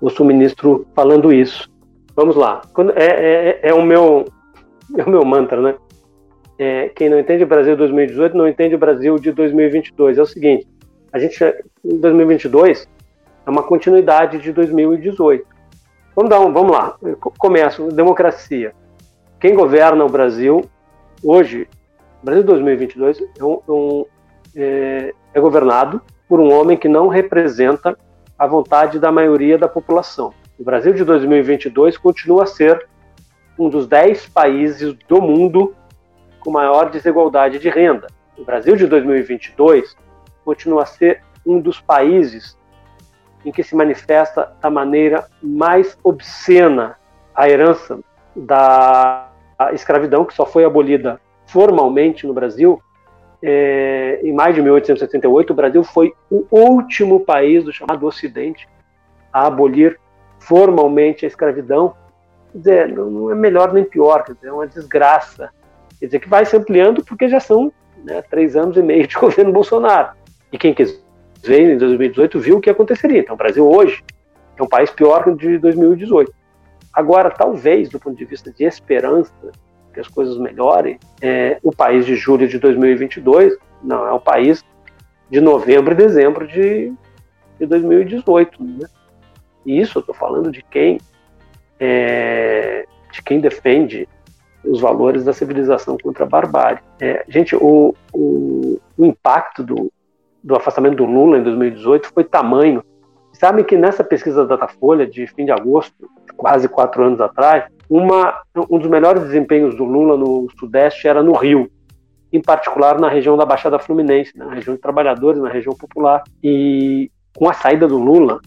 ouço 0.00 0.22
o 0.22 0.26
ministro 0.26 0.86
falando 0.94 1.32
isso. 1.32 1.71
Vamos 2.14 2.36
lá. 2.36 2.62
Quando, 2.72 2.92
é, 2.92 3.04
é, 3.04 3.60
é, 3.62 3.74
o 3.74 3.82
meu, 3.82 4.26
é 4.96 5.02
o 5.02 5.10
meu 5.10 5.24
mantra, 5.24 5.60
né? 5.60 5.74
É, 6.58 6.88
quem 6.90 7.08
não 7.08 7.18
entende 7.18 7.44
o 7.44 7.46
Brasil 7.46 7.72
de 7.72 7.78
2018 7.78 8.36
não 8.36 8.46
entende 8.46 8.74
o 8.74 8.78
Brasil 8.78 9.18
de 9.18 9.32
2022. 9.32 10.18
É 10.18 10.22
o 10.22 10.26
seguinte, 10.26 10.66
a 11.12 11.18
gente, 11.18 11.42
em 11.84 11.98
2022, 11.98 12.88
é 13.46 13.50
uma 13.50 13.62
continuidade 13.62 14.38
de 14.38 14.52
2018. 14.52 15.44
Vamos, 16.14 16.30
dar 16.30 16.40
um, 16.40 16.52
vamos 16.52 16.72
lá, 16.72 16.96
começo, 17.38 17.88
democracia. 17.88 18.74
quem 19.40 19.54
governa 19.54 20.04
o 20.04 20.08
Brasil 20.10 20.62
hoje, 21.24 21.66
Brasil 22.22 22.44
2022 22.44 23.20
é, 23.20 23.44
um, 23.44 23.52
é, 23.52 23.72
um, 23.72 24.06
é, 24.54 25.14
é 25.32 25.40
governado 25.40 26.02
por 26.28 26.38
um 26.38 26.52
homem 26.52 26.76
que 26.76 26.86
não 26.86 27.08
representa 27.08 27.96
a 28.38 28.46
vontade 28.46 28.98
da 28.98 29.10
maioria 29.10 29.56
da 29.56 29.68
população. 29.68 30.34
O 30.62 30.64
Brasil 30.64 30.92
de 30.92 31.04
2022 31.04 31.98
continua 31.98 32.44
a 32.44 32.46
ser 32.46 32.86
um 33.58 33.68
dos 33.68 33.88
dez 33.88 34.28
países 34.28 34.94
do 35.08 35.20
mundo 35.20 35.74
com 36.38 36.52
maior 36.52 36.88
desigualdade 36.88 37.58
de 37.58 37.68
renda. 37.68 38.06
O 38.38 38.44
Brasil 38.44 38.76
de 38.76 38.86
2022 38.86 39.96
continua 40.44 40.84
a 40.84 40.86
ser 40.86 41.20
um 41.44 41.58
dos 41.58 41.80
países 41.80 42.56
em 43.44 43.50
que 43.50 43.64
se 43.64 43.74
manifesta 43.74 44.52
da 44.62 44.70
maneira 44.70 45.26
mais 45.42 45.98
obscena 46.04 46.96
a 47.34 47.48
herança 47.48 47.98
da 48.36 49.32
escravidão, 49.72 50.24
que 50.24 50.32
só 50.32 50.46
foi 50.46 50.64
abolida 50.64 51.20
formalmente 51.44 52.24
no 52.24 52.32
Brasil 52.32 52.80
é, 53.42 54.20
em 54.22 54.32
mais 54.32 54.54
de 54.54 54.62
1878. 54.62 55.50
O 55.50 55.56
Brasil 55.56 55.82
foi 55.82 56.14
o 56.30 56.46
último 56.52 57.18
país 57.18 57.64
do 57.64 57.72
chamado 57.72 58.06
Ocidente 58.06 58.68
a 59.32 59.48
abolir 59.48 59.98
formalmente 60.42 61.24
a 61.24 61.28
escravidão. 61.28 61.94
Dizer, 62.54 62.88
não 62.88 63.30
é 63.30 63.34
melhor 63.34 63.72
nem 63.72 63.84
pior, 63.84 64.24
quer 64.24 64.34
dizer, 64.34 64.48
é 64.48 64.52
uma 64.52 64.66
desgraça. 64.66 65.50
Quer 65.98 66.06
dizer, 66.06 66.18
que 66.20 66.28
vai 66.28 66.44
se 66.44 66.56
ampliando 66.56 67.04
porque 67.04 67.28
já 67.28 67.40
são 67.40 67.72
né, 68.04 68.22
três 68.22 68.56
anos 68.56 68.76
e 68.76 68.82
meio 68.82 69.06
de 69.06 69.14
governo 69.18 69.52
Bolsonaro. 69.52 70.10
E 70.52 70.58
quem 70.58 70.74
quis 70.74 71.02
ver 71.42 71.74
em 71.74 71.78
2018 71.78 72.38
viu 72.38 72.58
o 72.58 72.60
que 72.60 72.70
aconteceria. 72.70 73.20
Então, 73.20 73.34
o 73.34 73.38
Brasil 73.38 73.66
hoje 73.66 74.04
é 74.56 74.62
um 74.62 74.68
país 74.68 74.90
pior 74.90 75.24
que 75.24 75.30
o 75.30 75.36
de 75.36 75.58
2018. 75.58 76.32
Agora, 76.92 77.30
talvez, 77.30 77.88
do 77.88 77.98
ponto 77.98 78.16
de 78.16 78.24
vista 78.24 78.52
de 78.52 78.64
esperança, 78.64 79.32
que 79.94 80.00
as 80.00 80.08
coisas 80.08 80.36
melhorem, 80.38 80.98
é, 81.20 81.58
o 81.62 81.74
país 81.74 82.04
de 82.04 82.16
julho 82.16 82.46
de 82.46 82.58
2022 82.58 83.56
não 83.82 84.06
é 84.06 84.12
o 84.12 84.20
país 84.20 84.62
de 85.30 85.40
novembro 85.40 85.92
e 85.92 85.96
dezembro 85.96 86.46
de, 86.46 86.92
de 87.58 87.66
2018. 87.66 88.62
Né? 88.62 88.86
E 89.64 89.80
isso 89.80 89.98
eu 89.98 90.00
estou 90.00 90.14
falando 90.14 90.50
de 90.50 90.62
quem 90.62 90.98
é, 91.78 92.86
de 93.12 93.22
quem 93.22 93.40
defende 93.40 94.08
os 94.64 94.80
valores 94.80 95.24
da 95.24 95.32
civilização 95.32 95.96
contra 96.00 96.24
a 96.24 96.28
barbárie. 96.28 96.80
É, 97.00 97.24
gente, 97.28 97.56
o, 97.56 97.94
o, 98.12 98.80
o 98.96 99.04
impacto 99.04 99.62
do, 99.62 99.92
do 100.42 100.54
afastamento 100.54 100.96
do 100.96 101.04
Lula 101.04 101.38
em 101.38 101.42
2018 101.42 102.12
foi 102.12 102.24
tamanho. 102.24 102.82
Sabem 103.32 103.64
que 103.64 103.76
nessa 103.76 104.04
pesquisa 104.04 104.46
da 104.46 104.56
Datafolha 104.56 105.06
de 105.06 105.26
fim 105.26 105.44
de 105.44 105.50
agosto, 105.50 106.08
quase 106.36 106.68
quatro 106.68 107.02
anos 107.02 107.20
atrás, 107.20 107.64
uma, 107.88 108.40
um 108.70 108.78
dos 108.78 108.88
melhores 108.88 109.22
desempenhos 109.24 109.76
do 109.76 109.84
Lula 109.84 110.16
no 110.16 110.48
Sudeste 110.58 111.08
era 111.08 111.22
no 111.22 111.32
Rio, 111.32 111.70
em 112.32 112.40
particular 112.40 113.00
na 113.00 113.08
região 113.08 113.36
da 113.36 113.44
Baixada 113.44 113.78
Fluminense, 113.78 114.36
na 114.36 114.54
região 114.54 114.74
de 114.74 114.80
trabalhadores, 114.80 115.42
na 115.42 115.48
região 115.48 115.74
popular. 115.74 116.22
E 116.42 117.10
com 117.36 117.48
a 117.48 117.52
saída 117.52 117.88
do 117.88 117.98
Lula, 117.98 118.40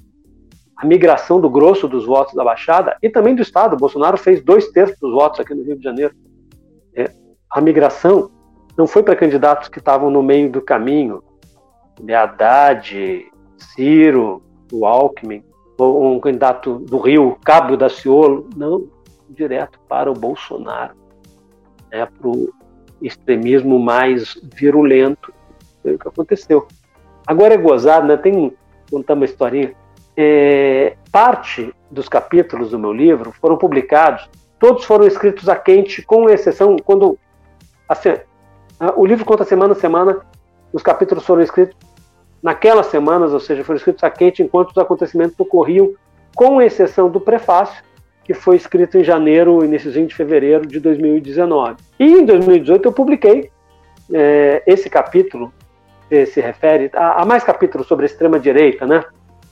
a 0.78 0.86
migração 0.86 1.40
do 1.40 1.50
grosso 1.50 1.88
dos 1.88 2.06
votos 2.06 2.34
da 2.34 2.44
Baixada 2.44 2.98
e 3.02 3.10
também 3.10 3.36
do 3.36 3.42
Estado, 3.42 3.78
Bolsonaro 3.78 4.18
fez 4.18 4.44
dois 4.44 4.70
terços 4.72 5.00
dos 5.00 5.14
votos 5.14 5.40
aqui 5.40 5.54
no 5.54 5.64
Rio 5.64 5.78
de 5.78 5.84
Janeiro. 5.84 6.14
É, 6.94 7.10
a 7.50 7.62
migração 7.62 8.30
não 8.78 8.86
foi 8.86 9.02
para 9.02 9.16
candidatos 9.16 9.70
que 9.70 9.80
estavam 9.80 10.10
no 10.10 10.22
meio 10.22 10.52
do 10.52 10.62
caminho, 10.62 11.24
de 12.02 12.14
Haddad, 12.14 13.26
Ciro, 13.58 14.44
o 14.72 14.86
Alckmin, 14.86 15.44
ou 15.78 16.14
um 16.14 16.20
candidato 16.20 16.80
do 16.80 17.00
Rio, 17.00 17.38
Cabo 17.44 17.78
da 17.78 17.90
Ciolo, 17.90 18.50
não, 18.56 18.88
direto 19.30 19.80
para 19.88 20.12
o 20.12 20.14
Bolsonaro, 20.14 20.94
né, 21.92 22.06
para 22.06 22.28
o 22.28 22.54
extremismo 23.02 23.80
mais 23.80 24.40
virulento. 24.56 25.34
Foi 25.82 25.96
o 25.96 26.00
que 26.00 26.08
aconteceu. 26.08 26.68
Agora 27.26 27.54
é 27.54 27.58
gozado, 27.58 28.08
né? 28.08 28.18
Tem 28.18 28.56
contar 28.90 29.14
uma 29.14 29.26
historinha. 29.26 29.74
É, 30.18 30.96
parte 31.12 31.74
dos 31.92 32.08
capítulos 32.08 32.72
do 32.72 32.80
meu 32.80 32.94
livro 32.94 33.32
foram 33.32 33.58
publicados, 33.58 34.30
todos 34.60 34.86
foram 34.86 35.06
escritos 35.06 35.50
a 35.50 35.56
quente, 35.56 36.02
com 36.02 36.30
exceção 36.30 36.78
quando 36.78 37.18
assim, 37.88 38.14
o 38.96 39.06
livro 39.06 39.26
conta 39.26 39.44
semana 39.44 39.74
a 39.74 39.76
semana, 39.76 40.22
os 40.74 40.82
capítulos 40.82 41.26
foram 41.26 41.42
escritos 41.42 41.76
naquelas 42.42 42.88
semanas, 42.88 43.34
ou 43.34 43.40
seja, 43.40 43.64
foram 43.64 43.78
escritos 43.78 44.04
a 44.04 44.10
quente 44.10 44.44
enquanto 44.44 44.72
os 44.72 44.78
acontecimentos 44.78 45.40
ocorriam, 45.40 45.94
com 46.36 46.62
exceção 46.62 47.10
do 47.10 47.20
prefácio, 47.20 47.84
que 48.24 48.34
foi 48.34 48.56
escrito 48.56 48.98
em 48.98 49.04
janeiro, 49.04 49.64
iníciozinho 49.64 50.08
de 50.08 50.16
fevereiro 50.16 50.66
de 50.66 50.80
2019. 50.80 51.78
E 52.00 52.06
em 52.06 52.26
2018 52.26 52.88
eu 52.88 52.92
publiquei 52.92 53.50
é, 54.14 54.64
esse 54.68 54.90
capítulo, 54.90 55.54
que 56.10 56.26
se 56.26 56.42
refere 56.42 56.92
a 56.94 57.26
mais 57.26 57.44
capítulos 57.44 57.88
sobre 57.88 58.06
a 58.06 58.08
extrema-direita, 58.08 58.86
né? 58.86 59.04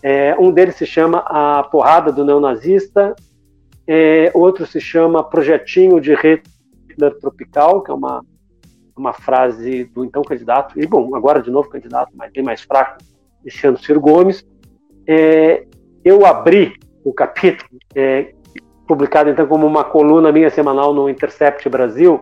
É, 0.04 0.36
um 0.38 0.52
deles 0.52 0.76
se 0.76 0.86
chama 0.86 1.20
A 1.20 1.64
Porrada 1.64 2.12
do 2.12 2.26
Neonazista, 2.26 3.16
é, 3.88 4.30
outro 4.34 4.68
se 4.68 4.82
chama 4.82 5.24
Projetinho 5.24 6.02
de 6.02 6.14
Hitler 6.14 7.18
Tropical, 7.22 7.82
que 7.82 7.90
é 7.90 7.94
uma, 7.94 8.22
uma 8.98 9.14
frase 9.14 9.86
do 9.86 10.04
então 10.04 10.22
candidato, 10.22 10.78
e 10.78 10.86
bom, 10.86 11.16
agora 11.16 11.42
de 11.42 11.50
novo 11.50 11.70
candidato, 11.70 12.12
mas 12.16 12.34
bem 12.34 12.44
mais 12.44 12.62
fraco, 12.62 12.98
Cristiano 13.42 13.78
Ciro 13.78 14.02
Gomes. 14.02 14.46
É, 15.08 15.66
eu 16.04 16.26
abri 16.26 16.74
o 17.06 17.14
capítulo 17.14 17.80
é, 17.96 18.34
publicado 18.86 19.30
então 19.30 19.48
como 19.48 19.66
uma 19.66 19.86
coluna 19.86 20.34
minha 20.34 20.50
semanal 20.50 20.94
no 20.94 21.10
Intercept 21.10 21.68
Brasil, 21.70 22.22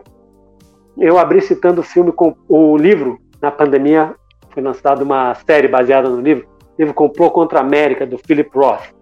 eu 0.96 1.18
abri 1.18 1.40
citando 1.40 1.80
o 1.80 1.84
filme 1.84 2.12
com 2.12 2.36
o 2.48 2.76
livro 2.76 3.18
na 3.40 3.50
pandemia 3.50 4.14
foi 4.52 4.62
lançada 4.62 5.02
uma 5.02 5.34
série 5.34 5.66
baseada 5.66 6.08
no 6.08 6.20
livro, 6.20 6.46
livro 6.78 6.94
Complô 6.94 7.30
contra 7.30 7.58
a 7.58 7.62
América 7.62 8.06
do 8.06 8.18
Philip 8.18 8.50
Roth, 8.54 8.92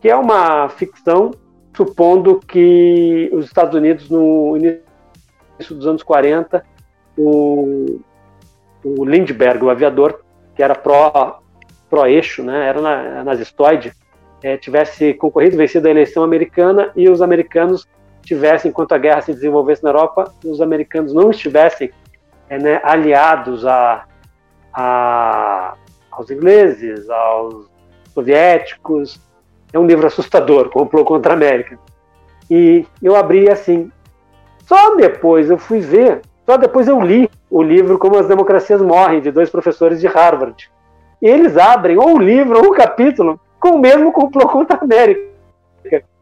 que 0.00 0.08
é 0.08 0.16
uma 0.16 0.68
ficção 0.68 1.30
supondo 1.76 2.40
que 2.40 3.30
os 3.32 3.44
Estados 3.44 3.74
Unidos 3.74 4.10
no 4.10 4.56
início 4.56 5.74
dos 5.74 5.86
anos 5.86 6.02
40 6.02 6.64
o, 7.16 8.00
o 8.84 9.04
Lindbergh, 9.04 9.64
o 9.64 9.70
aviador 9.70 10.20
que 10.54 10.62
era 10.62 10.74
pró 10.74 11.40
pró 11.88 12.06
eixo, 12.06 12.42
né, 12.42 12.68
era 12.68 12.80
na, 12.80 13.24
nazistoide, 13.24 13.92
é, 14.42 14.56
tivesse 14.56 15.14
concorrido, 15.14 15.56
vencido 15.56 15.88
a 15.88 15.90
eleição 15.90 16.22
americana 16.22 16.92
e 16.94 17.08
os 17.08 17.22
americanos 17.22 17.88
tivessem, 18.22 18.70
enquanto 18.70 18.92
a 18.92 18.98
guerra 18.98 19.22
se 19.22 19.32
desenvolvesse 19.32 19.82
na 19.82 19.90
Europa, 19.90 20.32
os 20.44 20.60
americanos 20.60 21.14
não 21.14 21.30
estivessem 21.30 21.90
é, 22.48 22.58
né, 22.58 22.80
aliados 22.84 23.64
a, 23.66 24.04
a, 24.72 25.74
aos 26.18 26.30
ingleses, 26.30 27.08
aos 27.08 27.66
soviéticos. 28.12 29.20
É 29.72 29.78
um 29.78 29.86
livro 29.86 30.06
assustador, 30.06 30.70
Complô 30.70 31.04
contra 31.04 31.32
a 31.32 31.36
América. 31.36 31.78
E 32.50 32.84
eu 33.02 33.14
abri 33.14 33.50
assim. 33.50 33.90
Só 34.66 34.96
depois 34.96 35.48
eu 35.50 35.58
fui 35.58 35.80
ver, 35.80 36.22
só 36.44 36.56
depois 36.56 36.88
eu 36.88 37.00
li 37.00 37.30
o 37.50 37.62
livro 37.62 37.98
Como 37.98 38.18
as 38.18 38.26
Democracias 38.26 38.82
Morrem, 38.82 39.20
de 39.20 39.30
dois 39.30 39.50
professores 39.50 40.00
de 40.00 40.06
Harvard. 40.06 40.70
E 41.20 41.26
eles 41.26 41.56
abrem 41.56 41.98
ou 41.98 42.16
o 42.16 42.18
livro 42.18 42.58
ou 42.58 42.70
o 42.70 42.74
capítulo 42.74 43.40
com 43.58 43.70
o 43.70 43.78
mesmo 43.78 44.12
complô 44.12 44.46
contra 44.48 44.76
a 44.76 44.84
América. 44.84 45.28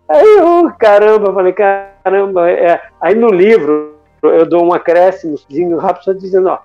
Aí 0.09 0.39
eu, 0.39 0.71
caramba, 0.79 1.33
falei, 1.33 1.53
caramba. 1.53 2.49
É. 2.51 2.81
Aí 3.01 3.15
no 3.15 3.29
livro 3.29 3.97
eu 4.23 4.47
dou 4.47 4.65
um 4.65 4.73
acréscimozinho 4.73 5.77
rápido, 5.77 6.05
só 6.05 6.13
dizendo, 6.13 6.49
ó. 6.49 6.59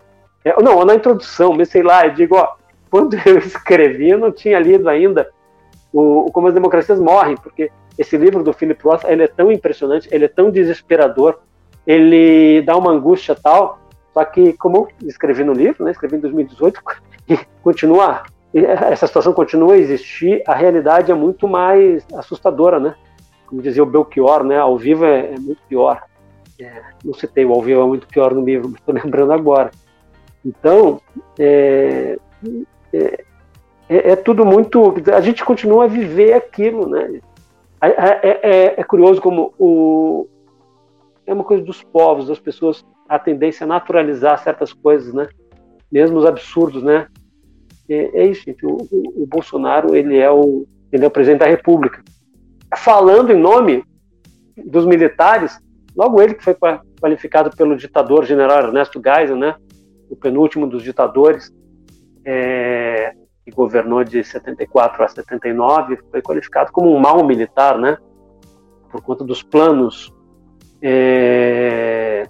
É, 0.44 0.60
não, 0.62 0.84
na 0.86 0.96
introdução, 0.96 1.54
sei 1.66 1.84
lá, 1.84 2.06
eu 2.06 2.14
digo, 2.14 2.36
ó, 2.36 2.56
quando 2.92 3.16
eu 3.26 3.40
escrevi, 3.40 4.12
eu 4.12 4.20
não 4.20 4.32
tinha 4.32 4.60
lido 4.60 4.88
ainda 4.88 5.28
o, 5.92 6.28
o 6.28 6.32
Como 6.32 6.48
as 6.48 6.54
Democracias 6.54 7.00
Morrem, 7.00 7.36
porque 7.38 7.72
esse 7.98 8.18
livro 8.18 8.44
do 8.44 8.54
Philip 8.54 8.84
Roth, 8.84 9.06
ele 9.06 9.24
é 9.24 9.28
tão 9.28 9.52
impressionante, 9.52 10.08
ele 10.12 10.26
é 10.26 10.28
tão 10.28 10.52
desesperador, 10.52 11.40
ele 11.88 12.62
dá 12.62 12.78
uma 12.78 12.92
angústia 12.92 13.36
tal, 13.36 13.80
só 14.14 14.24
que 14.26 14.54
como 14.54 14.78
eu 14.78 15.08
escrevi 15.08 15.44
no 15.44 15.54
livro, 15.54 15.84
né, 15.84 15.92
escrevi 15.92 16.18
em 16.18 16.20
2018, 16.20 16.82
e 17.28 17.40
continua 17.64 18.24
essa 18.54 19.08
situação 19.08 19.32
continua 19.32 19.76
a 19.76 19.78
existir, 19.78 20.44
a 20.46 20.54
realidade 20.54 21.10
é 21.10 21.16
muito 21.16 21.48
mais 21.48 22.06
assustadora, 22.14 22.80
né? 22.80 22.96
Como 23.48 23.62
dizia 23.62 23.82
o 23.82 23.86
Belchior, 23.86 24.44
né? 24.44 24.58
Ao 24.58 24.78
vivo 24.78 25.06
é, 25.06 25.34
é 25.34 25.40
muito 25.40 25.62
pior. 25.70 26.04
É, 26.60 26.82
não 27.04 27.14
citei 27.14 27.46
o 27.46 27.54
ao 27.54 27.62
vivo 27.62 27.82
é 27.82 27.86
muito 27.86 28.08
pior 28.08 28.34
no 28.34 28.44
livro, 28.44 28.74
estou 28.76 28.94
lembrando 29.02 29.32
agora. 29.32 29.72
Então, 30.46 31.00
é, 31.40 32.20
é, 32.94 33.24
é, 33.90 34.12
é, 34.12 34.16
tudo 34.16 34.46
muito. 34.46 34.96
A 35.14 35.22
gente 35.22 35.44
continua 35.44 35.86
a 35.86 35.88
viver 35.88 36.34
aquilo, 36.34 36.88
né? 36.90 37.20
É, 37.82 38.80
é 38.80 38.84
curioso 38.84 39.20
como 39.22 39.54
o, 39.58 40.28
é 41.26 41.34
uma 41.34 41.44
coisa 41.44 41.64
dos 41.64 41.82
povos, 41.82 42.28
das 42.28 42.40
pessoas, 42.40 42.86
a 43.10 43.18
tendência 43.18 43.64
a 43.64 43.68
naturalizar 43.68 44.38
certas 44.44 44.72
coisas, 44.72 45.14
né? 45.14 45.28
Mesmo 45.92 46.20
os 46.20 46.26
absurdos, 46.26 46.84
né? 46.84 47.08
É, 47.90 48.22
é 48.22 48.26
isso, 48.28 48.44
gente. 48.46 48.66
O, 48.66 48.78
o, 48.92 49.24
o, 49.24 49.28
Bolsonaro 49.28 49.96
ele 49.96 50.18
é 50.18 50.30
o, 50.32 50.66
ele 50.92 51.04
é 51.04 51.08
o 51.08 51.12
presidente 51.12 51.40
da 51.40 51.48
República. 51.48 52.04
Falando 52.78 53.32
em 53.32 53.38
nome 53.38 53.84
dos 54.56 54.86
militares, 54.86 55.60
Logo 55.96 56.22
ele 56.22 56.36
que 56.36 56.44
foi 56.44 56.56
qualificado 57.00 57.56
pelo 57.56 57.76
ditador 57.76 58.26
general 58.26 58.64
Ernesto 58.64 59.02
Geisel, 59.04 59.36
né? 59.36 59.56
O 60.10 60.16
penúltimo 60.16 60.68
dos 60.68 60.84
ditadores, 60.84 61.52
é, 62.26 63.14
que 63.44 63.52
governou 63.52 64.04
de 64.04 64.24
74 64.24 65.04
a 65.04 65.08
79, 65.08 65.98
foi 66.10 66.22
qualificado 66.22 66.72
como 66.72 66.94
um 66.96 67.00
mau 67.00 67.24
militar, 67.26 67.78
né? 67.78 67.98
Por 68.92 69.02
conta 69.02 69.24
dos 69.24 69.42
planos 69.42 70.14
é, 70.82 72.28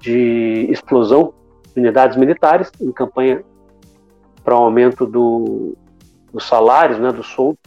de 0.00 0.66
explosão 0.70 1.32
de 1.74 1.80
unidades 1.80 2.16
militares 2.16 2.70
em 2.80 2.92
campanha 2.92 3.42
para 4.44 4.54
o 4.54 4.64
aumento 4.64 5.06
do, 5.06 5.76
dos 6.32 6.46
salários, 6.46 6.98
né, 6.98 7.12
do 7.12 7.22
soldo, 7.22 7.58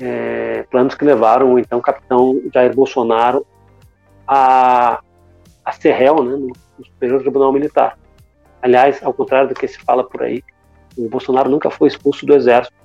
é, 0.00 0.62
planos 0.70 0.94
que 0.94 1.04
levaram 1.04 1.54
o 1.54 1.58
então 1.58 1.80
capitão 1.80 2.40
Jair 2.52 2.74
Bolsonaro 2.74 3.46
a, 4.26 5.00
a 5.64 5.72
ser 5.72 5.92
réu 5.92 6.22
né, 6.22 6.36
no 6.36 6.84
Superior 6.84 7.20
Tribunal 7.20 7.52
Militar. 7.52 7.98
Aliás, 8.62 9.02
ao 9.02 9.12
contrário 9.12 9.48
do 9.48 9.54
que 9.54 9.66
se 9.66 9.78
fala 9.78 10.04
por 10.04 10.22
aí, 10.22 10.42
o 10.96 11.08
Bolsonaro 11.08 11.48
nunca 11.48 11.70
foi 11.70 11.88
expulso 11.88 12.26
do 12.26 12.34
Exército. 12.34 12.76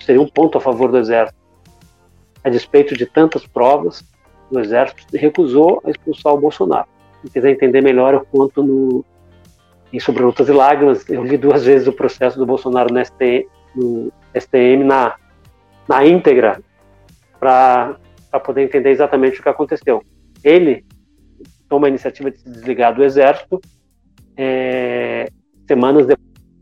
Seria 0.00 0.20
um 0.20 0.28
ponto 0.28 0.58
a 0.58 0.60
favor 0.60 0.90
do 0.90 0.98
Exército. 0.98 1.38
A 2.42 2.50
despeito 2.50 2.96
de 2.96 3.06
tantas 3.06 3.46
provas, 3.46 4.04
o 4.50 4.58
Exército 4.58 5.04
recusou 5.16 5.80
a 5.84 5.90
expulsar 5.90 6.32
o 6.32 6.40
Bolsonaro. 6.40 6.88
Se 7.22 7.30
quiser 7.30 7.50
entender 7.50 7.80
melhor, 7.80 8.14
eu 8.14 8.26
conto 8.26 8.62
no, 8.62 9.04
em 9.92 10.00
Sobre 10.00 10.22
Lutas 10.22 10.48
e 10.48 10.52
Lágrimas. 10.52 11.08
Eu 11.08 11.22
li 11.22 11.36
duas 11.36 11.64
vezes 11.64 11.86
o 11.86 11.92
processo 11.92 12.38
do 12.38 12.44
Bolsonaro 12.44 12.92
no 12.92 13.00
STM, 13.04 13.46
no 13.74 14.12
STM 14.34 14.84
na, 14.84 15.14
na 15.88 16.04
íntegra, 16.04 16.60
para 17.38 17.98
poder 18.44 18.62
entender 18.62 18.90
exatamente 18.90 19.40
o 19.40 19.42
que 19.42 19.48
aconteceu. 19.48 20.02
Ele 20.42 20.84
toma 21.68 21.86
a 21.86 21.90
iniciativa 21.90 22.30
de 22.30 22.38
se 22.38 22.50
desligar 22.50 22.94
do 22.94 23.04
Exército 23.04 23.60
é, 24.36 25.28
semanas 25.66 26.06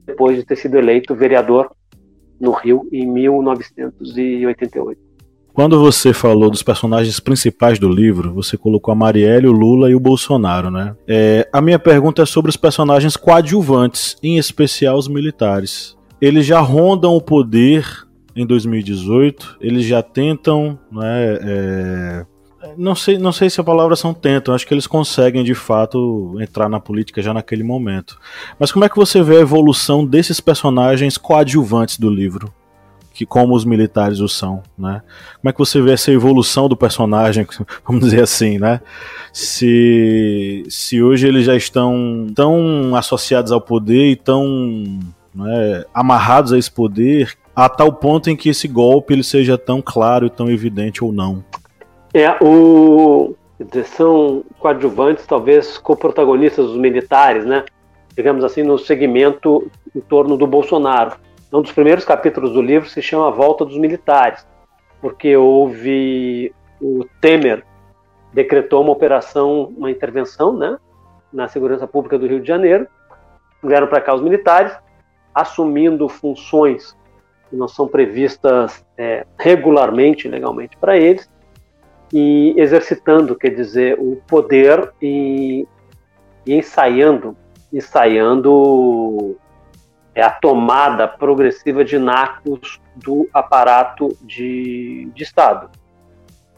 depois 0.07 0.37
de 0.37 0.45
ter 0.45 0.57
sido 0.57 0.77
eleito 0.77 1.15
vereador 1.15 1.71
no 2.41 2.53
Rio 2.53 2.89
em 2.93 3.07
1988. 3.07 5.13
Quando 5.53 5.79
você 5.79 6.15
falou 6.15 6.51
dos 6.51 6.63
personagens 6.63 7.21
principais 7.21 7.79
do 7.79 7.89
livro, 7.89 8.33
você 8.33 8.57
colocou 8.57 8.91
a 8.91 8.95
Marielle, 8.95 9.47
o 9.47 9.53
Lula 9.53 9.91
e 9.91 9.95
o 9.95 10.01
Bolsonaro, 10.01 10.71
né? 10.71 10.97
É, 11.07 11.47
a 11.53 11.61
minha 11.61 11.79
pergunta 11.79 12.23
é 12.23 12.27
sobre 12.27 12.49
os 12.49 12.57
personagens 12.57 13.19
coadjuvantes, 13.19 14.17
em 14.23 14.39
especial 14.39 14.97
os 14.97 15.09
militares. 15.09 15.95
Eles 16.21 16.47
já 16.47 16.59
rondam 16.59 17.15
o 17.15 17.21
poder 17.21 17.85
em 18.35 18.47
2018, 18.47 19.59
eles 19.61 19.85
já 19.85 20.03
tentam, 20.03 20.79
né, 20.91 21.39
é, 21.43 22.27
não 22.77 22.95
sei, 22.95 23.19
não 23.19 23.33
sei 23.33 23.51
se 23.51 23.61
a 23.61 23.65
palavra 23.65 23.97
são 23.97 24.15
tentam, 24.15 24.55
acho 24.55 24.67
que 24.67 24.75
eles 24.75 24.87
conseguem 24.87 25.45
de 25.45 25.55
fato 25.55 26.37
entrar 26.41 26.69
na 26.69 26.81
política 26.81 27.23
já 27.23 27.35
naquele 27.35 27.63
momento. 27.63 28.19
Mas 28.59 28.71
como 28.71 28.85
é 28.85 28.89
que 28.89 28.97
você 28.97 29.23
vê 29.23 29.37
a 29.37 29.41
evolução 29.41 30.05
desses 30.05 30.41
personagens 30.41 31.17
coadjuvantes 31.17 31.99
do 31.99 32.11
livro? 32.11 32.53
que 33.13 33.27
como 33.27 33.55
os 33.55 33.65
militares 33.65 34.21
o 34.21 34.29
são, 34.29 34.63
né? 34.77 35.03
Como 35.41 35.51
é 35.51 35.53
que 35.53 35.59
você 35.59 35.81
vê 35.81 35.93
essa 35.93 36.11
evolução 36.11 36.69
do 36.69 36.77
personagem, 36.77 37.47
vamos 37.87 38.05
dizer 38.05 38.23
assim, 38.23 38.59
né? 38.59 38.81
Se, 39.33 40.65
se 40.69 41.03
hoje 41.03 41.29
eles 41.29 41.45
já 41.45 41.55
estão 41.55 42.27
tão 42.35 42.97
associados 42.97 43.53
ao 43.53 43.61
poder 43.61 44.11
e 44.11 44.17
tão 44.17 44.99
né, 45.35 45.85
amarrados 45.93 46.53
a 46.53 46.59
esse 46.59 46.71
poder, 46.71 47.37
a 47.55 47.69
tal 47.69 47.93
ponto 47.93 48.31
em 48.31 48.37
que 48.37 48.49
esse 48.49 48.67
golpe 48.67 49.13
ele 49.13 49.23
seja 49.23 49.59
tão 49.59 49.83
claro, 49.83 50.31
tão 50.31 50.51
evidente 50.51 51.05
ou 51.05 51.13
não. 51.13 51.45
É, 52.15 52.37
o 52.43 53.35
são 53.85 54.45
coadjuvantes, 54.59 55.25
talvez 55.25 55.79
co-protagonistas 55.79 56.67
dos 56.67 56.77
militares, 56.77 57.45
né? 57.45 57.65
Digamos 58.17 58.45
assim, 58.45 58.63
no 58.63 58.77
segmento 58.77 59.71
em 59.95 60.01
torno 60.01 60.37
do 60.37 60.47
Bolsonaro 60.47 61.17
um 61.59 61.61
dos 61.61 61.73
primeiros 61.73 62.05
capítulos 62.05 62.53
do 62.53 62.63
livro 62.63 62.89
se 62.89 63.03
chama 63.03 63.31
Volta 63.31 63.65
dos 63.65 63.77
Militares, 63.77 64.47
porque 65.01 65.37
houve 65.37 66.53
o 66.81 67.05
Temer 67.21 67.63
decretou 68.33 68.83
uma 68.83 68.93
operação, 68.93 69.71
uma 69.77 69.91
intervenção, 69.91 70.57
né, 70.57 70.79
na 71.31 71.49
segurança 71.49 71.87
pública 71.87 72.19
do 72.19 72.27
Rio 72.27 72.41
de 72.41 72.49
Janeiro. 72.49 72.87
Vieram 73.63 73.87
para 73.87 74.01
cá 74.01 74.15
os 74.15 74.23
militares, 74.23 74.75
assumindo 75.35 76.09
funções 76.09 76.97
que 77.51 77.57
não 77.57 77.69
são 77.69 77.87
previstas 77.87 78.85
é, 78.97 79.27
regularmente, 79.39 80.27
legalmente 80.27 80.77
para 80.79 80.97
eles, 80.97 81.31
e 82.13 82.55
exercitando, 82.57 83.35
quer 83.35 83.51
dizer, 83.51 83.99
o 83.99 84.17
poder 84.27 84.93
e, 85.01 85.67
e 86.47 86.55
ensaiando, 86.55 87.37
ensaiando 87.73 89.37
é 90.15 90.23
a 90.23 90.31
tomada 90.31 91.09
progressiva 91.09 91.83
de 91.85 91.99
nacos 91.99 92.81
do 92.95 93.27
aparato 93.33 94.15
de, 94.21 95.11
de 95.15 95.23
Estado. 95.23 95.71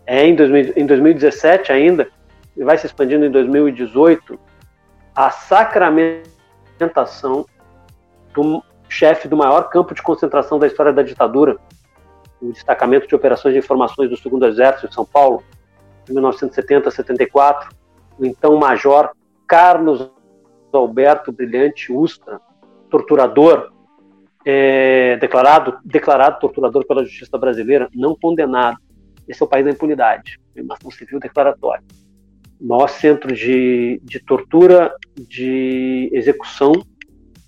É 0.05 0.26
em, 0.26 0.34
2000, 0.34 0.72
em 0.76 0.86
2017 0.86 1.70
ainda, 1.70 2.09
e 2.57 2.64
vai 2.64 2.76
se 2.76 2.86
expandindo 2.86 3.24
em 3.24 3.30
2018, 3.30 4.36
a 5.14 5.30
sacramentação 5.30 7.46
do 8.34 8.61
chefe 8.88 9.28
do 9.28 9.36
maior 9.36 9.70
campo 9.70 9.94
de 9.94 10.02
concentração 10.02 10.59
da 10.59 10.66
história 10.66 10.92
da 10.92 11.02
ditadura, 11.02 11.57
o 12.45 12.53
destacamento 12.53 13.07
de 13.07 13.14
operações 13.14 13.55
de 13.55 13.59
informações 13.59 14.11
do 14.11 14.16
Segundo 14.16 14.47
Exército 14.47 14.88
de 14.88 14.95
São 14.95 15.05
Paulo, 15.05 15.42
em 16.09 16.12
1970 16.12 16.90
74, 16.90 17.74
o 18.18 18.24
então 18.24 18.57
major 18.57 19.11
Carlos 19.47 20.11
Alberto 20.72 21.32
Brilhante 21.32 21.92
Ustra, 21.92 22.40
torturador, 22.90 23.72
é, 24.45 25.16
declarado, 25.16 25.78
declarado 25.84 26.38
torturador 26.40 26.86
pela 26.86 27.05
justiça 27.05 27.38
brasileira, 27.38 27.88
não 27.95 28.14
condenado. 28.14 28.76
Esse 29.26 29.42
é 29.42 29.47
o 29.47 29.49
país 29.49 29.64
da 29.64 29.70
impunidade, 29.70 30.38
uma 30.57 30.74
ação 30.74 30.90
civil 30.90 31.18
declaratória. 31.18 31.82
O 32.61 32.66
maior 32.66 32.88
centro 32.88 33.34
de, 33.34 34.01
de 34.05 34.20
tortura, 34.20 34.95
de 35.16 36.11
execução 36.12 36.72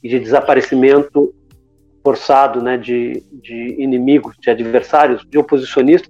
e 0.03 0.09
de 0.09 0.19
desaparecimento 0.19 1.35
forçado 2.07 2.63
né, 2.63 2.77
de, 2.77 3.21
de 3.33 3.83
inimigos, 3.83 4.37
de 4.41 4.49
adversários, 4.49 5.27
de 5.29 5.37
oposicionistas. 5.37 6.09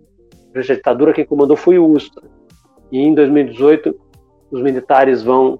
Durante 0.53 0.73
a 0.73 0.75
ditadura, 0.75 1.15
quem 1.15 1.25
comandou 1.25 1.57
foi 1.57 1.79
o 1.79 1.87
USTRA. 1.87 2.29
E 2.93 2.99
em 2.99 3.15
2018, 3.15 3.99
os 4.51 4.61
militares 4.61 5.23
vão 5.23 5.59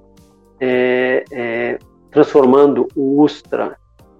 é, 0.61 1.25
é, 1.33 1.79
transformando 2.11 2.87
o 2.95 3.23
Ustra, 3.23 3.79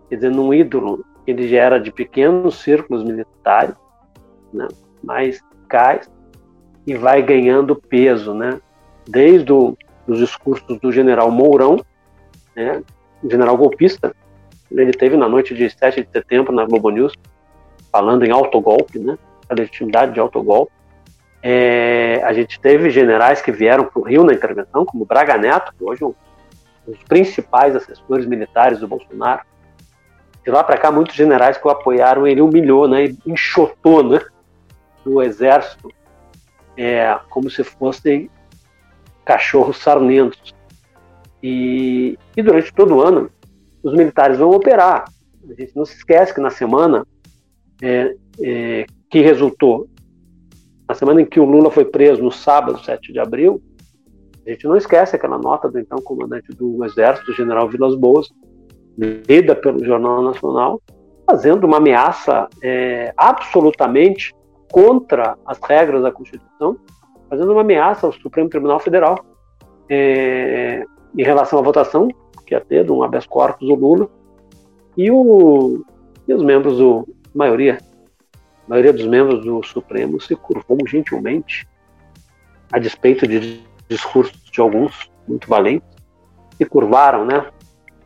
quer 0.09 0.17
dizer, 0.17 0.31
num 0.31 0.55
ídolo. 0.55 1.05
Ele 1.27 1.47
já 1.49 1.59
era 1.59 1.79
de 1.79 1.93
pequenos 1.93 2.63
círculos 2.63 3.05
militares, 3.05 3.75
né, 4.55 4.69
mais 5.05 5.43
cais, 5.69 6.11
e 6.87 6.95
vai 6.95 7.21
ganhando 7.21 7.77
peso, 7.77 8.33
né? 8.33 8.59
Desde 9.07 9.53
o, 9.53 9.77
os 10.09 10.19
discursos 10.19 10.79
do 10.79 10.91
general 10.91 11.31
Mourão, 11.31 11.79
né, 12.57 12.83
general 13.23 13.59
golpista, 13.59 14.15
ele 14.71 14.93
teve 14.93 15.17
na 15.17 15.29
noite 15.29 15.55
de 15.55 15.69
7 15.71 16.03
de 16.03 16.11
setembro 16.11 16.53
na 16.53 16.65
Globo 16.65 16.91
News, 16.91 17.13
falando 17.91 18.25
em 18.25 18.31
autogolpe, 18.31 18.99
né, 18.99 19.19
a 19.49 19.55
legitimidade 19.55 20.13
de 20.13 20.21
autogolpe. 20.21 20.73
É, 21.43 22.21
a 22.25 22.33
gente 22.33 22.59
teve 22.59 22.91
generais 22.91 23.41
que 23.41 23.53
vieram 23.53 23.85
para 23.85 24.01
o 24.01 24.05
Rio 24.05 24.25
na 24.25 24.33
intervenção, 24.33 24.85
como 24.85 25.05
Braga 25.05 25.37
Neto, 25.37 25.73
que 25.77 25.85
hoje 25.85 26.03
é 26.03 26.07
um 26.07 26.15
os 26.87 26.99
principais 27.03 27.75
assessores 27.75 28.27
militares 28.27 28.79
do 28.79 28.89
Bolsonaro. 28.89 29.43
De 30.45 30.51
lá 30.51 30.63
para 30.63 30.79
cá, 30.79 30.93
muitos 30.93 31.17
generais 31.17 31.59
que 31.59 31.67
o 31.67 31.71
apoiaram, 31.71 32.27
ele 32.27 32.41
humilhou, 32.41 32.87
né, 32.87 33.15
enxotou 33.27 34.03
né, 34.03 34.21
o 35.05 35.21
exército 35.21 35.93
é, 36.77 37.19
como 37.29 37.51
se 37.51 37.65
fossem 37.65 38.31
cachorros 39.25 39.79
sarnentos. 39.79 40.55
E, 41.43 42.17
e 42.37 42.43
durante 42.43 42.73
todo 42.73 42.97
o 42.97 43.03
ano, 43.03 43.31
os 43.87 43.95
militares 43.95 44.39
vão 44.39 44.51
operar. 44.51 45.05
A 45.49 45.55
gente 45.55 45.77
não 45.77 45.85
se 45.85 45.97
esquece 45.97 46.35
que 46.35 46.41
na 46.41 46.51
semana 46.51 47.07
é, 47.81 48.17
é, 48.43 48.87
que 49.09 49.21
resultou, 49.21 49.89
na 50.89 50.95
semana 50.95 51.23
em 51.23 51.25
que 51.25 51.39
o 51.39 51.45
Lula 51.45 51.71
foi 51.71 51.85
preso, 51.85 52.23
no 52.23 52.33
sábado, 52.33 52.83
7 52.85 53.13
de 53.13 53.21
abril, 53.21 53.63
a 54.45 54.51
gente 54.51 54.67
não 54.67 54.77
esquece 54.77 55.15
aquela 55.15 55.39
nota 55.39 55.69
do 55.69 55.79
então 55.79 55.99
comandante 55.99 56.49
do 56.53 56.85
Exército, 56.85 57.33
general 57.33 57.69
Vilas 57.69 57.95
Boas, 57.95 58.29
lida 58.99 59.55
pelo 59.55 59.85
Jornal 59.85 60.21
Nacional, 60.23 60.83
fazendo 61.29 61.65
uma 61.65 61.77
ameaça 61.77 62.49
é, 62.63 63.13
absolutamente 63.17 64.35
contra 64.71 65.37
as 65.47 65.61
regras 65.61 66.03
da 66.03 66.11
Constituição, 66.11 66.77
fazendo 67.31 67.53
uma 67.53 67.61
ameaça 67.61 68.07
ao 68.07 68.13
Supremo 68.13 68.49
Tribunal 68.49 68.81
Federal 68.81 69.17
é, 69.89 70.85
em 71.17 71.23
relação 71.23 71.59
à 71.59 71.63
votação 71.63 72.09
que 72.47 72.55
ia 72.55 72.61
ter 72.61 72.85
de 72.85 72.93
um 72.93 73.03
habeas 73.03 73.27
corpus 73.27 73.69
do 73.69 73.75
Lula 73.75 74.09
e, 74.97 75.11
o, 75.11 75.85
e 76.27 76.33
os 76.33 76.43
membros 76.43 76.79
do 76.79 77.07
a 77.35 77.39
maioria, 77.39 77.79
a 78.67 78.71
maioria 78.71 78.95
dos 78.95 79.07
membros 79.07 79.45
do 79.45 79.63
Supremo 79.63 80.19
se 80.19 80.35
curvou 80.35 80.79
gentilmente 80.87 81.69
a 82.73 82.79
despeito 82.79 83.27
de 83.27 83.63
discursos 83.89 84.43
de 84.51 84.59
alguns 84.59 85.11
muito 85.29 85.47
valentes, 85.47 85.87
se 86.57 86.65
curvaram, 86.65 87.27
né, 87.27 87.47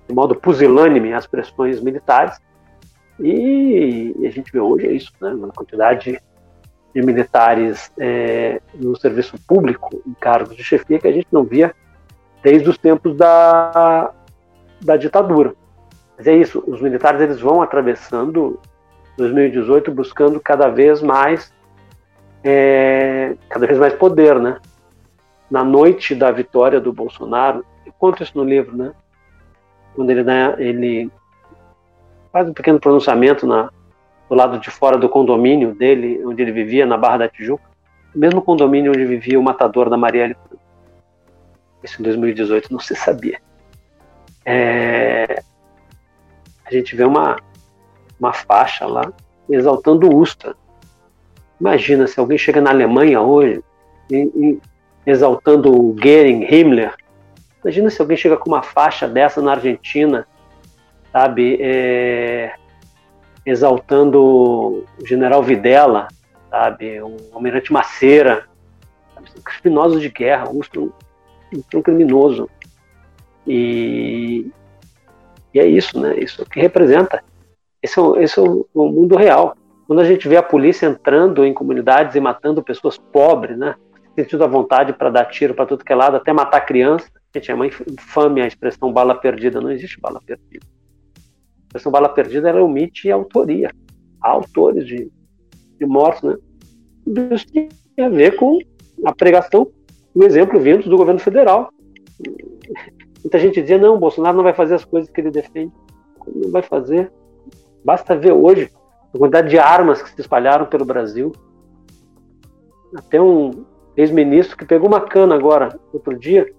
de 0.08 0.14
modo 0.14 0.34
pusilânime 0.34 1.12
às 1.12 1.28
pressões 1.28 1.80
militares. 1.80 2.38
E, 3.20 4.14
e 4.18 4.26
a 4.26 4.30
gente 4.30 4.50
vê 4.50 4.58
hoje 4.58 4.86
é 4.88 4.92
isso, 4.92 5.12
né, 5.20 5.30
uma 5.30 5.48
quantidade 5.48 6.20
de 6.92 7.02
militares 7.02 7.92
é, 7.96 8.60
no 8.74 8.96
serviço 8.96 9.38
público, 9.46 10.02
em 10.04 10.14
cargos 10.14 10.56
de 10.56 10.64
chefia, 10.64 10.98
que 10.98 11.06
a 11.06 11.12
gente 11.12 11.28
não 11.30 11.44
via 11.44 11.72
desde 12.42 12.68
os 12.68 12.76
tempos 12.76 13.16
da, 13.16 14.12
da 14.80 14.96
ditadura. 14.96 15.54
Mas 16.16 16.26
é 16.26 16.34
isso, 16.34 16.62
os 16.66 16.80
militares 16.80 17.20
eles 17.20 17.40
vão 17.40 17.62
atravessando 17.62 18.60
2018 19.16 19.90
buscando 19.90 20.40
cada 20.40 20.68
vez 20.68 21.02
mais 21.02 21.52
é, 22.42 23.36
cada 23.48 23.66
vez 23.66 23.78
mais 23.78 23.94
poder, 23.94 24.38
né? 24.38 24.58
Na 25.50 25.62
noite 25.64 26.14
da 26.14 26.30
vitória 26.30 26.80
do 26.80 26.92
Bolsonaro, 26.92 27.64
eu 27.84 27.92
conto 27.98 28.22
isso 28.22 28.36
no 28.36 28.44
livro, 28.44 28.76
né? 28.76 28.92
Quando 29.94 30.10
ele, 30.10 30.22
né, 30.22 30.54
ele 30.58 31.10
faz 32.32 32.48
um 32.48 32.54
pequeno 32.54 32.80
pronunciamento 32.80 33.46
na, 33.46 33.70
do 34.28 34.34
lado 34.34 34.58
de 34.58 34.70
fora 34.70 34.96
do 34.96 35.08
condomínio 35.08 35.74
dele, 35.74 36.22
onde 36.24 36.40
ele 36.40 36.52
vivia, 36.52 36.86
na 36.86 36.96
Barra 36.96 37.18
da 37.18 37.28
Tijuca, 37.28 37.64
mesmo 38.14 38.40
condomínio 38.40 38.92
onde 38.92 39.04
vivia 39.04 39.38
o 39.38 39.42
matador 39.42 39.90
da 39.90 39.96
Marielle. 39.96 40.36
Isso 41.82 42.00
em 42.00 42.04
2018 42.04 42.72
não 42.72 42.78
se 42.78 42.94
sabia. 42.94 43.38
É, 44.44 45.42
a 46.64 46.72
gente 46.72 46.94
vê 46.96 47.04
uma, 47.04 47.36
uma 48.18 48.32
faixa 48.32 48.86
lá 48.86 49.12
exaltando 49.48 50.08
o 50.08 50.16
Ustra. 50.16 50.54
Imagina 51.60 52.06
se 52.06 52.18
alguém 52.18 52.38
chega 52.38 52.60
na 52.60 52.70
Alemanha 52.70 53.20
hoje 53.20 53.62
e, 54.10 54.16
e, 54.16 54.58
exaltando 55.04 55.70
o 55.70 55.92
Goering, 55.92 56.46
Himmler. 56.48 56.94
Imagina 57.62 57.90
se 57.90 58.00
alguém 58.00 58.16
chega 58.16 58.36
com 58.36 58.48
uma 58.48 58.62
faixa 58.62 59.06
dessa 59.06 59.42
na 59.42 59.52
Argentina, 59.52 60.26
sabe, 61.12 61.58
é, 61.60 62.54
exaltando 63.44 64.22
o 64.22 64.84
General 65.04 65.42
Videla, 65.42 66.08
sabe, 66.48 67.00
o 67.02 67.16
Almirante 67.32 67.72
Maceira, 67.72 68.46
sabe, 69.14 69.28
criminosos 69.44 70.00
de 70.00 70.08
guerra, 70.08 70.48
um, 70.48 70.60
um 71.74 71.82
criminoso. 71.82 72.48
E, 73.52 74.48
e 75.52 75.58
é 75.58 75.66
isso, 75.66 75.98
né? 75.98 76.16
Isso 76.20 76.46
que 76.46 76.60
representa. 76.60 77.20
Esse 77.82 77.98
é, 77.98 78.22
esse 78.22 78.38
é 78.38 78.42
o, 78.42 78.64
o 78.72 78.88
mundo 78.88 79.16
real. 79.16 79.56
Quando 79.88 79.98
a 79.98 80.04
gente 80.04 80.28
vê 80.28 80.36
a 80.36 80.42
polícia 80.42 80.86
entrando 80.86 81.44
em 81.44 81.52
comunidades 81.52 82.14
e 82.14 82.20
matando 82.20 82.62
pessoas 82.62 82.96
pobres, 82.96 83.58
né? 83.58 83.74
Sentindo 84.14 84.44
a 84.44 84.46
vontade 84.46 84.92
para 84.92 85.10
dar 85.10 85.24
tiro 85.24 85.52
para 85.52 85.66
tudo 85.66 85.84
que 85.84 85.92
é 85.92 85.96
lado, 85.96 86.16
até 86.16 86.32
matar 86.32 86.60
criança. 86.60 87.10
Gente, 87.34 87.50
é 87.50 87.54
uma 87.54 87.66
infame 87.66 88.40
a 88.40 88.46
expressão 88.46 88.92
bala 88.92 89.16
perdida. 89.16 89.60
Não 89.60 89.72
existe 89.72 90.00
bala 90.00 90.20
perdida. 90.24 90.64
A 90.64 91.66
expressão 91.66 91.90
bala 91.90 92.08
perdida 92.08 92.50
ela 92.50 92.62
omite 92.62 93.10
autoria. 93.10 93.68
Há 94.22 94.30
autores 94.30 94.86
de, 94.86 95.10
de 95.76 95.86
mortos, 95.86 96.22
né? 96.22 96.36
Isso 97.34 97.46
tem 97.52 97.68
a 97.98 98.08
ver 98.08 98.36
com 98.36 98.60
a 99.04 99.12
pregação 99.12 99.66
o 100.14 100.22
exemplo 100.22 100.60
vindo 100.60 100.88
do 100.88 100.96
governo 100.96 101.18
federal. 101.18 101.72
Muita 103.22 103.38
gente 103.38 103.60
dizia, 103.60 103.78
não, 103.78 103.98
Bolsonaro 103.98 104.36
não 104.36 104.44
vai 104.44 104.54
fazer 104.54 104.74
as 104.74 104.84
coisas 104.84 105.10
que 105.10 105.20
ele 105.20 105.30
defende. 105.30 105.72
Não 106.26 106.50
vai 106.50 106.62
fazer. 106.62 107.12
Basta 107.84 108.16
ver 108.16 108.32
hoje 108.32 108.70
a 109.14 109.18
quantidade 109.18 109.48
de 109.48 109.58
armas 109.58 110.02
que 110.02 110.10
se 110.10 110.20
espalharam 110.20 110.66
pelo 110.66 110.84
Brasil. 110.84 111.32
Até 112.96 113.20
um 113.20 113.64
ex-ministro 113.96 114.56
que 114.56 114.64
pegou 114.64 114.88
uma 114.88 115.00
cana 115.00 115.34
agora, 115.34 115.78
outro 115.92 116.18
dia, 116.18 116.50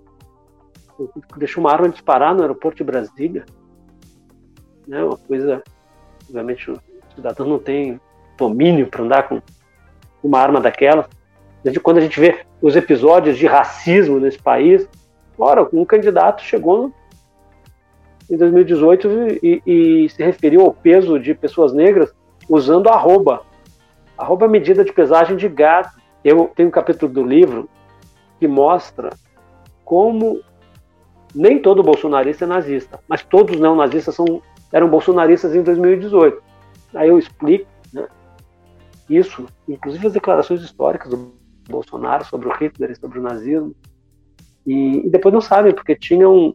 deixou 1.38 1.64
uma 1.64 1.72
arma 1.72 1.90
disparar 1.90 2.36
no 2.36 2.42
aeroporto 2.42 2.78
de 2.78 2.84
Brasília. 2.84 3.46
Né, 4.88 5.04
uma 5.04 5.18
coisa, 5.18 5.64
obviamente, 6.24 6.72
o 6.72 6.80
cidadão 7.16 7.48
não 7.48 7.60
tem 7.60 8.00
domínio 8.38 8.88
para 8.88 9.04
andar 9.04 9.28
com 9.28 9.42
uma 10.24 10.40
arma 10.40 10.60
daquela. 10.60 11.08
Quando 11.84 11.98
a 11.98 12.02
gente 12.02 12.20
vê 12.20 12.46
os 12.62 12.76
episódios 12.76 13.38
de 13.38 13.46
racismo 13.46 14.20
nesse 14.20 14.40
país, 14.40 14.88
ora, 15.46 15.68
um 15.74 15.84
candidato 15.84 16.44
chegou 16.44 16.92
em 18.30 18.38
2018 18.38 19.08
e, 19.44 19.62
e, 19.66 20.10
se 20.10 20.24
referiu 20.24 20.62
ao 20.62 20.74
peso 20.74 21.20
de 21.20 21.34
pessoas 21.34 21.74
negras 21.74 22.14
usando 22.48 22.88
arroba. 22.88 23.42
Arroba 24.18 24.46
é 24.46 24.50
medida 24.50 24.86
de 24.86 24.94
pesagem 24.94 25.36
de 25.36 25.50
gado. 25.50 25.90
Eu 26.24 26.50
tenho 26.56 26.70
um 26.70 26.72
capítulo 26.72 27.12
do 27.12 27.24
livro 27.24 27.70
que 28.40 28.48
mostra 28.48 29.10
como 29.84 30.42
nem 31.34 31.62
todo 31.62 31.84
bolsonarista 31.84 32.46
é 32.46 32.48
nazista, 32.48 33.00
mas 33.08 33.24
todos 33.24 33.56
os 33.56 33.62
neonazistas 33.62 34.16
são, 34.16 34.42
eram 34.72 34.90
bolsonaristas 34.90 35.56
em 35.56 35.64
2018. 35.64 36.42
Aí 36.94 37.10
eu 37.10 37.18
explico 37.18 37.68
né, 37.94 38.08
isso, 39.10 39.46
inclusive 39.68 40.08
as 40.08 40.14
declarações 40.14 40.62
históricas 40.62 41.10
do 41.10 41.34
Bolsonaro 41.70 42.26
sobre 42.26 42.48
o 42.48 42.52
Hitler 42.52 42.92
e 42.92 42.96
sobre 42.96 43.20
o 43.20 43.22
nazismo. 43.22 43.76
E, 44.66 45.06
e 45.06 45.10
depois 45.10 45.34
não 45.34 45.42
sabem, 45.42 45.74
porque 45.74 45.96
tinha 45.96 46.30
um, 46.30 46.54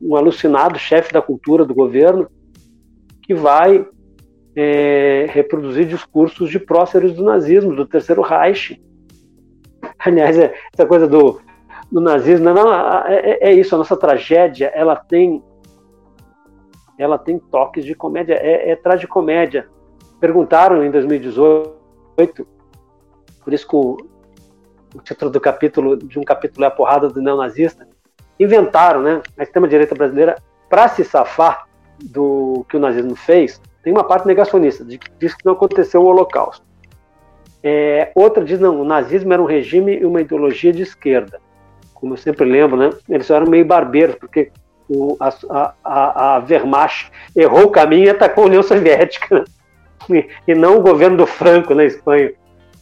um 0.00 0.16
alucinado 0.16 0.78
chefe 0.78 1.12
da 1.12 1.22
cultura 1.22 1.64
do 1.64 1.74
governo 1.74 2.28
que 3.22 3.34
vai 3.34 3.86
é, 4.54 5.26
reproduzir 5.30 5.86
discursos 5.86 6.50
de 6.50 6.58
próceres 6.58 7.14
do 7.14 7.24
nazismo, 7.24 7.74
do 7.74 7.86
Terceiro 7.86 8.22
Reich. 8.22 8.80
Aliás, 9.98 10.36
é, 10.38 10.54
essa 10.72 10.86
coisa 10.86 11.06
do, 11.06 11.40
do 11.90 12.00
nazismo, 12.00 12.52
não, 12.52 12.72
é, 13.06 13.38
é, 13.40 13.52
isso, 13.52 13.74
a 13.74 13.78
nossa 13.78 13.96
tragédia, 13.96 14.66
ela 14.74 14.96
tem 14.96 15.42
ela 16.98 17.18
tem 17.18 17.38
toques 17.38 17.84
de 17.84 17.94
comédia, 17.94 18.34
é, 18.34 18.70
é 18.70 18.76
tragicomédia. 18.76 19.68
Perguntaram 20.20 20.84
em 20.84 20.90
2018, 20.90 22.46
por 23.42 23.52
isso 23.52 23.66
que 23.66 23.74
o, 23.74 23.96
o 24.94 25.00
título 25.00 25.30
do 25.30 25.40
capítulo, 25.40 25.96
de 25.96 26.18
um 26.18 26.24
capítulo 26.24 26.64
é 26.64 26.68
a 26.68 26.70
porrada 26.70 27.08
do 27.08 27.20
neonazista, 27.20 27.86
inventaram, 28.38 29.02
né, 29.02 29.22
a 29.38 29.42
extrema-direita 29.42 29.94
brasileira, 29.94 30.36
para 30.68 30.88
se 30.88 31.04
safar 31.04 31.66
do 32.02 32.64
que 32.68 32.76
o 32.76 32.80
nazismo 32.80 33.14
fez, 33.14 33.60
tem 33.82 33.92
uma 33.92 34.04
parte 34.04 34.26
negacionista, 34.26 34.84
de, 34.84 34.98
diz 35.18 35.34
que 35.34 35.44
não 35.44 35.52
aconteceu 35.52 36.02
o 36.02 36.06
Holocausto. 36.06 36.64
É, 37.62 38.10
outra 38.14 38.44
diz, 38.44 38.58
não, 38.58 38.80
o 38.80 38.84
nazismo 38.84 39.32
era 39.32 39.42
um 39.42 39.46
regime 39.46 39.98
e 39.98 40.04
uma 40.04 40.20
ideologia 40.20 40.72
de 40.72 40.82
esquerda. 40.82 41.40
Como 41.94 42.14
eu 42.14 42.18
sempre 42.18 42.44
lembro, 42.44 42.76
né, 42.76 42.90
eles 43.08 43.30
eram 43.30 43.46
meio 43.46 43.64
barbeiros, 43.64 44.16
porque 44.16 44.50
o, 44.88 45.16
a, 45.20 45.74
a, 45.84 46.36
a 46.36 46.38
Wehrmacht 46.38 47.10
errou 47.36 47.64
o 47.64 47.70
caminho 47.70 48.06
e 48.06 48.10
atacou 48.10 48.44
a 48.44 48.46
União 48.48 48.62
Soviética, 48.62 49.38
né? 49.38 49.44
e, 50.48 50.54
não 50.54 50.78
o 50.78 50.82
governo 50.82 51.16
do 51.18 51.26
Franco 51.26 51.74
na 51.74 51.84
Espanha. 51.84 52.32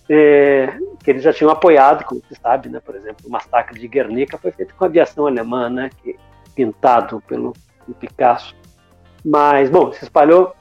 É, 0.08 0.72
que 1.02 1.10
eles 1.10 1.22
já 1.22 1.32
tinham 1.32 1.50
apoiado, 1.50 2.04
como 2.04 2.20
se 2.28 2.34
sabe, 2.34 2.68
né? 2.68 2.80
Por 2.80 2.94
exemplo, 2.94 3.26
o 3.26 3.30
massacre 3.30 3.78
de 3.78 3.88
Guernica 3.88 4.38
foi 4.38 4.52
feito 4.52 4.74
com 4.74 4.84
aviação 4.84 5.26
alemã, 5.26 5.68
né? 5.68 5.90
Pintado 6.54 7.22
pelo, 7.26 7.52
pelo 7.84 7.96
Picasso. 7.98 8.54
Mas, 9.24 9.70
bom, 9.70 9.92
se 9.92 10.04
espalhou, 10.04 10.54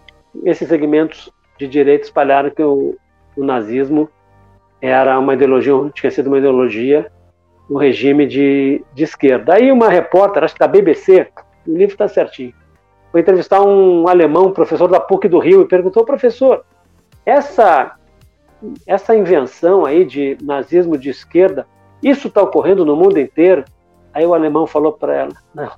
esses 0.44 0.68
segmentos 0.68 1.32
de 1.58 1.68
direita 1.68 2.06
espalharam 2.06 2.50
que 2.50 2.64
o, 2.64 2.98
o 3.36 3.44
nazismo 3.44 4.10
era 4.82 5.20
uma 5.20 5.34
ideologia, 5.34 5.74
tinha 5.94 6.12
sido 6.12 6.28
uma 6.28 6.38
ideologia, 6.38 7.12
um 7.70 7.78
regime 7.78 8.26
de, 8.26 8.84
de 8.94 9.04
esquerda. 9.04 9.56
Aí 9.56 9.72
uma 9.72 9.90
repórter, 9.90 10.44
acho 10.44 10.54
que 10.54 10.60
da 10.60 10.68
BBC, 10.68 11.28
o 11.68 11.72
livro 11.72 11.94
está 11.94 12.08
certinho, 12.08 12.54
foi 13.12 13.22
entrevistar 13.22 13.62
um 13.62 14.08
alemão, 14.08 14.54
professor 14.54 14.88
da 14.88 15.00
PUC 15.00 15.28
do 15.28 15.40
Rio, 15.40 15.62
e 15.62 15.68
perguntou, 15.68 16.06
professor, 16.06 16.64
essa 17.26 17.99
essa 18.86 19.16
invenção 19.16 19.86
aí 19.86 20.06
de 20.06 20.38
nazismo 20.42 20.98
de 20.98 21.10
esquerda, 21.10 21.68
isso 22.02 22.28
está 22.28 22.42
ocorrendo 22.42 22.86
no 22.86 22.96
mundo 22.96 23.20
inteiro? 23.20 23.64
Aí 24.14 24.26
o 24.26 24.34
alemão 24.34 24.66
falou 24.66 24.94
para 24.94 25.16
ela: 25.16 25.34
não, 25.54 25.72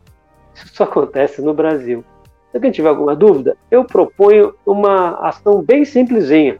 isso 0.54 0.68
só 0.74 0.84
acontece 0.84 1.42
no 1.42 1.54
Brasil. 1.54 2.04
Se 2.50 2.58
alguém 2.58 2.72
tiver 2.72 2.90
alguma 2.90 3.16
dúvida, 3.16 3.56
eu 3.70 3.86
proponho 3.86 4.54
uma 4.66 5.16
ação 5.28 5.62
bem 5.62 5.86
simplesinha. 5.86 6.60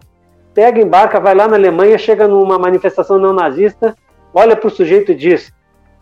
Pega, 0.54 0.82
embarca, 0.82 1.20
vai 1.20 1.36
lá 1.36 1.48
na 1.48 1.56
Alemanha, 1.56 1.98
chega 1.98 2.28
numa 2.28 2.58
manifestação 2.58 3.18
não 3.18 3.34
nazista, 3.34 3.96
olha 4.34 4.56
para 4.56 4.68
o 4.68 4.72
sujeito 4.72 5.12
e 5.12 5.16
diz: 5.16 5.54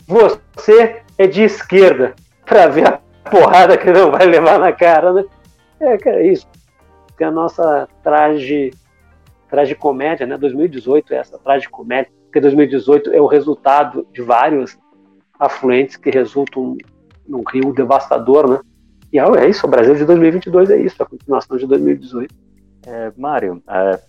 Você 0.08 1.02
é 1.18 1.28
de 1.28 1.44
esquerda, 1.44 2.14
para 2.46 2.68
ver 2.68 2.88
a 2.88 3.00
porrada 3.30 3.78
que 3.78 3.92
não 3.92 4.12
vai 4.12 4.26
levar 4.26 4.60
na 4.60 4.72
cara, 4.72 5.14
né? 5.14 5.26
É, 5.80 6.10
é 6.10 6.28
isso. 6.28 6.48
Que 7.18 7.24
a 7.24 7.32
nossa 7.32 7.88
traje 8.04 8.72
tragicomédia, 9.50 10.26
né? 10.26 10.38
2018 10.38 11.14
é 11.14 11.18
essa 11.18 11.38
tragicomédia, 11.38 12.12
porque 12.24 12.40
2018 12.40 13.12
é 13.12 13.20
o 13.20 13.26
resultado 13.26 14.08
de 14.14 14.22
vários 14.22 14.78
afluentes 15.40 15.96
que 15.96 16.10
resultam 16.10 16.78
num 17.28 17.44
rio 17.52 17.74
devastador, 17.74 18.50
né? 18.50 18.60
E 19.12 19.20
é, 19.20 19.24
é 19.24 19.50
isso, 19.50 19.66
o 19.66 19.70
Brasil 19.70 19.96
de 19.96 20.06
2022 20.06 20.70
é 20.70 20.78
isso, 20.78 21.02
a 21.02 21.06
continuação 21.06 21.58
de 21.58 21.66
2018. 21.66 22.34
É, 22.86 23.12
Mário, 23.18 23.62
é, 23.68 24.00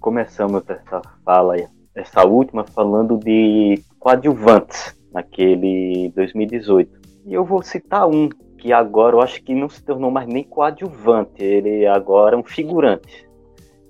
começamos 0.00 0.62
essa 0.68 1.02
fala, 1.24 1.56
essa 1.94 2.24
última, 2.24 2.64
falando 2.64 3.18
de 3.18 3.82
coadjuvantes 3.98 4.96
naquele 5.12 6.12
2018. 6.14 6.90
E 7.26 7.34
eu 7.34 7.44
vou 7.44 7.62
citar 7.62 8.08
um 8.08 8.28
que 8.56 8.72
agora 8.72 9.16
eu 9.16 9.20
acho 9.20 9.42
que 9.42 9.54
não 9.54 9.68
se 9.68 9.82
tornou 9.82 10.10
mais 10.10 10.26
nem 10.26 10.42
coadjuvante, 10.42 11.42
ele 11.42 11.86
agora 11.86 12.34
é 12.34 12.38
um 12.38 12.44
figurante. 12.44 13.25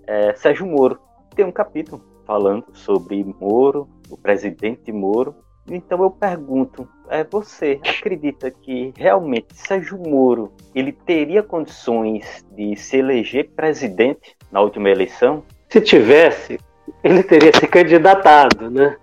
É 0.06 0.34
Sérgio 0.34 0.66
Moro. 0.66 0.98
Tem 1.34 1.44
um 1.44 1.52
capítulo 1.52 2.02
falando 2.26 2.64
sobre 2.72 3.24
Moro, 3.40 3.88
o 4.10 4.16
presidente 4.16 4.92
Moro. 4.92 5.34
Então 5.68 6.00
eu 6.02 6.10
pergunto, 6.10 6.88
é, 7.08 7.24
você 7.24 7.80
acredita 7.82 8.50
que 8.50 8.92
realmente 8.96 9.48
Sérgio 9.54 9.98
Moro 9.98 10.52
ele 10.74 10.92
teria 10.92 11.42
condições 11.42 12.44
de 12.52 12.76
se 12.76 12.98
eleger 12.98 13.50
presidente 13.50 14.36
na 14.50 14.60
última 14.60 14.90
eleição? 14.90 15.42
Se 15.68 15.80
tivesse, 15.80 16.58
ele 17.02 17.22
teria 17.22 17.52
se 17.52 17.66
candidatado, 17.66 18.70
né? 18.70 18.96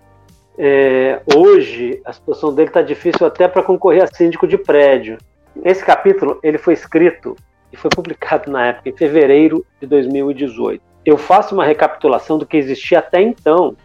É, 0.57 1.21
hoje 1.35 1.99
a 2.05 2.13
situação 2.13 2.53
dele 2.53 2.69
está 2.69 2.81
difícil 2.81 3.25
até 3.25 3.47
para 3.47 3.63
concorrer 3.63 4.03
a 4.03 4.07
síndico 4.07 4.47
de 4.47 4.57
prédio. 4.57 5.17
Esse 5.63 5.83
capítulo 5.83 6.39
ele 6.43 6.57
foi 6.57 6.73
escrito 6.73 7.35
e 7.71 7.77
foi 7.77 7.89
publicado 7.89 8.51
na 8.51 8.67
época, 8.67 8.89
em 8.89 8.95
fevereiro 8.95 9.65
de 9.81 9.87
2018. 9.87 10.92
Eu 11.05 11.17
faço 11.17 11.53
uma 11.53 11.65
recapitulação 11.65 12.37
do 12.37 12.45
que 12.45 12.57
existia 12.57 12.99
até 12.99 13.21
então. 13.21 13.75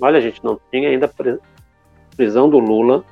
Olha, 0.00 0.20
gente, 0.20 0.42
não 0.42 0.58
tinha 0.70 0.88
ainda 0.88 1.10
prisão 2.16 2.48
do 2.48 2.58
Lula, 2.58 3.04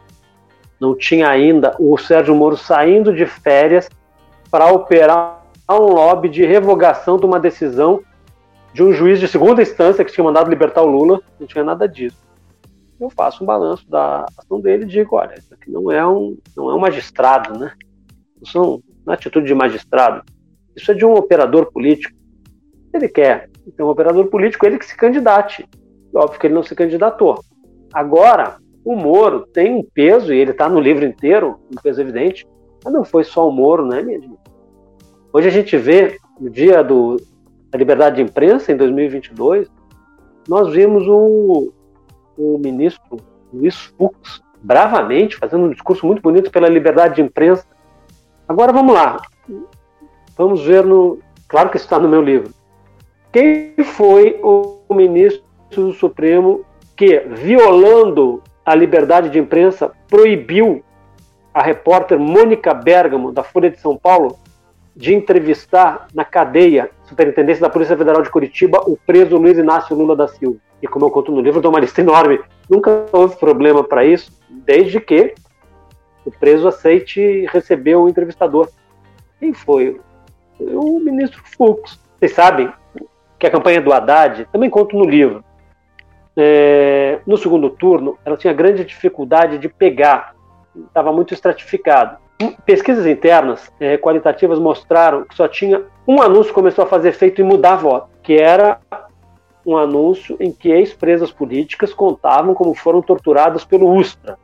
não 0.80 0.97
tinha 0.97 1.28
ainda 1.28 1.76
o 1.78 1.97
Sérgio 1.97 2.34
Moro 2.34 2.57
saindo 2.57 3.14
de 3.14 3.26
férias 3.26 3.89
para 4.51 4.72
operar 4.72 5.45
um 5.70 5.93
lobby 5.93 6.28
de 6.28 6.45
revogação 6.45 7.18
de 7.18 7.26
uma 7.26 7.39
decisão 7.39 8.03
de 8.72 8.82
um 8.82 8.93
juiz 8.93 9.18
de 9.18 9.28
segunda 9.28 9.62
instância 9.62 10.05
que 10.05 10.12
tinha 10.12 10.24
mandado 10.24 10.51
libertar 10.51 10.82
o 10.82 10.86
Lula, 10.86 11.20
não 11.39 11.47
tinha 11.47 11.64
nada 11.64 11.89
disso. 11.89 12.16
Eu 13.01 13.11
faço 13.11 13.43
um 13.43 13.47
balanço 13.47 13.89
da 13.89 14.24
ação 14.36 14.61
dele 14.61 14.84
e 14.84 14.89
digo, 14.89 15.16
olha, 15.16 15.39
isso 15.39 15.53
aqui 15.55 15.70
não 15.70 15.91
é 15.91 16.07
um, 16.07 16.36
não 16.57 16.70
é 16.70 16.74
um 16.74 16.78
magistrado, 16.78 17.59
né? 17.59 17.72
Não 18.36 18.47
são 18.47 18.82
uma 19.05 19.14
atitude 19.14 19.47
de 19.47 19.55
magistrado. 19.55 20.22
Isso 20.76 20.91
é 20.91 20.95
de 20.95 21.05
um 21.05 21.14
operador 21.14 21.72
político. 21.72 22.16
Ele 22.93 23.09
quer 23.09 23.51
ter 23.76 23.82
um 23.82 23.89
operador 23.89 24.26
político, 24.26 24.66
ele 24.66 24.78
que 24.78 24.86
se 24.86 24.97
candidate. 24.97 25.68
Óbvio 26.14 26.41
que 26.41 26.47
ele 26.47 26.55
não 26.55 26.62
se 26.62 26.74
candidatou. 26.74 27.41
Agora, 27.93 28.57
o 28.84 28.97
Moro 28.97 29.47
tem 29.47 29.74
um 29.74 29.82
peso, 29.82 30.32
e 30.32 30.39
ele 30.39 30.53
está 30.53 30.68
no 30.68 30.80
livro 30.80 31.05
inteiro, 31.05 31.61
um 31.70 31.80
peso 31.82 32.01
evidente, 32.01 32.47
mas 32.82 32.93
não 32.93 33.05
foi 33.05 33.24
só 33.24 33.49
o 33.49 33.53
Moro, 33.53 33.86
né, 33.86 34.03
minha 34.03 34.20
gente? 34.20 34.39
Hoje 35.32 35.49
a 35.49 35.51
gente 35.51 35.76
vê, 35.76 36.16
no 36.41 36.49
dia 36.49 36.82
do, 36.82 37.16
da 37.70 37.78
liberdade 37.78 38.16
de 38.16 38.22
imprensa, 38.22 38.72
em 38.72 38.76
2022, 38.76 39.68
nós 40.49 40.72
vimos 40.72 41.07
o, 41.07 41.72
o 42.36 42.59
ministro 42.59 43.18
Luiz 43.53 43.76
Fux 43.76 44.43
bravamente 44.62 45.36
fazendo 45.36 45.64
um 45.64 45.70
discurso 45.70 46.07
muito 46.07 46.22
bonito 46.22 46.51
pela 46.51 46.68
liberdade 46.68 47.16
de 47.16 47.22
imprensa. 47.22 47.66
Agora 48.47 48.72
vamos 48.72 48.95
lá. 48.95 49.20
Vamos 50.36 50.64
ver 50.64 50.84
no. 50.84 51.18
Claro 51.47 51.70
que 51.70 51.76
está 51.76 51.99
no 51.99 52.09
meu 52.09 52.22
livro. 52.22 52.53
Quem 53.33 53.74
foi 53.85 54.39
o 54.43 54.81
ministro 54.91 55.43
do 55.70 55.93
Supremo 55.93 56.64
que, 56.97 57.20
violando 57.20 58.43
a 58.64 58.74
liberdade 58.74 59.31
de 59.31 59.39
imprensa, 59.39 59.93
proibiu 60.09 60.83
a 61.53 61.62
repórter 61.62 62.18
Mônica 62.18 62.72
Bergamo, 62.72 63.33
da 63.33 63.43
Folha 63.43 63.70
de 63.70 63.79
São 63.79 63.97
Paulo, 63.97 64.39
de 64.97 65.14
entrevistar 65.14 66.09
na 66.12 66.24
cadeia, 66.24 66.91
Superintendência 67.05 67.62
da 67.62 67.70
Polícia 67.70 67.97
Federal 67.97 68.22
de 68.22 68.31
Curitiba, 68.31 68.81
o 68.87 68.97
preso 68.97 69.37
Luiz 69.37 69.57
Inácio 69.57 69.97
Lula 69.97 70.16
da 70.16 70.26
Silva. 70.26 70.59
E 70.83 70.87
como 70.87 71.07
eu 71.07 71.11
conto 71.11 71.31
no 71.33 71.41
livro, 71.41 71.61
dou 71.61 71.70
uma 71.70 71.81
lista 71.81 72.01
enorme. 72.01 72.41
Nunca 72.68 73.07
houve 73.12 73.37
problema 73.37 73.85
para 73.85 74.05
isso, 74.05 74.33
desde 74.51 75.01
que 75.01 75.35
o 76.24 76.31
preso 76.31 76.68
aceite 76.68 77.47
receber 77.53 77.97
o 77.97 78.09
entrevistador. 78.09 78.68
Quem 79.39 79.53
foi? 79.53 80.01
foi 80.57 80.74
o 80.74 80.99
ministro 80.99 81.41
Fux. 81.57 81.99
Vocês 82.18 82.33
sabem 82.33 82.70
que 83.39 83.47
a 83.47 83.51
campanha 83.51 83.80
do 83.80 83.93
Haddad, 83.93 84.47
também 84.53 84.68
conto 84.68 84.97
no 84.97 85.05
livro, 85.05 85.45
é, 86.36 87.20
no 87.26 87.36
segundo 87.36 87.70
turno, 87.70 88.18
ela 88.24 88.36
tinha 88.36 88.53
grande 88.53 88.84
dificuldade 88.84 89.59
de 89.59 89.68
pegar, 89.68 90.34
estava 90.86 91.12
muito 91.12 91.34
estratificado. 91.34 92.16
Pesquisas 92.64 93.07
internas 93.07 93.72
é, 93.80 93.97
qualitativas 93.97 94.59
mostraram 94.59 95.24
que 95.24 95.34
só 95.34 95.49
tinha 95.49 95.82
um 96.07 96.22
anúncio 96.22 96.51
que 96.51 96.55
começou 96.55 96.84
a 96.84 96.86
fazer 96.86 97.09
efeito 97.09 97.41
e 97.41 97.45
mudar 97.45 97.76
voto, 97.76 98.09
que 98.22 98.34
era 98.34 98.78
um 99.66 99.76
anúncio 99.76 100.36
em 100.39 100.53
que 100.53 100.70
ex-presas 100.70 101.32
políticas 101.32 101.93
contavam 101.93 102.55
como 102.55 102.74
foram 102.74 103.03
torturadas 103.03 103.64
pelo 103.64 103.93
Ustra 103.93 104.39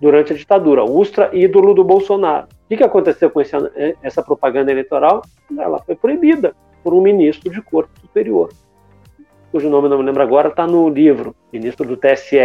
durante 0.00 0.32
a 0.32 0.36
ditadura. 0.36 0.84
Ustra, 0.84 1.30
ídolo 1.32 1.74
do 1.74 1.82
Bolsonaro. 1.82 2.46
O 2.70 2.76
que, 2.76 2.82
aconteceu 2.82 3.28
com 3.28 3.40
esse, 3.40 3.56
é, 3.74 3.96
essa 4.02 4.22
propaganda 4.22 4.70
eleitoral? 4.70 5.22
Ela 5.58 5.80
foi 5.80 5.96
proibida 5.96 6.54
por 6.84 6.92
um 6.92 7.00
ministro 7.00 7.50
de 7.50 7.62
corte 7.62 7.90
superior, 8.02 8.50
cujo 9.50 9.70
nome 9.70 9.88
não 9.88 9.98
me 9.98 10.04
lembro 10.04 10.22
agora, 10.22 10.48
está 10.48 10.66
no 10.66 10.88
livro, 10.88 11.34
ministro 11.50 11.88
do 11.88 11.96
TSE, 11.96 12.36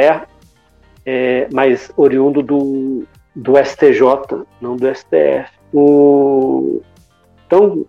é, 1.05 1.47
mas 1.51 1.91
oriundo 1.97 2.41
do, 2.41 3.03
do 3.35 3.53
STJ, 3.57 4.45
não 4.61 4.77
do 4.77 4.87
STF. 4.95 5.51
O... 5.73 6.81
Então, 7.45 7.85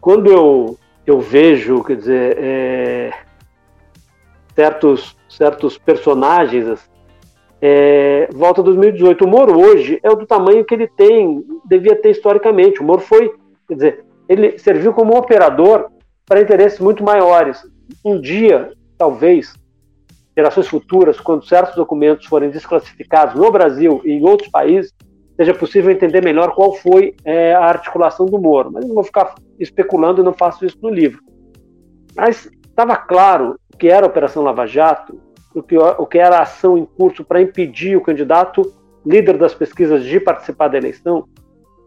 quando 0.00 0.30
eu, 0.30 0.78
eu 1.06 1.20
vejo, 1.20 1.82
quer 1.84 1.96
dizer, 1.96 2.38
é, 2.38 3.12
certos, 4.54 5.16
certos 5.28 5.76
personagens, 5.76 6.88
é, 7.60 8.28
volta 8.32 8.62
2018, 8.62 9.24
o 9.24 9.28
Moro 9.28 9.60
hoje 9.60 10.00
é 10.02 10.08
do 10.08 10.26
tamanho 10.26 10.64
que 10.64 10.74
ele 10.74 10.88
tem, 10.88 11.44
devia 11.64 11.94
ter 11.96 12.10
historicamente. 12.10 12.80
O 12.80 12.84
Moro 12.84 13.00
foi, 13.00 13.32
quer 13.68 13.74
dizer, 13.74 14.04
ele 14.28 14.58
serviu 14.58 14.92
como 14.92 15.16
operador 15.16 15.90
para 16.26 16.40
interesses 16.40 16.78
muito 16.78 17.02
maiores. 17.02 17.62
Um 18.04 18.20
dia, 18.20 18.72
talvez, 18.96 19.54
gerações 20.36 20.68
futuras, 20.68 21.20
quando 21.20 21.44
certos 21.44 21.74
documentos 21.74 22.26
forem 22.26 22.50
desclassificados 22.50 23.34
no 23.34 23.50
Brasil 23.50 24.00
e 24.04 24.12
em 24.12 24.24
outros 24.24 24.50
países, 24.50 24.92
seja 25.36 25.54
possível 25.54 25.90
entender 25.90 26.22
melhor 26.22 26.54
qual 26.54 26.74
foi 26.74 27.14
é, 27.24 27.54
a 27.54 27.64
articulação 27.64 28.26
do 28.26 28.40
Moro. 28.40 28.70
Mas 28.72 28.86
não 28.86 28.94
vou 28.94 29.04
ficar 29.04 29.34
especulando 29.58 30.20
e 30.20 30.24
não 30.24 30.32
faço 30.32 30.64
isso 30.64 30.78
no 30.82 30.88
livro. 30.88 31.20
Mas 32.14 32.50
estava 32.68 32.96
claro 32.96 33.56
o 33.72 33.76
que 33.76 33.88
era 33.88 34.06
a 34.06 34.08
Operação 34.08 34.42
Lava 34.42 34.66
Jato, 34.66 35.20
o 35.54 35.62
que, 35.62 35.76
o 35.76 36.06
que 36.06 36.18
era 36.18 36.38
a 36.38 36.42
ação 36.42 36.78
em 36.78 36.84
curso 36.84 37.24
para 37.24 37.42
impedir 37.42 37.96
o 37.96 38.00
candidato 38.00 38.62
líder 39.04 39.36
das 39.36 39.54
pesquisas 39.54 40.04
de 40.04 40.20
participar 40.20 40.68
da 40.68 40.78
eleição, 40.78 41.26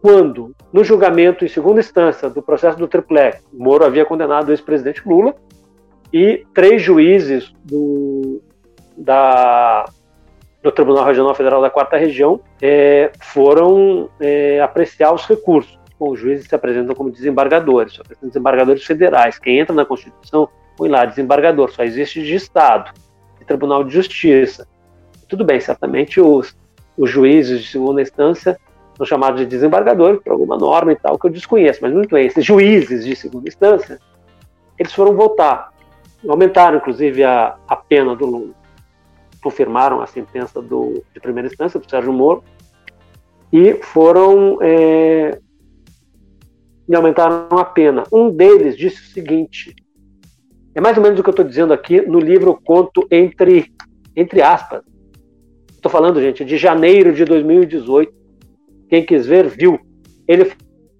quando, 0.06 0.54
no 0.72 0.84
julgamento 0.84 1.44
em 1.44 1.48
segunda 1.48 1.80
instância 1.80 2.30
do 2.30 2.40
processo 2.40 2.78
do 2.78 2.86
Triplex, 2.86 3.42
Moro 3.52 3.84
havia 3.84 4.04
condenado 4.04 4.50
o 4.50 4.52
ex-presidente 4.52 5.02
Lula 5.04 5.34
e 6.12 6.46
três 6.54 6.80
juízes 6.80 7.52
do, 7.64 8.40
da, 8.96 9.84
do 10.62 10.70
Tribunal 10.70 11.04
Regional 11.04 11.34
Federal 11.34 11.60
da 11.60 11.70
Quarta 11.70 11.96
Região 11.96 12.40
é, 12.62 13.10
foram 13.20 14.08
é, 14.20 14.60
apreciar 14.60 15.12
os 15.12 15.26
recursos. 15.26 15.76
Bom, 15.98 16.12
os 16.12 16.20
juízes 16.20 16.46
se 16.46 16.54
apresentam 16.54 16.94
como 16.94 17.10
desembargadores, 17.10 17.98
apresentam 17.98 18.28
desembargadores 18.28 18.84
federais. 18.84 19.40
Quem 19.40 19.58
entra 19.58 19.74
na 19.74 19.84
Constituição, 19.84 20.48
põe 20.76 20.88
lá, 20.88 21.04
desembargador, 21.04 21.72
só 21.72 21.82
existe 21.82 22.22
de 22.22 22.36
Estado, 22.36 22.92
de 23.40 23.44
Tribunal 23.44 23.82
de 23.82 23.92
Justiça. 23.92 24.68
Tudo 25.28 25.44
bem, 25.44 25.58
certamente 25.58 26.20
os, 26.20 26.56
os 26.96 27.10
juízes 27.10 27.60
de 27.60 27.66
segunda 27.66 28.00
instância 28.00 28.56
são 28.96 29.06
chamados 29.06 29.40
de 29.40 29.46
desembargadores 29.46 30.20
por 30.22 30.32
alguma 30.32 30.56
norma 30.56 30.92
e 30.92 30.96
tal, 30.96 31.18
que 31.18 31.26
eu 31.26 31.30
desconheço, 31.30 31.80
mas 31.82 31.92
muito 31.92 32.10
bem, 32.10 32.26
esses 32.26 32.44
juízes 32.44 33.04
de 33.04 33.14
segunda 33.14 33.48
instância, 33.48 33.98
eles 34.78 34.92
foram 34.92 35.14
votar 35.14 35.76
aumentaram 36.28 36.78
inclusive 36.78 37.24
a, 37.24 37.56
a 37.68 37.76
pena 37.76 38.14
do 38.14 38.26
Lula. 38.26 38.54
Confirmaram 39.42 40.00
a 40.00 40.06
sentença 40.06 40.60
do, 40.60 41.04
de 41.14 41.20
primeira 41.20 41.48
instância 41.48 41.78
do 41.78 41.88
Sérgio 41.88 42.12
Moro 42.12 42.42
e 43.52 43.74
foram 43.74 44.58
é, 44.60 45.38
e 46.88 46.94
aumentaram 46.94 47.58
a 47.58 47.64
pena. 47.64 48.02
Um 48.12 48.30
deles 48.30 48.76
disse 48.76 49.02
o 49.02 49.12
seguinte: 49.12 49.74
é 50.74 50.80
mais 50.80 50.96
ou 50.96 51.02
menos 51.02 51.18
o 51.20 51.22
que 51.22 51.28
eu 51.28 51.32
estou 51.32 51.44
dizendo 51.44 51.72
aqui 51.72 52.00
no 52.00 52.18
livro 52.18 52.58
Conto 52.64 53.06
entre 53.10 53.72
entre 54.16 54.42
aspas. 54.42 54.82
Estou 55.70 55.92
falando, 55.92 56.20
gente, 56.20 56.44
de 56.44 56.56
janeiro 56.56 57.12
de 57.12 57.24
2018. 57.24 58.25
Quem 58.88 59.04
quis 59.04 59.26
ver, 59.26 59.48
viu. 59.48 59.78
Ele 60.26 60.52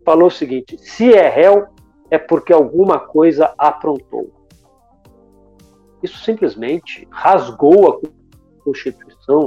falou 0.04 0.28
o 0.28 0.30
seguinte: 0.30 0.76
se 0.78 1.12
é 1.12 1.28
réu, 1.28 1.66
é 2.10 2.18
porque 2.18 2.52
alguma 2.52 2.98
coisa 2.98 3.52
aprontou. 3.58 4.32
Isso 6.02 6.18
simplesmente 6.18 7.06
rasgou 7.10 7.90
a 7.90 8.62
Constituição, 8.62 9.46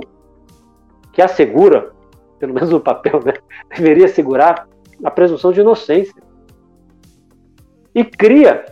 que 1.13 1.21
assegura, 1.21 1.93
pelo 2.39 2.53
menos 2.53 2.69
no 2.69 2.79
papel, 2.79 3.19
né, 3.23 3.33
deveria 3.75 4.05
assegurar 4.05 4.67
a 5.03 5.11
presunção 5.11 5.51
de 5.51 5.61
inocência. 5.61 6.21
E 7.93 8.03
cria 8.03 8.65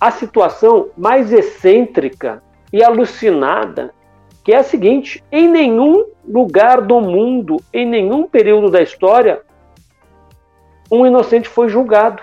a 0.00 0.10
situação 0.10 0.90
mais 0.96 1.32
excêntrica 1.32 2.42
e 2.72 2.82
alucinada 2.82 3.94
que 4.42 4.52
é 4.52 4.58
a 4.58 4.64
seguinte: 4.64 5.22
em 5.30 5.48
nenhum 5.48 6.06
lugar 6.26 6.80
do 6.80 7.00
mundo, 7.00 7.56
em 7.72 7.86
nenhum 7.86 8.26
período 8.26 8.70
da 8.70 8.82
história, 8.82 9.42
um 10.90 11.06
inocente 11.06 11.48
foi 11.48 11.68
julgado. 11.68 12.22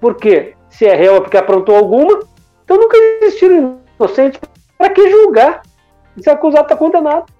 Por 0.00 0.16
quê? 0.16 0.54
Se 0.68 0.86
é 0.86 0.94
réu 0.94 1.16
é 1.16 1.20
porque 1.20 1.36
aprontou 1.36 1.76
alguma, 1.76 2.20
então 2.64 2.76
nunca 2.76 2.96
existiram 3.22 3.80
inocentes. 3.98 4.40
Para 4.76 4.90
que 4.90 5.10
julgar? 5.10 5.62
Se 6.20 6.30
acusado, 6.30 6.64
está 6.64 6.76
condenado. 6.76 7.32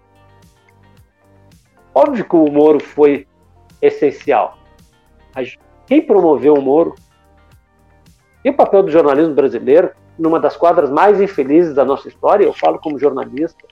Óbvio 1.95 2.25
que 2.25 2.37
o 2.37 2.51
Moro 2.51 2.81
foi 2.81 3.27
essencial. 3.83 4.59
Mas 5.35 5.57
quem 5.87 6.01
promoveu 6.01 6.55
o 6.55 6.63
Moro? 6.63 6.95
E 8.45 8.51
o 8.51 8.55
papel 8.55 8.85
do 8.85 8.91
jornalismo 8.91 9.35
brasileiro, 9.35 9.91
numa 10.19 10.41
das 10.41 10.57
quadras 10.57 10.91
mais 10.91 11.21
infelizes 11.21 11.75
da 11.75 11.85
nossa 11.85 12.09
história, 12.09 12.45
eu 12.45 12.53
falo 12.53 12.79
como 12.79 12.99
jornalista, 12.99 13.65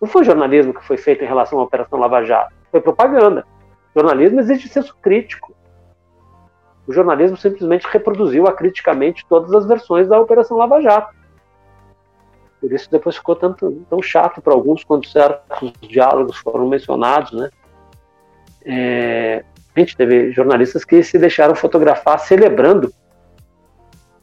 não 0.00 0.08
foi 0.08 0.24
jornalismo 0.24 0.72
que 0.72 0.84
foi 0.84 0.96
feito 0.96 1.24
em 1.24 1.26
relação 1.26 1.58
à 1.58 1.62
Operação 1.62 1.98
Lava 1.98 2.22
Jato, 2.24 2.54
foi 2.70 2.80
propaganda. 2.80 3.44
O 3.94 4.00
jornalismo 4.00 4.40
exige 4.40 4.68
senso 4.68 4.96
crítico. 5.02 5.54
O 6.86 6.92
jornalismo 6.92 7.36
simplesmente 7.36 7.86
reproduziu 7.86 8.46
acriticamente 8.46 9.26
todas 9.28 9.52
as 9.52 9.66
versões 9.66 10.08
da 10.08 10.18
Operação 10.18 10.56
Lava 10.56 10.80
Jato. 10.80 11.14
Por 12.60 12.72
isso 12.72 12.90
depois 12.90 13.16
ficou 13.16 13.34
tanto, 13.34 13.84
tão 13.88 14.02
chato 14.02 14.40
para 14.40 14.52
alguns 14.52 14.84
quando 14.84 15.06
certos 15.06 15.72
diálogos 15.80 16.36
foram 16.36 16.68
mencionados, 16.68 17.32
né? 17.32 17.50
É, 18.64 19.44
a 19.74 19.80
gente 19.80 19.96
teve 19.96 20.30
jornalistas 20.32 20.84
que 20.84 21.02
se 21.02 21.18
deixaram 21.18 21.54
fotografar 21.54 22.18
celebrando 22.18 22.92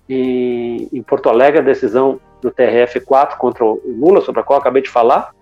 em, 0.09 0.89
em 0.91 1.01
Porto 1.01 1.29
Alegre 1.29 1.59
a 1.59 1.63
decisão 1.63 2.19
do 2.41 2.51
TRF4 2.51 3.37
contra 3.37 3.65
o 3.65 3.81
Lula, 3.85 4.21
sobre 4.21 4.41
a 4.41 4.43
qual 4.43 4.59
acabei 4.59 4.81
de 4.81 4.89
falar, 4.89 5.33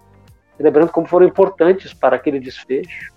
celebrando 0.57 0.91
como 0.91 1.07
foram 1.07 1.25
importantes 1.25 1.93
para 1.93 2.15
aquele 2.15 2.39
desfecho. 2.39 3.13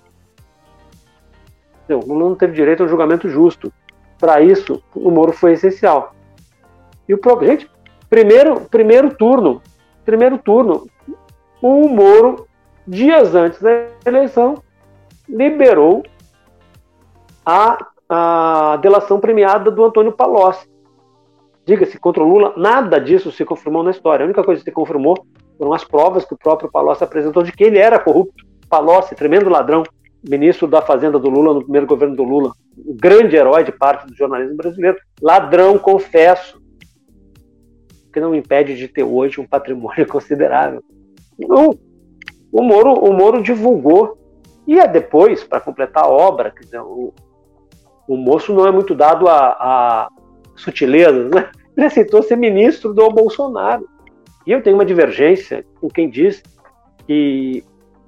O 1.89 2.13
Lula 2.13 2.29
não 2.29 2.35
teve 2.35 2.53
direito 2.53 2.83
a 2.83 2.87
um 2.87 2.89
julgamento 2.89 3.29
justo. 3.29 3.73
Para 4.19 4.41
isso, 4.41 4.83
o 4.95 5.11
Moro 5.11 5.33
foi 5.33 5.53
essencial. 5.53 6.15
E 7.09 7.15
o 7.15 7.21
gente, 7.43 7.71
primeiro, 8.11 8.61
primeiro 8.63 9.15
turno, 9.15 9.63
primeiro 10.05 10.37
turno, 10.39 10.87
o 11.63 11.89
Moro, 11.89 12.47
dias 12.87 13.35
antes 13.35 13.63
da 13.63 13.87
eleição, 14.05 14.63
liberou 15.29 16.03
a, 17.47 17.87
a 18.09 18.79
delação 18.83 19.19
premiada 19.19 19.71
do 19.71 19.85
Antônio 19.85 20.13
Palocci. 20.13 20.69
Diga-se, 21.69 21.99
contra 21.99 22.25
o 22.25 22.27
Lula, 22.27 22.55
nada 22.57 22.99
disso 22.99 23.31
se 23.31 23.45
confirmou 23.45 23.83
na 23.83 23.91
história. 23.91 24.25
A 24.25 24.27
única 24.27 24.43
coisa 24.43 24.59
que 24.59 24.71
se 24.71 24.75
confirmou 24.75 25.27
foram 25.59 25.75
as 25.75 25.85
provas 25.85 26.25
que 26.25 26.33
o 26.33 26.39
próprio 26.39 26.71
Palocci 26.71 27.05
apresentou 27.05 27.43
de 27.43 27.53
que 27.53 27.63
ele 27.63 27.77
era 27.77 27.99
corrupto. 27.99 28.43
Palocci, 28.71 29.15
tremendo 29.15 29.51
ladrão, 29.51 29.83
ministro 30.27 30.67
da 30.67 30.81
Fazenda 30.81 31.19
do 31.19 31.29
Lula 31.29 31.53
no 31.53 31.61
primeiro 31.61 31.87
governo 31.87 32.17
do 32.17 32.23
Lula, 32.23 32.53
um 32.75 32.97
grande 32.97 33.37
herói 33.37 33.65
de 33.65 33.73
parte 33.73 34.07
do 34.07 34.17
jornalismo 34.17 34.57
brasileiro, 34.57 34.97
ladrão, 35.21 35.79
confesso, 35.79 36.59
que 38.15 38.19
não 38.19 38.35
impede 38.35 38.75
de 38.75 38.89
ter 38.89 39.03
hoje 39.03 39.39
um 39.39 39.47
patrimônio 39.47 40.07
considerável. 40.09 40.83
Não, 41.39 41.79
o 42.51 42.63
Moro, 42.63 42.95
o 42.95 43.13
Moro 43.13 43.43
divulgou 43.43 44.17
e 44.67 44.79
é 44.79 44.89
depois, 44.89 45.45
para 45.45 45.61
completar 45.61 46.05
a 46.05 46.09
obra, 46.09 46.51
quer 46.51 46.65
dizer, 46.65 46.81
o, 46.81 47.13
o 48.09 48.17
moço 48.17 48.55
não 48.55 48.67
é 48.67 48.71
muito 48.71 48.95
dado 48.95 49.29
a, 49.29 49.51
a 49.51 50.09
sutilezas, 50.57 51.31
né? 51.31 51.51
Ele 51.79 51.87
aceitou 51.87 52.25
ser 52.25 52.35
ministro 52.35 52.93
do 52.93 53.09
Bolsonaro. 53.09 53.89
E 54.45 54.51
eu 54.51 54.61
tenho 54.61 54.75
uma 54.77 54.85
divergência 54.85 55.65
com 55.81 55.89
quem 55.89 56.11
diz 56.11 56.43
que 57.07 57.63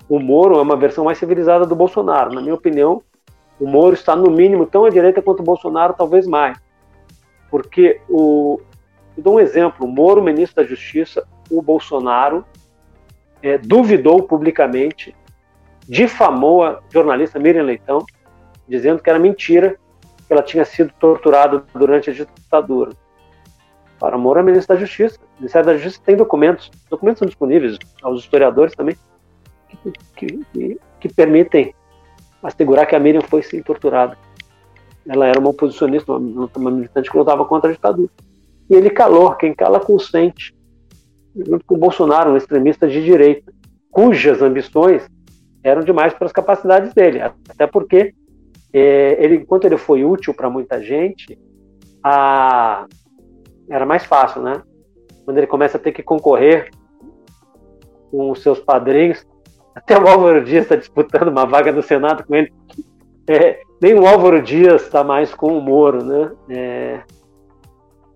o 0.09 0.19
Moro 0.19 0.59
é 0.59 0.63
uma 0.63 0.77
versão 0.77 1.05
mais 1.05 1.19
civilizada 1.19 1.65
do 1.65 1.77
Bolsonaro. 1.77 2.35
Na 2.35 2.41
minha 2.41 2.57
opinião, 2.57 3.01
o 3.61 3.69
Moro 3.69 3.95
está 3.95 4.17
no 4.17 4.29
mínimo 4.29 4.67
tão 4.67 4.85
à 4.85 4.91
direita 4.91 5.23
quanto 5.23 5.39
o 5.39 5.45
Bolsonaro, 5.45 5.95
talvez 5.97 6.27
mais. 6.27 6.59
Porque 7.49 8.01
o. 8.09 8.61
Eu 9.17 9.23
dou 9.23 9.35
um 9.37 9.41
exemplo: 9.41 9.87
o 9.87 9.89
Moro, 9.89 10.21
ministro 10.21 10.65
da 10.65 10.69
Justiça, 10.69 11.25
o 11.49 11.63
Bolsonaro 11.63 12.45
é, 13.41 13.57
duvidou 13.57 14.21
publicamente, 14.25 15.15
difamou 15.89 16.65
a 16.65 16.81
jornalista 16.93 17.39
Miriam 17.39 17.63
Leitão, 17.63 18.05
dizendo 18.69 19.01
que 19.01 19.09
era 19.09 19.19
mentira 19.19 19.79
que 20.27 20.33
ela 20.33 20.43
tinha 20.43 20.65
sido 20.65 20.93
torturada 20.99 21.65
durante 21.73 22.11
a 22.11 22.13
ditadura. 22.13 22.91
Para 24.01 24.17
Moro 24.17 24.41
é 24.41 24.43
ministro 24.43 24.75
da 24.75 24.81
Justiça. 24.81 25.19
O 25.37 25.41
Ministério 25.41 25.67
da 25.67 25.75
Justiça 25.77 26.03
tem 26.05 26.17
documentos, 26.17 26.71
documentos 26.89 27.19
são 27.19 27.29
disponíveis 27.29 27.79
aos 28.03 28.21
historiadores 28.21 28.75
também, 28.75 28.97
que, 29.69 29.93
que, 30.53 30.81
que 30.99 31.09
permitem 31.15 31.75
assegurar 32.43 32.87
que 32.87 32.97
a 32.97 32.99
Miriam 32.99 33.21
foi 33.21 33.43
sim 33.43 33.63
torturada. 33.63 34.17
Ela 35.07 35.27
era 35.27 35.39
uma 35.39 35.51
oposicionista, 35.51 36.13
uma, 36.13 36.51
uma 36.57 36.71
militante 36.71 37.11
que 37.11 37.17
lutava 37.17 37.45
contra 37.45 37.69
a 37.71 37.73
ditadura. 37.75 38.11
E 38.71 38.75
ele 38.75 38.89
calou, 38.89 39.35
quem 39.35 39.55
cala 39.55 39.79
consente, 39.79 40.55
junto 41.37 41.65
com 41.67 41.75
o 41.75 41.79
Bolsonaro, 41.79 42.31
um 42.31 42.37
extremista 42.39 42.89
de 42.89 43.05
direita, 43.05 43.53
cujas 43.91 44.41
ambições 44.41 45.07
eram 45.63 45.83
demais 45.83 46.15
para 46.15 46.27
as 46.27 46.33
capacidades 46.33 46.95
dele, 46.95 47.21
até 47.21 47.67
porque 47.67 48.15
é, 48.73 49.23
ele, 49.23 49.37
enquanto 49.37 49.67
ele 49.67 49.77
foi 49.77 50.05
útil 50.05 50.33
para 50.33 50.49
muita 50.49 50.83
gente, 50.83 51.39
a, 52.03 52.87
era 53.71 53.87
mais 53.87 54.05
fácil, 54.05 54.43
né? 54.43 54.61
Quando 55.25 55.39
ele 55.39 55.47
começa 55.47 55.77
a 55.77 55.81
ter 55.81 55.93
que 55.93 56.03
concorrer 56.03 56.71
com 58.11 58.31
os 58.31 58.43
seus 58.43 58.59
padrinhos, 58.59 59.25
até 59.75 59.99
o 59.99 60.09
Álvaro 60.09 60.45
Dias 60.45 60.65
está 60.65 60.77
disputando 60.77 61.29
uma 61.29 61.47
vaga 61.47 61.71
no 61.71 61.83
Senado 61.83 62.25
com 62.27 62.35
ele. 62.35 62.53
É, 63.29 63.61
nem 63.81 63.95
o 63.95 64.07
Álvaro 64.07 64.43
Dias 64.43 64.83
está 64.83 65.05
mais 65.05 65.33
com 65.33 65.57
o 65.57 65.61
Moro, 65.61 66.05
né? 66.05 66.33
É, 66.49 67.01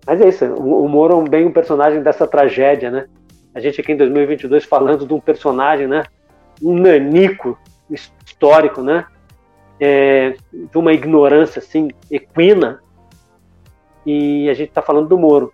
mas 0.07 0.21
é 0.21 0.29
isso, 0.29 0.45
o, 0.45 0.89
Moro 0.89 1.25
é 1.25 1.29
bem 1.29 1.47
um 1.47 1.53
personagem 1.53 2.03
dessa 2.03 2.27
tragédia, 2.27 2.91
né? 2.91 3.07
A 3.55 3.61
gente 3.61 3.81
aqui 3.81 3.93
em 3.93 3.97
2022 3.97 4.65
falando 4.65 5.07
de 5.07 5.15
um 5.15 5.21
personagem, 5.21 5.87
né? 5.87 6.03
Um 6.63 6.75
nanico 6.75 7.57
histórico, 7.89 8.83
né? 8.83 9.07
É, 9.81 10.37
de 10.53 10.77
uma 10.77 10.93
ignorância 10.93 11.61
assim 11.61 11.89
equina 12.11 12.81
e 14.07 14.49
a 14.49 14.55
gente 14.55 14.69
está 14.69 14.83
falando 14.83 15.09
do 15.09 15.19
Moro. 15.19 15.53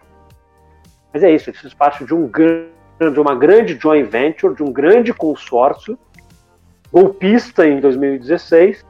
Mas 1.12 1.22
é 1.22 1.30
isso, 1.30 1.52
fez 1.52 1.74
parte 1.74 2.04
de 2.04 2.14
um 2.14 2.26
grande 2.26 2.80
de 3.08 3.18
uma 3.18 3.34
grande 3.34 3.78
joint 3.80 4.06
venture, 4.06 4.54
de 4.54 4.62
um 4.62 4.70
grande 4.70 5.14
consórcio 5.14 5.98
golpista 6.92 7.66
em 7.66 7.80
2016 7.80 8.84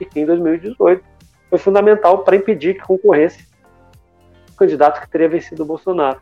e 0.00 0.04
que 0.04 0.18
em 0.18 0.26
2018 0.26 1.04
foi 1.50 1.58
fundamental 1.58 2.24
para 2.24 2.34
impedir 2.34 2.74
que 2.74 2.80
concorresse 2.80 3.46
o 4.52 4.56
candidato 4.56 5.00
que 5.00 5.08
teria 5.08 5.28
vencido 5.28 5.62
o 5.62 5.66
Bolsonaro. 5.66 6.20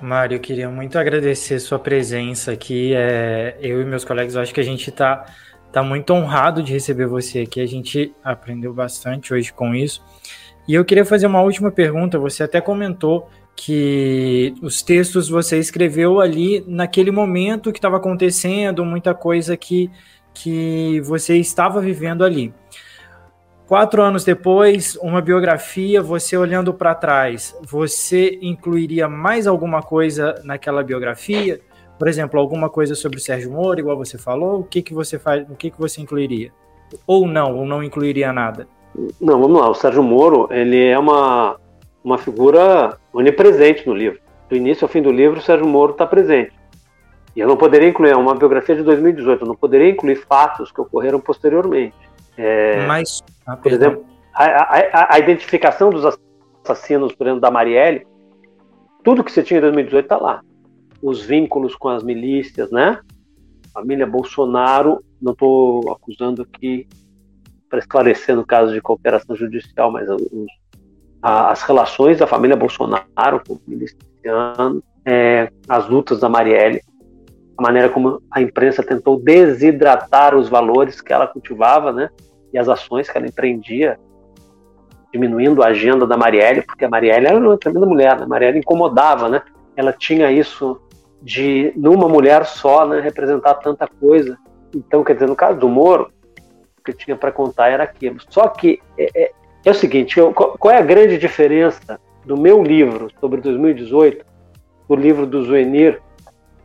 Mário, 0.00 0.38
queria 0.40 0.68
muito 0.68 0.98
agradecer 0.98 1.58
sua 1.58 1.78
presença 1.78 2.52
aqui. 2.52 2.94
É, 2.94 3.56
eu 3.60 3.82
e 3.82 3.84
meus 3.84 4.04
colegas, 4.04 4.36
acho 4.36 4.54
que 4.54 4.60
a 4.60 4.64
gente 4.64 4.88
está 4.88 5.26
tá 5.72 5.82
muito 5.82 6.12
honrado 6.12 6.62
de 6.62 6.72
receber 6.72 7.06
você 7.06 7.40
aqui. 7.40 7.60
A 7.60 7.66
gente 7.66 8.14
aprendeu 8.24 8.72
bastante 8.72 9.34
hoje 9.34 9.52
com 9.52 9.74
isso. 9.74 10.02
E 10.66 10.74
eu 10.74 10.84
queria 10.84 11.04
fazer 11.04 11.26
uma 11.26 11.42
última 11.42 11.70
pergunta. 11.70 12.18
Você 12.18 12.42
até 12.42 12.60
comentou 12.60 13.28
que 13.56 14.54
os 14.62 14.82
textos 14.82 15.28
você 15.28 15.58
escreveu 15.58 16.20
ali 16.20 16.64
naquele 16.66 17.10
momento 17.10 17.72
que 17.72 17.78
estava 17.78 17.96
acontecendo, 17.96 18.84
muita 18.84 19.14
coisa 19.14 19.56
que, 19.56 19.90
que 20.32 21.00
você 21.02 21.36
estava 21.36 21.80
vivendo 21.80 22.24
ali. 22.24 22.54
Quatro 23.66 24.02
anos 24.02 24.24
depois, 24.24 24.96
uma 24.96 25.20
biografia, 25.20 26.02
você 26.02 26.36
olhando 26.36 26.74
para 26.74 26.94
trás, 26.94 27.56
você 27.62 28.38
incluiria 28.42 29.08
mais 29.08 29.46
alguma 29.46 29.80
coisa 29.82 30.40
naquela 30.42 30.82
biografia? 30.82 31.60
Por 31.96 32.08
exemplo, 32.08 32.40
alguma 32.40 32.68
coisa 32.68 32.94
sobre 32.94 33.18
o 33.18 33.20
Sérgio 33.20 33.52
Moro, 33.52 33.78
igual 33.78 33.96
você 33.96 34.18
falou? 34.18 34.60
O 34.60 34.64
que, 34.64 34.82
que 34.82 34.94
você 34.94 35.18
faz? 35.18 35.48
O 35.48 35.54
que, 35.54 35.70
que 35.70 35.78
você 35.78 36.00
incluiria? 36.00 36.50
Ou 37.06 37.28
não, 37.28 37.58
ou 37.58 37.66
não 37.66 37.80
incluiria 37.80 38.32
nada? 38.32 38.66
Não, 39.20 39.40
vamos 39.40 39.60
lá. 39.60 39.68
O 39.68 39.74
Sérgio 39.74 40.02
Moro, 40.02 40.48
ele 40.50 40.84
é 40.86 40.98
uma 40.98 41.56
uma 42.02 42.18
figura 42.18 42.98
onipresente 43.12 43.86
no 43.86 43.94
livro. 43.94 44.20
Do 44.48 44.56
início 44.56 44.84
ao 44.84 44.88
fim 44.88 45.02
do 45.02 45.12
livro, 45.12 45.38
o 45.38 45.42
Sérgio 45.42 45.66
Moro 45.66 45.92
está 45.92 46.06
presente. 46.06 46.52
E 47.36 47.40
eu 47.40 47.46
não 47.46 47.56
poderia 47.56 47.88
incluir, 47.88 48.10
é 48.10 48.16
uma 48.16 48.34
biografia 48.34 48.74
de 48.74 48.82
2018, 48.82 49.42
eu 49.42 49.48
não 49.48 49.54
poderia 49.54 49.90
incluir 49.90 50.16
fatos 50.16 50.72
que 50.72 50.80
ocorreram 50.80 51.20
posteriormente. 51.20 51.96
É, 52.36 52.84
Mas, 52.86 53.22
ah, 53.46 53.56
por 53.56 53.70
exemplo, 53.70 54.04
a, 54.34 54.44
a, 54.44 55.14
a, 55.14 55.18
identificação 55.18 55.90
dos 55.90 56.04
assassinos, 56.64 57.12
por 57.12 57.26
exemplo, 57.26 57.40
da 57.40 57.50
Marielle, 57.50 58.06
tudo 59.04 59.22
que 59.22 59.30
você 59.30 59.42
tinha 59.42 59.58
em 59.58 59.62
2018 59.62 60.04
está 60.04 60.16
lá. 60.16 60.40
Os 61.00 61.22
vínculos 61.22 61.76
com 61.76 61.88
as 61.88 62.02
milícias, 62.02 62.70
né? 62.70 62.98
Família 63.72 64.06
Bolsonaro, 64.06 65.02
não 65.22 65.32
estou 65.32 65.92
acusando 65.92 66.42
aqui 66.42 66.88
para 67.70 67.78
esclarecer 67.78 68.36
no 68.36 68.44
caso 68.44 68.74
de 68.74 68.80
cooperação 68.82 69.34
judicial, 69.34 69.90
mas 69.90 70.08
os 70.10 70.20
as 71.22 71.62
relações 71.62 72.18
da 72.18 72.26
família 72.26 72.56
Bolsonaro 72.56 73.42
com 73.46 73.54
o 73.54 73.60
miliciano, 73.66 74.82
é, 75.04 75.50
as 75.68 75.86
lutas 75.88 76.20
da 76.20 76.28
Marielle. 76.28 76.80
a 77.58 77.62
maneira 77.62 77.90
como 77.90 78.22
a 78.30 78.40
imprensa 78.40 78.82
tentou 78.82 79.20
desidratar 79.20 80.34
os 80.34 80.48
valores 80.48 81.00
que 81.02 81.12
ela 81.12 81.26
cultivava, 81.26 81.92
né? 81.92 82.08
E 82.54 82.58
as 82.58 82.70
ações 82.70 83.10
que 83.10 83.18
ela 83.18 83.26
empreendia, 83.26 83.98
diminuindo 85.12 85.62
a 85.62 85.66
agenda 85.66 86.06
da 86.06 86.16
Marielle, 86.16 86.62
porque 86.62 86.86
a 86.86 86.88
Marielle 86.88 87.26
era 87.26 87.38
uma 87.38 87.58
tremenda 87.58 87.86
mulher, 87.86 88.16
né? 88.16 88.24
A 88.24 88.28
Marielle 88.28 88.58
incomodava, 88.58 89.28
né? 89.28 89.42
Ela 89.76 89.92
tinha 89.92 90.32
isso 90.32 90.80
de, 91.20 91.70
numa 91.76 92.08
mulher 92.08 92.46
só, 92.46 92.86
né, 92.86 92.98
representar 93.00 93.54
tanta 93.54 93.86
coisa. 93.86 94.38
Então, 94.74 95.04
quer 95.04 95.14
dizer, 95.14 95.28
no 95.28 95.36
caso 95.36 95.58
do 95.58 95.68
Moro, 95.68 96.10
o 96.80 96.84
que 96.84 96.92
tinha 96.92 97.16
para 97.16 97.30
contar 97.30 97.68
era 97.68 97.84
aquilo. 97.84 98.16
Só 98.28 98.48
que 98.48 98.80
é, 98.98 99.08
é, 99.14 99.32
é 99.64 99.70
o 99.70 99.74
seguinte: 99.74 100.18
eu, 100.18 100.32
qual 100.32 100.74
é 100.74 100.78
a 100.78 100.82
grande 100.82 101.18
diferença 101.18 102.00
do 102.24 102.36
meu 102.36 102.62
livro 102.62 103.08
sobre 103.20 103.40
2018 103.40 104.24
do 104.88 104.96
livro 104.96 105.26
do 105.26 105.44
Zuenir 105.44 106.00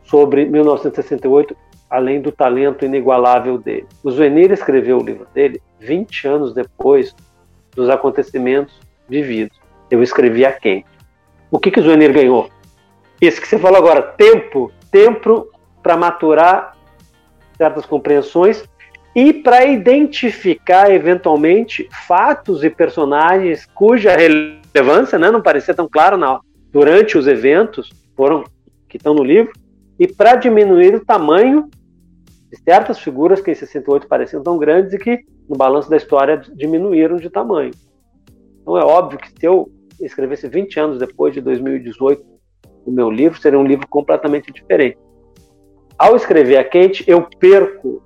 sobre 0.02 0.46
1968, 0.46 1.56
além 1.88 2.20
do 2.20 2.32
talento 2.32 2.84
inigualável 2.84 3.58
dele? 3.58 3.86
O 4.02 4.10
Zuenir 4.10 4.50
escreveu 4.50 4.98
o 4.98 5.04
livro 5.04 5.26
dele 5.32 5.60
20 5.78 6.26
anos 6.26 6.54
depois 6.54 7.14
dos 7.74 7.88
acontecimentos 7.88 8.80
vividos. 9.08 9.56
Eu 9.90 10.02
escrevi 10.02 10.44
a 10.44 10.52
quem? 10.52 10.84
O 11.50 11.60
que, 11.60 11.70
que 11.70 11.78
o 11.78 11.82
Zuenir 11.82 12.12
ganhou? 12.12 12.50
Isso 13.20 13.40
que 13.40 13.46
você 13.46 13.58
falou 13.58 13.78
agora, 13.78 14.02
tempo, 14.02 14.72
tempo 14.90 15.48
para 15.82 15.96
maturar 15.96 16.76
certas 17.56 17.86
compreensões 17.86 18.64
e 19.16 19.32
para 19.32 19.64
identificar 19.64 20.92
eventualmente 20.92 21.88
fatos 22.06 22.62
e 22.62 22.68
personagens 22.68 23.64
cuja 23.74 24.14
relevância 24.14 25.18
né, 25.18 25.30
não 25.30 25.40
parecia 25.40 25.72
tão 25.72 25.88
clara 25.88 26.18
durante 26.70 27.16
os 27.16 27.26
eventos 27.26 27.90
foram 28.14 28.44
que 28.86 28.98
estão 28.98 29.14
no 29.14 29.24
livro 29.24 29.50
e 29.98 30.06
para 30.06 30.36
diminuir 30.36 30.94
o 30.94 31.02
tamanho 31.02 31.70
de 32.52 32.60
certas 32.62 32.98
figuras 32.98 33.40
que 33.40 33.50
em 33.50 33.54
68 33.54 34.06
pareciam 34.06 34.42
tão 34.42 34.58
grandes 34.58 34.92
e 34.92 34.98
que 34.98 35.24
no 35.48 35.56
balanço 35.56 35.88
da 35.88 35.96
história 35.96 36.36
diminuíram 36.54 37.16
de 37.16 37.30
tamanho. 37.30 37.70
Então 38.60 38.76
é 38.76 38.84
óbvio 38.84 39.18
que 39.18 39.30
se 39.30 39.46
eu 39.46 39.72
escrevesse 39.98 40.46
20 40.46 40.78
anos 40.78 40.98
depois 40.98 41.32
de 41.32 41.40
2018 41.40 42.22
o 42.84 42.90
meu 42.90 43.10
livro, 43.10 43.40
seria 43.40 43.58
um 43.58 43.66
livro 43.66 43.88
completamente 43.88 44.52
diferente. 44.52 44.98
Ao 45.98 46.14
escrever 46.14 46.58
a 46.58 46.64
Quente, 46.64 47.02
eu 47.08 47.26
perco 47.40 48.02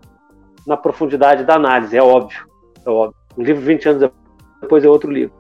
na 0.67 0.77
profundidade 0.77 1.45
da 1.45 1.55
análise, 1.55 1.97
é 1.97 2.03
óbvio. 2.03 2.47
É 2.85 2.91
óbvio. 2.91 3.17
Um 3.37 3.43
livro 3.43 3.63
20 3.63 3.89
anos 3.89 4.11
depois 4.61 4.85
é 4.85 4.89
outro 4.89 5.11
livro. 5.11 5.35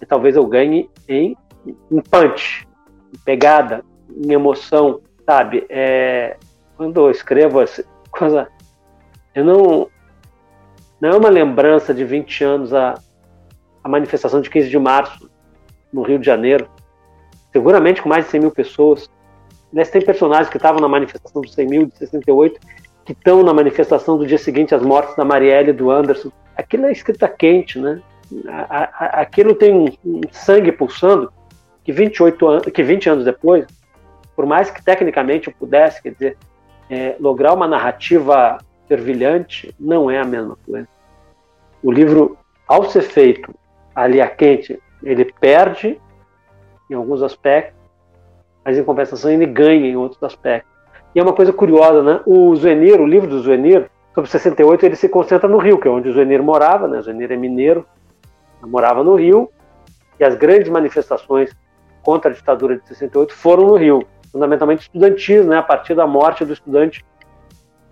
E 0.00 0.06
talvez 0.06 0.36
eu 0.36 0.46
ganhe 0.46 0.90
em, 1.08 1.36
em 1.90 2.00
punch, 2.00 2.66
em 3.12 3.18
pegada, 3.24 3.84
em 4.10 4.32
emoção, 4.32 5.00
sabe? 5.24 5.64
É, 5.68 6.36
quando 6.76 7.00
eu 7.00 7.10
escrevo 7.10 7.60
essa 7.62 7.84
coisa, 8.10 8.48
eu 9.34 9.44
não 9.44 9.88
não 11.00 11.10
é 11.10 11.16
uma 11.16 11.28
lembrança 11.28 11.92
de 11.92 12.04
20 12.04 12.44
anos 12.44 12.72
a, 12.72 12.94
a 13.82 13.88
manifestação 13.88 14.40
de 14.40 14.48
15 14.48 14.70
de 14.70 14.78
março 14.78 15.30
no 15.92 16.02
Rio 16.02 16.18
de 16.18 16.24
Janeiro, 16.24 16.66
seguramente 17.52 18.00
com 18.00 18.08
mais 18.08 18.24
de 18.24 18.30
100 18.30 18.40
mil 18.40 18.50
pessoas. 18.50 19.10
Nesse 19.72 19.92
tem 19.92 20.02
personagens 20.02 20.48
que 20.48 20.56
estavam 20.56 20.80
na 20.80 20.88
manifestação 20.88 21.42
dos 21.42 21.52
100 21.52 21.66
mil 21.66 21.86
de 21.86 21.96
68 21.98 22.58
que 23.04 23.12
estão 23.12 23.42
na 23.42 23.52
manifestação 23.52 24.16
do 24.16 24.26
dia 24.26 24.38
seguinte 24.38 24.74
às 24.74 24.82
mortes 24.82 25.14
da 25.16 25.24
Marielle 25.24 25.70
e 25.70 25.72
do 25.74 25.90
Anderson. 25.90 26.30
Aquilo 26.56 26.86
é 26.86 26.92
escrita 26.92 27.28
quente, 27.28 27.78
né? 27.78 28.00
Aquilo 28.98 29.54
tem 29.54 29.98
sangue 30.32 30.72
pulsando 30.72 31.30
que 31.84 31.92
28 31.92 32.46
anos, 32.46 32.64
que 32.64 32.82
20 32.82 33.10
anos 33.10 33.24
depois, 33.24 33.66
por 34.34 34.46
mais 34.46 34.70
que 34.70 34.82
tecnicamente 34.82 35.48
eu 35.48 35.54
pudesse, 35.58 36.02
quer 36.02 36.12
dizer, 36.12 36.38
é, 36.88 37.16
lograr 37.20 37.52
uma 37.52 37.68
narrativa 37.68 38.58
fervilhante, 38.88 39.74
não 39.78 40.10
é 40.10 40.18
a 40.18 40.24
mesma 40.24 40.56
coisa. 40.66 40.88
O 41.82 41.92
livro, 41.92 42.38
ao 42.66 42.84
ser 42.84 43.02
feito 43.02 43.54
ali 43.94 44.20
a 44.20 44.28
quente, 44.28 44.80
ele 45.02 45.30
perde 45.40 46.00
em 46.90 46.94
alguns 46.94 47.22
aspectos, 47.22 47.78
mas 48.64 48.78
em 48.78 48.84
compensação 48.84 49.30
ele 49.30 49.46
ganha 49.46 49.86
em 49.86 49.96
outros 49.96 50.22
aspectos. 50.22 50.73
E 51.14 51.20
é 51.20 51.22
uma 51.22 51.32
coisa 51.32 51.52
curiosa, 51.52 52.02
né? 52.02 52.20
O 52.26 52.54
Zuenir, 52.56 53.00
o 53.00 53.06
livro 53.06 53.28
do 53.28 53.40
Zuenir, 53.40 53.88
sobre 54.14 54.30
68, 54.30 54.84
ele 54.84 54.96
se 54.96 55.08
concentra 55.08 55.48
no 55.48 55.58
Rio, 55.58 55.78
que 55.78 55.86
é 55.86 55.90
onde 55.90 56.08
o 56.08 56.12
Zuenir 56.12 56.42
morava, 56.42 56.88
né? 56.88 56.98
O 56.98 57.02
Zuenir 57.02 57.30
é 57.30 57.36
mineiro, 57.36 57.86
morava 58.62 59.04
no 59.04 59.14
Rio, 59.14 59.50
e 60.18 60.24
as 60.24 60.34
grandes 60.34 60.68
manifestações 60.68 61.54
contra 62.02 62.30
a 62.30 62.34
ditadura 62.34 62.78
de 62.78 62.86
68 62.88 63.34
foram 63.34 63.66
no 63.66 63.76
Rio, 63.76 64.04
fundamentalmente 64.32 64.82
estudantis, 64.82 65.46
né? 65.46 65.58
A 65.58 65.62
partir 65.62 65.94
da 65.94 66.06
morte 66.06 66.44
do 66.44 66.52
estudante 66.52 67.04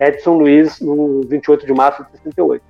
Edson 0.01 0.35
Luiz 0.35 0.81
no 0.81 1.23
28 1.23 1.65
de 1.65 1.73
março 1.73 2.05
de 2.05 2.11
68. 2.19 2.63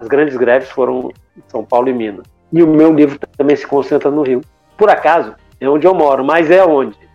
As 0.00 0.06
grandes 0.06 0.36
greves 0.36 0.70
foram 0.70 1.10
em 1.36 1.42
São 1.48 1.64
Paulo 1.64 1.88
e 1.88 1.94
Minas. 1.94 2.26
E 2.52 2.62
o 2.62 2.66
meu 2.66 2.92
livro 2.92 3.18
também 3.36 3.56
se 3.56 3.66
concentra 3.66 4.10
no 4.10 4.22
Rio. 4.22 4.42
Por 4.76 4.90
acaso, 4.90 5.34
é 5.60 5.68
onde 5.68 5.86
eu 5.86 5.94
moro, 5.94 6.24
mas 6.24 6.50
é 6.50 6.64
onde 6.64 7.07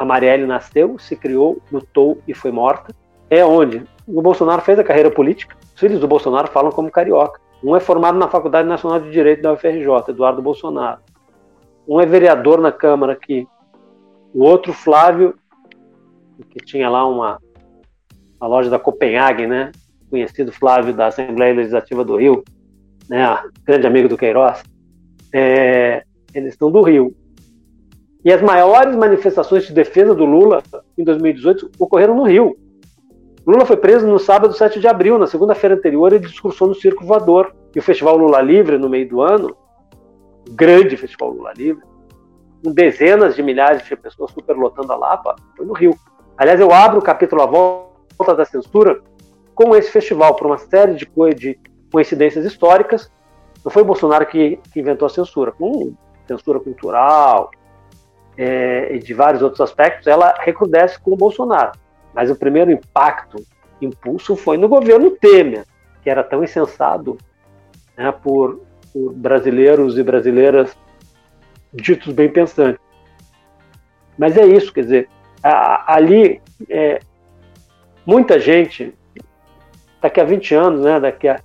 a 0.00 0.04
Marielle 0.06 0.46
nasceu, 0.46 0.98
se 0.98 1.14
criou, 1.14 1.60
lutou 1.70 2.22
e 2.26 2.32
foi 2.32 2.50
morta. 2.50 2.94
É 3.28 3.44
onde 3.44 3.84
o 4.06 4.22
Bolsonaro 4.22 4.62
fez 4.62 4.78
a 4.78 4.82
carreira 4.82 5.10
política. 5.10 5.54
Os 5.74 5.78
filhos 5.78 6.00
do 6.00 6.08
Bolsonaro 6.08 6.48
falam 6.48 6.72
como 6.72 6.90
carioca. 6.90 7.38
Um 7.62 7.76
é 7.76 7.80
formado 7.80 8.18
na 8.18 8.26
Faculdade 8.26 8.66
Nacional 8.66 8.98
de 8.98 9.10
Direito 9.10 9.42
da 9.42 9.52
UFRJ, 9.52 10.08
Eduardo 10.08 10.40
Bolsonaro. 10.40 11.02
Um 11.86 12.00
é 12.00 12.06
vereador 12.06 12.62
na 12.62 12.72
Câmara 12.72 13.12
aqui. 13.12 13.46
O 14.32 14.42
outro, 14.42 14.72
Flávio, 14.72 15.34
que 16.48 16.64
tinha 16.64 16.88
lá 16.88 17.06
uma, 17.06 17.38
uma 18.40 18.48
loja 18.48 18.70
da 18.70 18.78
Copenhague, 18.78 19.46
né? 19.46 19.70
Conhecido 20.08 20.50
Flávio 20.50 20.94
da 20.94 21.08
Assembleia 21.08 21.52
Legislativa 21.52 22.02
do 22.02 22.16
Rio, 22.16 22.42
né? 23.06 23.38
Grande 23.66 23.86
amigo 23.86 24.08
do 24.08 24.16
Queiroz. 24.16 24.62
É, 25.30 26.04
eles 26.32 26.54
estão 26.54 26.70
do 26.70 26.80
Rio. 26.80 27.14
E 28.24 28.32
as 28.32 28.42
maiores 28.42 28.94
manifestações 28.94 29.66
de 29.66 29.72
defesa 29.72 30.14
do 30.14 30.24
Lula 30.24 30.62
em 30.96 31.04
2018 31.04 31.70
ocorreram 31.78 32.14
no 32.14 32.24
Rio. 32.24 32.56
Lula 33.46 33.64
foi 33.64 33.76
preso 33.76 34.06
no 34.06 34.18
sábado 34.18 34.52
7 34.52 34.78
de 34.78 34.86
abril, 34.86 35.18
na 35.18 35.26
segunda-feira 35.26 35.74
anterior, 35.74 36.12
ele 36.12 36.26
discursou 36.26 36.68
no 36.68 36.74
Circo 36.74 37.04
Voador. 37.04 37.54
E 37.74 37.78
o 37.78 37.82
Festival 37.82 38.16
Lula 38.16 38.40
Livre, 38.42 38.76
no 38.76 38.88
meio 38.88 39.08
do 39.08 39.22
ano, 39.22 39.56
grande 40.50 40.96
Festival 40.96 41.30
Lula 41.30 41.52
Livre, 41.56 41.82
com 42.62 42.72
dezenas 42.72 43.34
de 43.34 43.42
milhares 43.42 43.82
de 43.84 43.96
pessoas 43.96 44.32
superlotando 44.32 44.92
a 44.92 44.96
Lapa, 44.96 45.36
foi 45.56 45.64
no 45.64 45.72
Rio. 45.72 45.96
Aliás, 46.36 46.60
eu 46.60 46.72
abro 46.72 46.98
o 46.98 47.02
capítulo 47.02 47.42
A 47.42 47.46
Volta 47.46 48.34
da 48.34 48.44
Censura 48.44 49.00
com 49.54 49.74
esse 49.74 49.90
festival, 49.90 50.34
por 50.34 50.46
uma 50.46 50.58
série 50.58 50.94
de, 50.94 51.58
coincidências 51.90 52.44
históricas. 52.44 53.10
Não 53.64 53.70
foi 53.70 53.84
Bolsonaro 53.84 54.26
que, 54.26 54.58
que 54.72 54.80
inventou 54.80 55.06
a 55.06 55.10
censura, 55.10 55.52
com 55.52 55.92
censura 56.26 56.60
cultural, 56.60 57.50
é, 58.36 58.94
e 58.94 58.98
de 58.98 59.12
vários 59.14 59.42
outros 59.42 59.60
aspectos, 59.60 60.06
ela 60.06 60.34
recrudesce 60.40 60.98
com 60.98 61.12
o 61.12 61.16
Bolsonaro. 61.16 61.72
Mas 62.14 62.30
o 62.30 62.36
primeiro 62.36 62.70
impacto, 62.70 63.44
impulso, 63.80 64.36
foi 64.36 64.56
no 64.56 64.68
governo 64.68 65.10
Temer, 65.12 65.64
que 66.02 66.10
era 66.10 66.22
tão 66.22 66.42
insensado 66.42 67.18
né, 67.96 68.12
por, 68.12 68.60
por 68.92 69.12
brasileiros 69.12 69.98
e 69.98 70.02
brasileiras 70.02 70.76
ditos 71.72 72.12
bem 72.12 72.28
pensantes. 72.28 72.80
Mas 74.18 74.36
é 74.36 74.44
isso, 74.44 74.72
quer 74.72 74.82
dizer, 74.82 75.08
a, 75.42 75.94
ali 75.94 76.40
é, 76.68 77.00
muita 78.04 78.38
gente, 78.38 78.92
daqui 80.00 80.20
a 80.20 80.24
20 80.24 80.54
anos, 80.54 80.80
né, 80.82 81.00
daqui 81.00 81.28
a, 81.28 81.40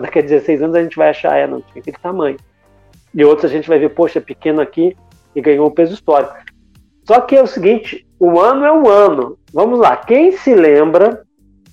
daqui 0.00 0.18
a 0.18 0.22
16 0.22 0.62
anos, 0.62 0.76
a 0.76 0.82
gente 0.82 0.96
vai 0.96 1.10
achar, 1.10 1.36
é, 1.36 1.46
não 1.46 1.60
tinha 1.60 1.80
aquele 1.80 1.98
tamanho. 1.98 2.36
E 3.14 3.24
outros 3.24 3.50
a 3.50 3.54
gente 3.54 3.68
vai 3.68 3.78
ver, 3.78 3.90
poxa, 3.90 4.18
é 4.18 4.22
pequeno 4.22 4.60
aqui, 4.60 4.96
e 5.34 5.40
ganhou 5.40 5.66
um 5.66 5.70
peso 5.70 5.94
histórico. 5.94 6.34
Só 7.06 7.20
que 7.20 7.36
é 7.36 7.42
o 7.42 7.46
seguinte, 7.46 8.06
o 8.18 8.40
ano 8.40 8.64
é 8.64 8.72
um 8.72 8.88
ano. 8.88 9.38
Vamos 9.52 9.78
lá, 9.78 9.96
quem 9.96 10.32
se 10.32 10.54
lembra, 10.54 11.22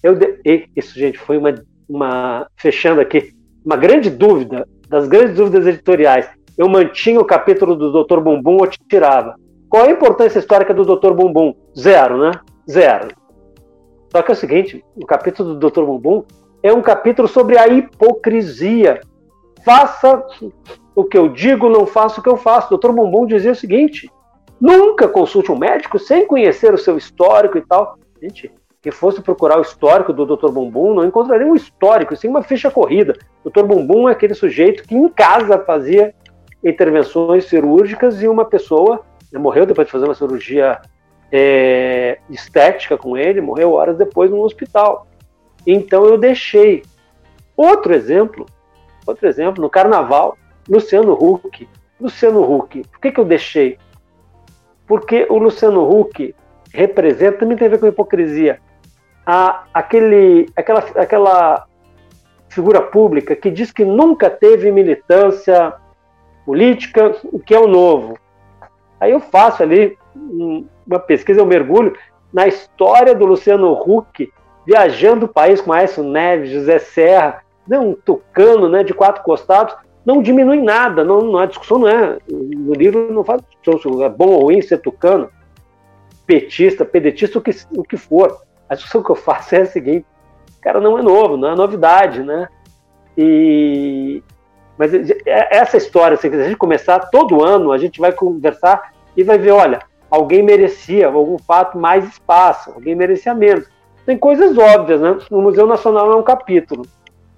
eu 0.03 0.16
de... 0.16 0.39
isso 0.76 0.99
gente 0.99 1.18
foi 1.18 1.38
uma, 1.38 1.53
uma 1.88 2.47
fechando 2.55 2.99
aqui, 3.01 3.34
uma 3.66 3.78
grande 3.78 4.09
dúvida 4.09 4.68
das 4.89 5.07
grandes 5.07 5.36
dúvidas 5.36 5.66
editoriais. 5.66 6.30
Eu 6.57 6.68
mantinha 6.68 7.20
o 7.20 7.26
capítulo 7.26 7.76
do 7.76 8.03
Dr. 8.03 8.20
Bumbum 8.20 8.57
ou 8.57 8.68
tirava. 8.68 9.36
Qual 9.70 9.86
a 9.86 9.89
importância 9.89 10.39
histórica 10.39 10.74
do 10.74 10.84
Dr. 10.84 11.14
Bumbum? 11.14 11.55
Zero, 11.78 12.18
né? 12.18 12.32
Zero. 12.70 13.07
Só 14.12 14.22
que 14.22 14.32
é 14.32 14.34
o 14.34 14.38
seguinte, 14.38 14.84
o 14.95 15.05
capítulo 15.05 15.55
do 15.55 15.70
Dr. 15.70 15.84
Bumbum 15.84 16.26
é 16.62 16.74
um 16.74 16.82
capítulo 16.82 17.28
sobre 17.28 17.57
a 17.57 17.68
hipocrisia. 17.68 18.99
Faça 19.64 20.22
o 20.96 21.04
que 21.04 21.18
eu 21.18 21.30
digo, 21.30 21.70
não 21.70 21.86
faço 21.86 22.20
o 22.20 22.24
que 22.24 22.30
eu 22.30 22.38
faço. 22.38 22.68
O 22.68 22.70
doutor 22.72 22.94
Bumbum 22.94 23.26
dizia 23.26 23.52
o 23.52 23.56
seguinte: 23.56 24.10
nunca 24.60 25.08
consulte 25.08 25.52
um 25.52 25.58
médico 25.58 25.98
sem 25.98 26.26
conhecer 26.26 26.74
o 26.74 26.78
seu 26.78 26.98
histórico 26.98 27.58
e 27.58 27.62
tal. 27.62 27.98
Gente, 28.22 28.52
que 28.82 28.92
fosse 28.92 29.22
procurar 29.22 29.60
o 29.60 29.62
histórico 29.62 30.12
do 30.12 30.26
Dr. 30.26 30.52
Bumbum, 30.52 30.96
não 30.96 31.06
encontraria 31.06 31.46
um 31.46 31.56
histórico, 31.56 32.16
sim 32.16 32.28
uma 32.28 32.42
ficha 32.42 32.72
corrida. 32.72 33.16
O 33.44 33.50
Dr. 33.50 33.64
Bumbum 33.64 34.10
é 34.10 34.12
aquele 34.12 34.34
sujeito 34.34 34.84
que 34.84 34.96
em 34.96 35.08
casa 35.08 35.60
fazia 35.60 36.14
intervenções 36.64 37.46
cirúrgicas 37.46 38.22
e 38.22 38.28
uma 38.28 38.46
pessoa 38.46 39.02
né, 39.32 39.39
morreu 39.39 39.66
depois 39.66 39.88
de 39.88 39.92
fazer 39.92 40.06
uma 40.06 40.16
cirurgia 40.16 40.82
é, 41.32 42.20
estética 42.30 42.98
com 42.98 43.16
ele, 43.16 43.39
morreu 43.39 43.74
horas 43.74 43.98
depois 43.98 44.32
no 44.32 44.42
hospital. 44.42 45.08
Então 45.66 46.06
eu 46.06 46.18
deixei. 46.18 46.82
Outro 47.56 47.94
exemplo, 47.94 48.48
outro 49.06 49.28
exemplo, 49.28 49.62
no 49.62 49.70
carnaval, 49.70 50.36
Luciano 50.70 51.14
Huck. 51.14 51.68
Luciano 51.99 52.41
Huck, 52.41 52.82
por 52.88 52.99
que, 52.99 53.12
que 53.12 53.20
eu 53.20 53.26
deixei? 53.26 53.78
Porque 54.88 55.28
o 55.30 55.38
Luciano 55.38 55.88
Huck 55.88 56.34
representa, 56.74 57.39
também 57.39 57.57
tem 57.57 57.68
a 57.68 57.72
ver 57.72 57.80
com 57.80 57.88
hipocrisia, 57.88 58.59
a, 59.26 59.66
aquele, 59.74 60.49
aquela, 60.55 60.80
aquela 60.95 61.68
figura 62.49 62.82
pública 62.82 63.36
que 63.36 63.51
diz 63.51 63.72
que 63.72 63.86
nunca 63.86 64.30
teve 64.30 64.72
militância 64.72 65.74
política, 66.45 67.16
o 67.26 67.39
que 67.39 67.53
é 67.53 67.59
o 67.59 67.68
novo. 67.68 68.18
Aí 68.99 69.12
eu 69.12 69.20
faço 69.20 69.64
ali 69.64 69.97
uma 70.86 70.99
pesquisa, 70.99 71.39
eu 71.39 71.45
mergulho 71.45 71.95
na 72.34 72.47
história 72.47 73.14
do 73.14 73.26
Luciano 73.26 73.74
Huck, 73.74 74.32
viajando 74.66 75.26
o 75.26 75.30
país 75.30 75.62
com 75.62 75.74
Aécio 75.74 76.03
Neves, 76.03 76.51
José 76.51 76.80
Serra, 76.80 77.41
né, 77.68 77.80
um 77.80 77.93
tucano 77.93 78.70
né, 78.70 78.84
de 78.84 78.93
quatro 78.93 79.24
costados, 79.24 79.76
não 80.06 80.22
diminui 80.22 80.62
nada, 80.62 81.04
não, 81.04 81.22
não, 81.22 81.39
a 81.39 81.45
discussão 81.45 81.80
não 81.80 81.88
é, 81.88 82.18
no 82.30 82.74
livro 82.74 83.14
não 83.14 83.24
faz 83.24 83.41
discussão 83.41 83.93
se 83.93 84.04
é 84.04 84.10
bom 84.10 84.30
ou 84.30 84.43
ruim 84.43 84.62
ser 84.62 84.80
tucano, 84.80 85.30
petista, 86.26 86.84
pedetista, 86.84 87.38
o 87.38 87.41
que, 87.41 87.52
o 87.76 87.84
que 87.84 87.97
for. 87.97 88.41
A 88.68 88.76
discussão 88.76 89.04
que 89.04 89.12
eu 89.12 89.16
faço 89.16 89.56
é 89.56 89.62
a 89.62 89.66
seguinte, 89.66 90.06
cara, 90.62 90.80
não 90.80 90.97
é 90.97 91.02
novo, 91.02 91.38
não 91.38 91.49
é 91.49 91.56
novidade, 91.56 92.24
né? 92.24 92.47
E, 93.18 94.24
mas 94.78 94.93
é, 94.93 95.08
essa 95.26 95.78
história, 95.78 96.18
se 96.18 96.28
a 96.28 96.43
gente 96.43 96.56
começar 96.56 96.99
todo 97.12 97.43
ano, 97.43 97.72
a 97.72 97.78
gente 97.78 97.99
vai 97.99 98.12
conversar 98.12 98.93
e 99.16 99.24
vai 99.24 99.38
ver, 99.38 99.52
olha, 99.52 99.80
alguém 100.10 100.41
merecia 100.41 101.08
algum 101.08 101.38
fato 101.38 101.78
mais 101.78 102.08
espaço, 102.08 102.72
alguém 102.72 102.95
merecia 102.95 103.34
menos. 103.34 103.68
Tem 104.06 104.18
coisas 104.18 104.58
óbvias, 104.58 104.99
né? 104.99 105.18
No 105.30 105.41
Museu 105.41 105.68
Nacional 105.68 106.12
é 106.12 106.16
um 106.16 106.24
capítulo. 106.24 106.84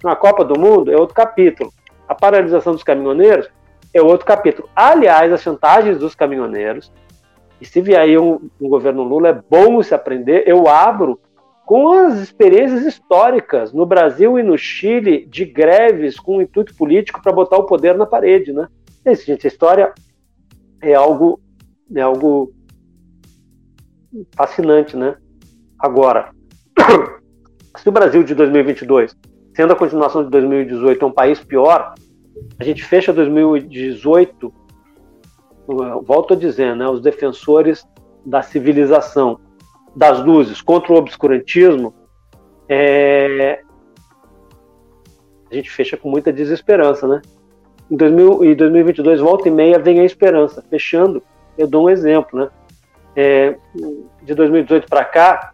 Na 0.03 0.15
Copa 0.15 0.45
do 0.45 0.57
Mundo 0.57 0.91
é 0.91 0.95
outro 0.95 1.15
capítulo. 1.15 1.71
A 2.13 2.15
paralisação 2.15 2.73
dos 2.73 2.83
caminhoneiros 2.83 3.49
é 3.91 3.99
outro 3.99 4.27
capítulo. 4.27 4.69
Aliás, 4.75 5.33
as 5.33 5.41
chantagens 5.41 5.97
dos 5.97 6.13
caminhoneiros, 6.13 6.93
e 7.59 7.65
se 7.65 7.81
vier 7.81 7.99
aí 7.99 8.19
um, 8.19 8.51
um 8.61 8.69
governo 8.69 9.01
Lula, 9.01 9.29
é 9.29 9.33
bom 9.33 9.81
se 9.81 9.95
aprender. 9.95 10.43
Eu 10.45 10.67
abro 10.67 11.19
com 11.65 11.91
as 11.91 12.19
experiências 12.19 12.85
históricas 12.85 13.73
no 13.73 13.83
Brasil 13.83 14.37
e 14.37 14.43
no 14.43 14.55
Chile 14.55 15.25
de 15.25 15.43
greves 15.43 16.19
com 16.19 16.39
intuito 16.39 16.75
político 16.75 17.19
para 17.19 17.31
botar 17.31 17.57
o 17.57 17.65
poder 17.65 17.97
na 17.97 18.05
parede, 18.05 18.53
né? 18.53 18.67
É 19.03 19.13
isso, 19.13 19.25
gente, 19.25 19.47
a 19.47 19.49
história 19.49 19.91
é 20.83 20.93
algo 20.93 21.39
é 21.95 22.01
algo 22.01 22.53
fascinante, 24.35 24.95
né? 24.95 25.17
Agora, 25.79 26.29
se 27.75 27.89
o 27.89 27.91
Brasil 27.91 28.23
de 28.23 28.35
2022, 28.35 29.15
sendo 29.55 29.73
a 29.73 29.75
continuação 29.75 30.23
de 30.23 30.29
2018, 30.29 31.03
é 31.03 31.07
um 31.07 31.11
país 31.11 31.43
pior, 31.43 31.95
a 32.59 32.63
gente 32.63 32.83
fecha 32.83 33.13
2018, 33.13 34.53
volto 36.03 36.33
a 36.33 36.37
dizer, 36.37 36.75
né, 36.75 36.87
os 36.87 37.01
defensores 37.01 37.87
da 38.25 38.41
civilização, 38.41 39.39
das 39.95 40.23
luzes 40.23 40.61
contra 40.61 40.93
o 40.93 40.95
obscurantismo, 40.95 41.93
é... 42.67 43.61
a 45.51 45.55
gente 45.55 45.69
fecha 45.69 45.97
com 45.97 46.09
muita 46.09 46.31
desesperança, 46.31 47.07
né? 47.07 47.21
Em 47.91 47.95
2000, 47.95 48.43
em 48.43 48.55
2022, 48.55 49.19
volta 49.19 49.47
e 49.47 49.51
meia, 49.51 49.77
vem 49.77 49.99
a 49.99 50.05
esperança. 50.05 50.63
Fechando, 50.69 51.21
eu 51.57 51.67
dou 51.67 51.85
um 51.85 51.89
exemplo, 51.89 52.39
né? 52.39 52.49
É, 53.15 53.55
de 54.23 54.33
2018 54.33 54.87
para 54.87 55.05
cá, 55.05 55.51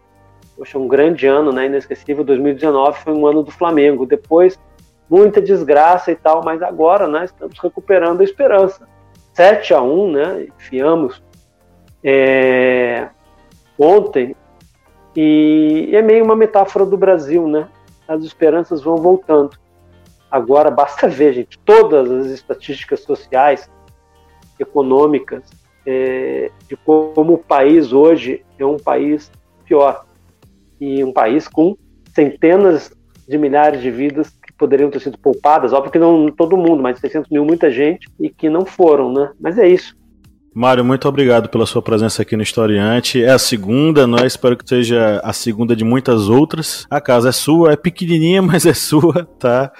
poxa, 0.55 0.77
um 0.77 0.88
grande 0.88 1.27
ano, 1.27 1.51
né? 1.51 1.65
Inesquecível. 1.65 2.23
2019 2.23 2.99
foi 2.99 3.13
um 3.13 3.25
ano 3.25 3.43
do 3.43 3.51
Flamengo. 3.51 4.05
Depois, 4.05 4.57
muita 5.10 5.41
desgraça 5.41 6.12
e 6.12 6.16
tal, 6.16 6.43
mas 6.43 6.62
agora, 6.62 7.07
né? 7.07 7.26
Estamos 7.26 7.57
recuperando 7.60 8.22
a 8.22 8.24
esperança. 8.24 8.88
7 9.34 9.74
a 9.74 9.82
1 9.82 10.12
né? 10.12 10.47
Enfiamos 10.55 11.22
é, 12.03 13.10
ontem. 13.78 14.36
E 15.16 15.89
é 15.91 16.01
meio 16.01 16.24
uma 16.24 16.36
metáfora 16.36 16.86
do 16.86 16.97
Brasil, 16.97 17.47
né? 17.47 17.68
As 18.07 18.24
esperanças 18.24 18.82
vão 18.82 18.97
voltando. 18.97 19.57
Agora, 20.30 20.70
basta 20.70 21.07
ver, 21.07 21.34
gente, 21.34 21.57
todas 21.60 22.12
as 22.12 22.28
estatísticas 22.28 23.01
sociais, 23.01 23.70
econômicas, 24.60 25.43
é, 25.86 26.51
de 26.68 26.78
como 26.78 27.34
o 27.34 27.38
país 27.38 27.91
hoje 27.91 28.45
é 28.57 28.66
um 28.66 28.78
país 28.78 29.32
pior. 29.66 30.05
E 30.80 31.03
um 31.03 31.12
país 31.12 31.47
com 31.47 31.76
centenas 32.14 32.91
de 33.28 33.38
milhares 33.38 33.82
de 33.82 33.89
vidas 33.89 34.38
poderiam 34.60 34.91
ter 34.91 34.99
sido 34.99 35.18
poupadas, 35.18 35.72
óbvio 35.72 35.91
que 35.91 35.97
não 35.97 36.30
todo 36.30 36.57
mundo, 36.57 36.84
mas 36.84 36.99
600 36.99 37.30
mil, 37.32 37.45
muita 37.45 37.72
gente, 37.72 38.07
e 38.20 38.30
que 38.30 38.49
não 38.49 38.66
foram, 38.66 39.12
né? 39.12 39.32
Mas 39.39 39.57
é 39.57 39.68
isso. 39.68 39.97
Mário, 40.53 40.84
muito 40.84 41.07
obrigado 41.07 41.47
pela 41.47 41.66
sua 41.66 41.82
presença 41.82 42.22
aqui 42.22 42.36
no 42.36 42.41
Historiante. 42.41 43.24
É 43.24 43.32
a 43.32 43.39
segunda, 43.39 44.05
não 44.05 44.18
é? 44.18 44.26
Espero 44.26 44.57
que 44.57 44.68
seja 44.68 45.22
a 45.24 45.32
segunda 45.32 45.76
de 45.76 45.86
muitas 45.86 46.28
outras. 46.28 46.86
A 46.89 46.99
casa 46.99 47.30
é 47.30 47.32
sua, 47.32 47.72
é 47.72 47.76
pequenininha, 47.76 48.41
mas 48.43 48.66
é 48.66 48.74
sua, 48.74 49.26
tá? 49.39 49.72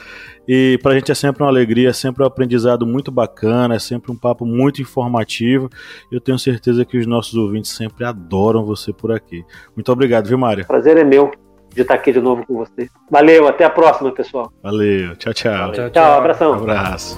E 0.48 0.80
pra 0.82 0.94
gente 0.94 1.12
é 1.12 1.16
sempre 1.16 1.44
uma 1.44 1.50
alegria, 1.50 1.90
é 1.90 1.94
sempre 1.94 2.24
um 2.24 2.26
aprendizado 2.26 2.86
muito 2.86 3.12
bacana, 3.12 3.76
é 3.76 3.80
sempre 3.80 4.12
um 4.12 4.16
papo 4.16 4.46
muito 4.46 4.82
informativo. 4.82 5.70
Eu 6.12 6.22
tenho 6.22 6.40
certeza 6.40 6.86
que 6.86 6.98
os 6.98 7.06
nossos 7.06 7.34
ouvintes 7.34 7.72
sempre 7.72 8.06
adoram 8.06 8.66
você 8.66 8.94
por 8.94 9.12
aqui. 9.12 9.44
Muito 9.76 9.92
obrigado, 9.92 10.28
viu, 10.28 10.38
Mário? 10.38 10.66
Prazer 10.66 10.98
é 10.98 11.04
meu 11.04 11.32
de 11.74 11.82
estar 11.82 11.94
aqui 11.96 12.12
de 12.12 12.20
novo 12.20 12.46
com 12.46 12.56
você. 12.56 12.90
Valeu, 13.10 13.48
até 13.48 13.64
a 13.64 13.70
próxima, 13.70 14.12
pessoal. 14.12 14.52
Valeu, 14.62 15.16
tchau, 15.16 15.34
tchau. 15.34 15.54
Valeu. 15.54 15.74
Tchau, 15.74 15.90
tchau, 15.90 16.18
abração. 16.18 16.52
Um 16.52 16.56
abraço. 16.56 17.18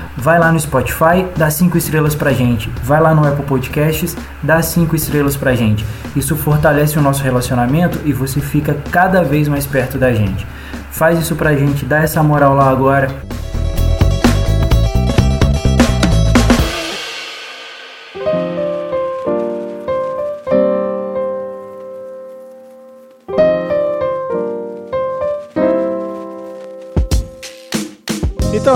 vai 0.21 0.37
lá 0.37 0.51
no 0.51 0.59
Spotify, 0.59 1.25
dá 1.35 1.49
5 1.49 1.75
estrelas 1.77 2.13
pra 2.13 2.31
gente. 2.31 2.69
Vai 2.83 3.01
lá 3.01 3.13
no 3.13 3.27
Apple 3.27 3.43
Podcasts, 3.43 4.15
dá 4.43 4.61
5 4.61 4.95
estrelas 4.95 5.35
pra 5.35 5.55
gente. 5.55 5.83
Isso 6.15 6.35
fortalece 6.35 6.99
o 6.99 7.01
nosso 7.01 7.23
relacionamento 7.23 7.99
e 8.05 8.13
você 8.13 8.39
fica 8.39 8.77
cada 8.91 9.23
vez 9.23 9.47
mais 9.47 9.65
perto 9.65 9.97
da 9.97 10.13
gente. 10.13 10.45
Faz 10.91 11.19
isso 11.19 11.35
pra 11.35 11.55
gente, 11.55 11.85
dá 11.85 12.03
essa 12.03 12.21
moral 12.21 12.53
lá 12.53 12.69
agora. 12.69 13.09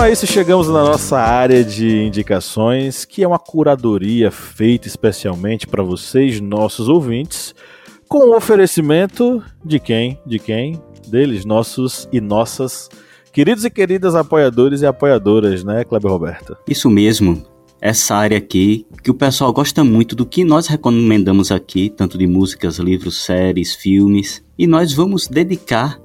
É 0.06 0.12
isso, 0.12 0.24
chegamos 0.24 0.68
na 0.68 0.84
nossa 0.84 1.18
área 1.18 1.64
de 1.64 2.04
indicações, 2.04 3.04
que 3.04 3.24
é 3.24 3.26
uma 3.26 3.40
curadoria 3.40 4.30
feita 4.30 4.86
especialmente 4.86 5.66
para 5.66 5.82
vocês, 5.82 6.40
nossos 6.40 6.88
ouvintes, 6.88 7.52
com 8.08 8.18
o 8.18 8.36
oferecimento 8.36 9.42
de 9.64 9.80
quem? 9.80 10.16
De 10.24 10.38
quem? 10.38 10.80
Deles, 11.08 11.44
nossos 11.44 12.08
e 12.12 12.20
nossas 12.20 12.88
queridos 13.32 13.64
e 13.64 13.70
queridas 13.70 14.14
apoiadores 14.14 14.80
e 14.82 14.86
apoiadoras, 14.86 15.64
né, 15.64 15.82
Kleber 15.82 16.12
Roberto? 16.12 16.56
Isso 16.68 16.88
mesmo. 16.88 17.42
Essa 17.80 18.14
área 18.14 18.38
aqui, 18.38 18.86
que 19.02 19.10
o 19.10 19.14
pessoal 19.14 19.52
gosta 19.52 19.82
muito 19.82 20.14
do 20.14 20.24
que 20.24 20.44
nós 20.44 20.68
recomendamos 20.68 21.50
aqui, 21.50 21.90
tanto 21.90 22.16
de 22.16 22.28
músicas, 22.28 22.78
livros, 22.78 23.24
séries, 23.24 23.74
filmes, 23.74 24.40
e 24.56 24.68
nós 24.68 24.92
vamos 24.92 25.26
dedicar 25.26 26.00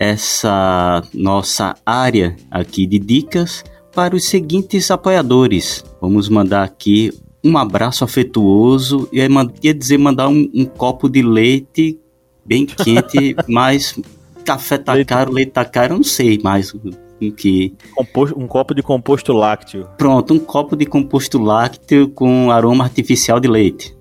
essa 0.00 1.02
nossa 1.12 1.74
área 1.84 2.34
aqui 2.50 2.86
de 2.86 2.98
dicas 2.98 3.62
para 3.94 4.16
os 4.16 4.24
seguintes 4.24 4.90
apoiadores. 4.90 5.84
Vamos 6.00 6.28
mandar 6.30 6.62
aqui 6.64 7.12
um 7.44 7.56
abraço 7.58 8.02
afetuoso 8.02 9.08
e 9.12 9.20
ia 9.62 9.74
dizer 9.74 9.98
mandar 9.98 10.28
um, 10.28 10.48
um 10.54 10.64
copo 10.64 11.08
de 11.08 11.20
leite 11.22 11.98
bem 12.44 12.64
quente, 12.64 13.36
mas 13.46 13.98
café 14.44 14.78
tá 14.78 14.94
Leite- 14.94 15.06
caro, 15.08 15.32
leite 15.32 15.52
tá 15.52 15.64
caro, 15.64 15.92
eu 15.94 15.96
não 15.98 16.04
sei 16.04 16.40
mais 16.42 16.72
o 16.74 16.80
o 17.22 17.30
que. 17.32 17.74
Composto- 17.94 18.40
um 18.40 18.46
copo 18.46 18.74
de 18.74 18.82
composto 18.82 19.34
lácteo. 19.34 19.86
Pronto, 19.98 20.32
um 20.32 20.38
copo 20.38 20.74
de 20.74 20.86
composto 20.86 21.38
lácteo 21.38 22.08
com 22.08 22.50
aroma 22.50 22.84
artificial 22.84 23.38
de 23.38 23.46
leite. 23.46 23.94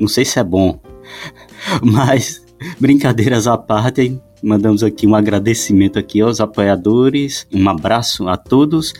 Não 0.00 0.08
sei 0.08 0.24
se 0.24 0.36
é 0.40 0.42
bom, 0.42 0.80
mas 1.80 2.42
brincadeiras 2.80 3.46
à 3.46 3.56
parte, 3.56 4.20
mandamos 4.42 4.82
aqui 4.82 5.06
um 5.06 5.14
agradecimento 5.14 5.98
aqui 5.98 6.20
aos 6.20 6.40
apoiadores, 6.40 7.46
um 7.52 7.68
abraço 7.68 8.28
a 8.28 8.36
todos 8.36 8.92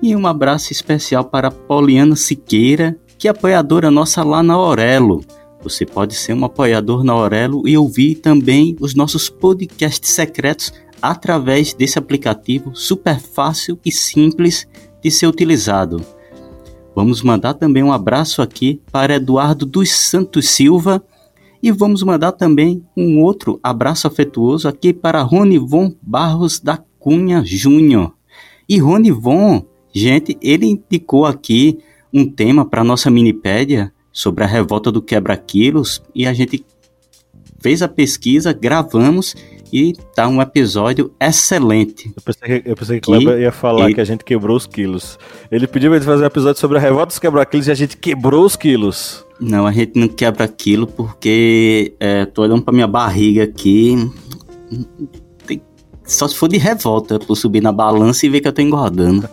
e 0.00 0.14
um 0.14 0.26
abraço 0.26 0.72
especial 0.72 1.24
para 1.24 1.50
Poliana 1.50 2.14
Siqueira, 2.14 2.96
que 3.18 3.26
é 3.26 3.30
apoiadora 3.30 3.90
nossa 3.90 4.22
lá 4.22 4.42
na 4.42 4.54
Aurelo. 4.54 5.24
Você 5.62 5.84
pode 5.84 6.14
ser 6.14 6.34
um 6.34 6.44
apoiador 6.44 7.02
na 7.02 7.12
Aurelo 7.12 7.66
e 7.66 7.76
ouvir 7.76 8.16
também 8.16 8.76
os 8.80 8.94
nossos 8.94 9.28
podcasts 9.28 10.10
secretos 10.10 10.72
através 11.00 11.74
desse 11.74 11.98
aplicativo 11.98 12.74
super 12.74 13.18
fácil 13.18 13.78
e 13.84 13.90
simples 13.90 14.68
de 15.02 15.10
ser 15.10 15.26
utilizado. 15.26 16.04
Vamos 16.94 17.22
mandar 17.22 17.54
também 17.54 17.82
um 17.82 17.92
abraço 17.92 18.40
aqui 18.40 18.80
para 18.92 19.16
Eduardo 19.16 19.66
dos 19.66 19.90
Santos 19.90 20.48
Silva 20.50 21.02
e 21.64 21.72
vamos 21.72 22.02
mandar 22.02 22.32
também 22.32 22.84
um 22.94 23.22
outro 23.22 23.58
abraço 23.62 24.06
afetuoso 24.06 24.68
aqui 24.68 24.92
para 24.92 25.22
Ronivon 25.22 25.94
Barros 26.02 26.60
da 26.60 26.76
Cunha 26.98 27.42
Júnior. 27.42 28.12
E 28.68 28.76
Ronivon, 28.76 29.64
gente, 29.90 30.36
ele 30.42 30.66
indicou 30.66 31.24
aqui 31.24 31.78
um 32.12 32.28
tema 32.28 32.66
para 32.66 32.84
nossa 32.84 33.10
minipédia 33.10 33.90
sobre 34.12 34.44
a 34.44 34.46
revolta 34.46 34.92
do 34.92 35.00
quebra-quilos 35.00 36.02
e 36.14 36.26
a 36.26 36.34
gente 36.34 36.62
fez 37.60 37.80
a 37.80 37.88
pesquisa, 37.88 38.52
gravamos 38.52 39.34
e 39.76 39.92
tá 40.14 40.28
um 40.28 40.40
episódio 40.40 41.10
excelente. 41.20 42.12
Eu 42.16 42.22
pensei 42.22 42.60
que, 42.60 42.70
eu 42.70 42.76
pensei 42.76 43.00
que 43.00 43.10
E- 43.10 43.18
Kleber 43.18 43.40
ia 43.40 43.50
falar 43.50 43.90
e- 43.90 43.94
que 43.94 44.00
a 44.00 44.04
gente 44.04 44.22
quebrou 44.24 44.56
os 44.56 44.66
quilos. 44.68 45.18
Ele 45.50 45.66
pediu 45.66 45.90
pra 45.90 45.98
gente 45.98 46.06
fazer 46.06 46.22
um 46.22 46.26
episódio 46.26 46.60
sobre 46.60 46.78
a 46.78 46.80
revolta 46.80 47.06
dos 47.06 47.18
quebra-quilos 47.18 47.66
e 47.66 47.72
a 47.72 47.74
gente 47.74 47.96
quebrou 47.96 48.44
os 48.44 48.54
quilos. 48.54 49.26
Não, 49.40 49.66
a 49.66 49.72
gente 49.72 49.98
não 49.98 50.06
quebra 50.06 50.44
aquilo 50.44 50.86
porque 50.86 51.92
é, 51.98 52.24
tô 52.24 52.42
olhando 52.42 52.62
pra 52.62 52.72
minha 52.72 52.86
barriga 52.86 53.42
aqui. 53.42 53.96
Tem- 55.44 55.60
só 56.04 56.28
se 56.28 56.36
for 56.36 56.46
de 56.48 56.56
revolta 56.56 57.18
por 57.18 57.34
subir 57.34 57.60
na 57.60 57.72
balança 57.72 58.24
e 58.24 58.28
ver 58.28 58.40
que 58.40 58.46
eu 58.46 58.52
tô 58.52 58.62
engordando. 58.62 59.28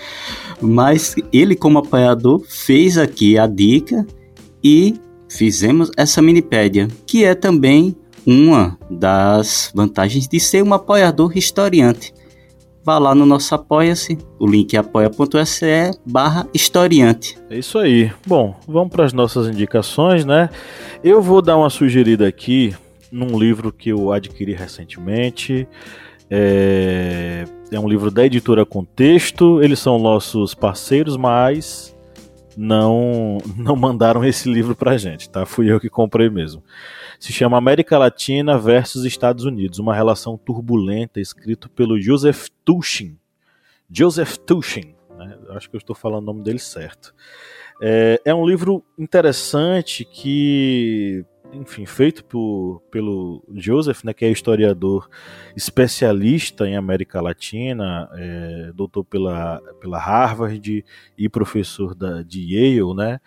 Mas 0.62 1.14
ele, 1.32 1.54
como 1.54 1.78
apoiador, 1.78 2.42
fez 2.48 2.96
aqui 2.96 3.36
a 3.38 3.46
dica 3.46 4.06
e 4.62 4.94
fizemos 5.28 5.90
essa 5.96 6.22
minipédia, 6.22 6.88
que 7.06 7.24
é 7.24 7.34
também 7.34 7.94
uma 8.26 8.78
das 8.90 9.70
vantagens 9.74 10.26
de 10.26 10.40
ser 10.40 10.62
um 10.62 10.74
apoiador 10.74 11.36
historiante. 11.36 12.12
Vá 12.84 12.98
lá 12.98 13.14
no 13.14 13.24
nosso 13.24 13.54
Apoia-se, 13.54 14.18
o 14.38 14.46
link 14.46 14.74
é 14.74 14.78
apoia.se 14.78 15.90
barra 16.04 16.46
historiante. 16.52 17.38
É 17.48 17.58
isso 17.58 17.78
aí. 17.78 18.12
Bom, 18.26 18.54
vamos 18.68 18.92
para 18.92 19.06
as 19.06 19.12
nossas 19.14 19.48
indicações, 19.48 20.26
né? 20.26 20.50
Eu 21.02 21.22
vou 21.22 21.40
dar 21.40 21.56
uma 21.56 21.70
sugerida 21.70 22.28
aqui 22.28 22.74
num 23.10 23.38
livro 23.38 23.72
que 23.72 23.88
eu 23.88 24.12
adquiri 24.12 24.52
recentemente. 24.52 25.66
É, 26.30 27.44
é 27.70 27.80
um 27.80 27.88
livro 27.88 28.10
da 28.10 28.26
editora 28.26 28.66
Contexto. 28.66 29.62
Eles 29.62 29.78
são 29.78 29.98
nossos 29.98 30.52
parceiros, 30.54 31.16
mas 31.16 31.93
não 32.56 33.38
não 33.56 33.76
mandaram 33.76 34.24
esse 34.24 34.48
livro 34.50 34.74
pra 34.74 34.96
gente, 34.96 35.28
tá? 35.28 35.44
Fui 35.46 35.70
eu 35.70 35.80
que 35.80 35.88
comprei 35.88 36.28
mesmo. 36.28 36.62
Se 37.18 37.32
chama 37.32 37.56
América 37.56 37.96
Latina 37.98 38.58
versus 38.58 39.04
Estados 39.04 39.44
Unidos, 39.44 39.78
uma 39.78 39.94
relação 39.94 40.36
turbulenta, 40.36 41.20
escrito 41.20 41.68
pelo 41.70 42.00
Joseph 42.00 42.48
Tuchin. 42.64 43.16
Joseph 43.90 44.36
Tuchin, 44.38 44.94
né? 45.16 45.38
Acho 45.50 45.70
que 45.70 45.76
eu 45.76 45.78
estou 45.78 45.94
falando 45.94 46.24
o 46.24 46.26
nome 46.26 46.42
dele 46.42 46.58
certo. 46.58 47.14
É, 47.80 48.20
é 48.24 48.34
um 48.34 48.46
livro 48.46 48.84
interessante 48.98 50.04
que, 50.04 51.24
enfim, 51.54 51.86
feito 51.86 52.24
por, 52.24 52.82
pelo 52.90 53.44
Joseph, 53.54 54.04
né, 54.04 54.12
que 54.12 54.24
é 54.24 54.30
historiador 54.30 55.08
especialista 55.56 56.66
em 56.66 56.76
América 56.76 57.20
Latina, 57.20 58.08
é, 58.14 58.72
doutor 58.74 59.04
pela, 59.04 59.60
pela 59.80 59.98
Harvard 59.98 60.84
e 61.16 61.28
professor 61.28 61.94
da, 61.94 62.22
de 62.22 62.40
Yale, 62.54 62.94
né? 62.94 63.20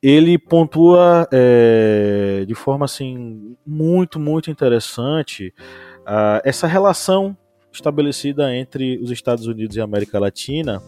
Ele 0.00 0.38
pontua 0.38 1.28
é, 1.32 2.44
de 2.46 2.54
forma 2.54 2.84
assim 2.84 3.56
muito, 3.66 4.20
muito 4.20 4.48
interessante 4.50 5.52
essa 6.44 6.66
relação 6.66 7.36
estabelecida 7.70 8.54
entre 8.54 8.98
os 8.98 9.10
Estados 9.10 9.46
Unidos 9.46 9.76
e 9.76 9.80
a 9.80 9.84
América 9.84 10.18
Latina 10.18 10.80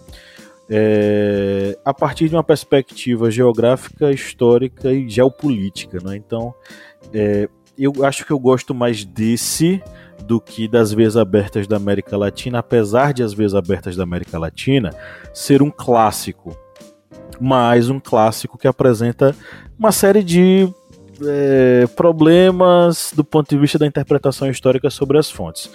é, 0.71 1.77
a 1.85 1.93
partir 1.93 2.29
de 2.29 2.37
uma 2.37 2.45
perspectiva 2.45 3.29
geográfica, 3.29 4.13
histórica 4.13 4.93
e 4.93 5.09
geopolítica. 5.09 5.99
Né? 6.03 6.17
Então, 6.17 6.55
é, 7.13 7.49
eu 7.77 8.05
acho 8.05 8.25
que 8.25 8.31
eu 8.31 8.39
gosto 8.39 8.73
mais 8.73 9.05
desse 9.05 9.83
do 10.25 10.41
que 10.41 10.69
das 10.69 10.93
veias 10.93 11.17
abertas 11.17 11.67
da 11.67 11.77
América 11.77 12.17
Latina, 12.17 12.61
apesar 12.61 13.13
de 13.13 13.23
as 13.23 13.33
veias 13.33 13.55
abertas 13.55 13.97
da 13.97 14.05
América 14.05 14.39
Latina 14.39 14.91
ser 15.35 15.61
um 15.61 15.71
clássico, 15.71 16.57
mas 17.41 17.89
um 17.89 17.99
clássico 17.99 18.57
que 18.57 18.69
apresenta 18.69 19.35
uma 19.79 19.91
série 19.91 20.23
de 20.23 20.73
é, 21.27 21.87
problemas 21.97 23.13
do 23.15 23.25
ponto 23.25 23.49
de 23.49 23.59
vista 23.59 23.79
da 23.79 23.87
interpretação 23.87 24.51
histórica 24.51 24.91
sobre 24.91 25.19
as 25.19 25.31
fontes. 25.31 25.71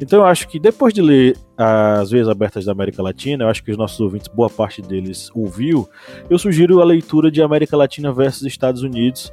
Então 0.00 0.20
eu 0.20 0.26
acho 0.26 0.48
que 0.48 0.58
depois 0.58 0.92
de 0.92 1.02
ler 1.02 1.36
as 1.56 2.10
veias 2.10 2.28
abertas 2.28 2.64
da 2.64 2.72
América 2.72 3.02
Latina, 3.02 3.44
eu 3.44 3.48
acho 3.48 3.62
que 3.62 3.70
os 3.70 3.76
nossos 3.76 4.00
ouvintes, 4.00 4.28
boa 4.28 4.48
parte 4.48 4.80
deles 4.80 5.30
ouviu, 5.34 5.88
eu 6.28 6.38
sugiro 6.38 6.80
a 6.80 6.84
leitura 6.84 7.30
de 7.30 7.42
América 7.42 7.76
Latina 7.76 8.12
versus 8.12 8.42
Estados 8.46 8.82
Unidos 8.82 9.32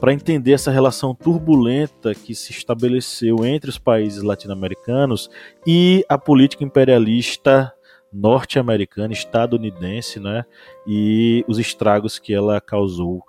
para 0.00 0.12
entender 0.12 0.52
essa 0.52 0.70
relação 0.70 1.14
turbulenta 1.14 2.14
que 2.14 2.34
se 2.34 2.52
estabeleceu 2.52 3.44
entre 3.44 3.70
os 3.70 3.78
países 3.78 4.22
latino-americanos 4.22 5.30
e 5.66 6.04
a 6.08 6.18
política 6.18 6.64
imperialista 6.64 7.72
norte-americana, 8.12 9.12
estadunidense, 9.12 10.18
né, 10.18 10.44
e 10.86 11.44
os 11.46 11.58
estragos 11.58 12.18
que 12.18 12.32
ela 12.32 12.60
causou 12.60 13.22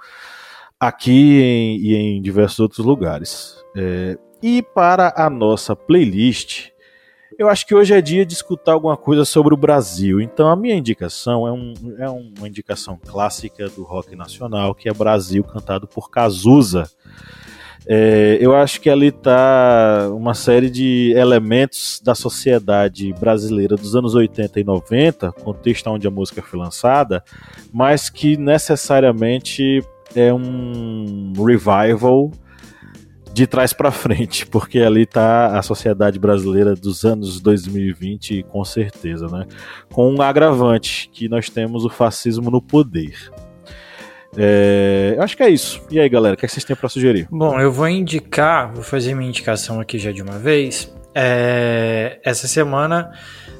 aqui 0.80 1.41
em, 1.41 1.77
e 1.77 1.95
em 1.95 2.22
diversos 2.22 2.60
outros 2.60 2.85
lugares. 2.85 3.64
É, 3.76 4.18
e 4.41 4.61
para 4.61 5.14
a 5.15 5.30
nossa 5.30 5.76
playlist, 5.76 6.69
eu 7.38 7.49
acho 7.49 7.65
que 7.65 7.76
hoje 7.76 7.93
é 7.93 8.01
dia 8.01 8.26
de 8.26 8.34
escutar 8.34 8.73
alguma 8.73 8.97
coisa 8.97 9.26
sobre 9.26 9.53
o 9.53 9.57
Brasil. 9.57 10.22
Então 10.22 10.49
a 10.49 10.56
minha 10.56 10.76
indicação 10.76 11.47
é, 11.47 11.51
um, 11.51 11.73
é 11.97 12.10
uma 12.10 12.47
indicação 12.47 12.97
clássica 12.97 13.68
do 13.69 13.84
rock 13.84 14.15
nacional, 14.15 14.73
que 14.73 14.88
é 14.88 14.93
Brasil, 14.93 15.43
cantado 15.43 15.88
por 15.88 16.10
Cazuza. 16.10 16.89
É, 17.88 18.38
eu 18.41 18.56
acho 18.56 18.81
que 18.81 18.89
ali 18.89 19.07
está 19.07 20.10
uma 20.11 20.34
série 20.34 20.69
de 20.69 21.14
elementos 21.15 22.01
da 22.03 22.14
sociedade 22.14 23.11
brasileira 23.14 23.76
dos 23.76 23.95
anos 23.95 24.15
80 24.15 24.60
e 24.60 24.64
90, 24.64 25.31
contexto 25.31 25.88
onde 25.88 26.06
a 26.07 26.11
música 26.11 26.41
foi 26.41 26.60
lançada, 26.60 27.23
mas 27.72 28.10
que 28.10 28.38
necessariamente 28.38 29.81
é 30.15 30.34
um 30.34 31.34
revival 31.38 32.31
de 33.34 33.48
trás 33.48 33.73
para 33.73 33.91
frente, 33.91 34.45
porque 34.52 34.80
ali 34.80 35.03
está 35.03 35.57
a 35.57 35.61
sociedade 35.61 36.19
brasileira 36.19 36.76
dos 36.76 37.06
anos 37.06 37.40
2020, 37.40 38.44
com 38.44 38.64
certeza, 38.65 39.27
né? 39.27 39.45
Com 39.91 40.14
um 40.14 40.22
agravante, 40.22 41.10
que 41.14 41.30
nós 41.30 41.49
temos 41.49 41.86
o 41.86 41.90
fascismo 41.90 42.49
no 42.49 42.61
poder. 42.61 43.31
É, 44.38 45.14
eu 45.18 45.23
acho 45.23 45.36
que 45.36 45.44
é 45.44 45.49
isso. 45.49 45.81
E 45.90 45.99
aí, 45.99 46.07
galera, 46.07 46.36
o 46.36 46.38
que, 46.38 46.45
é 46.45 46.48
que 46.48 46.53
vocês 46.53 46.64
têm 46.64 46.76
para 46.76 46.90
sugerir? 46.90 47.27
Bom, 47.31 47.60
eu 47.60 47.72
vou 47.72 47.88
indicar, 47.88 48.72
vou 48.72 48.84
fazer 48.84 49.15
minha 49.15 49.30
indicação 49.30 49.80
aqui 49.80 49.98
já 49.98 50.11
de 50.11 50.22
uma 50.22 50.38
vez. 50.38 50.94
É, 51.15 52.19
essa 52.23 52.48
semana 52.48 53.11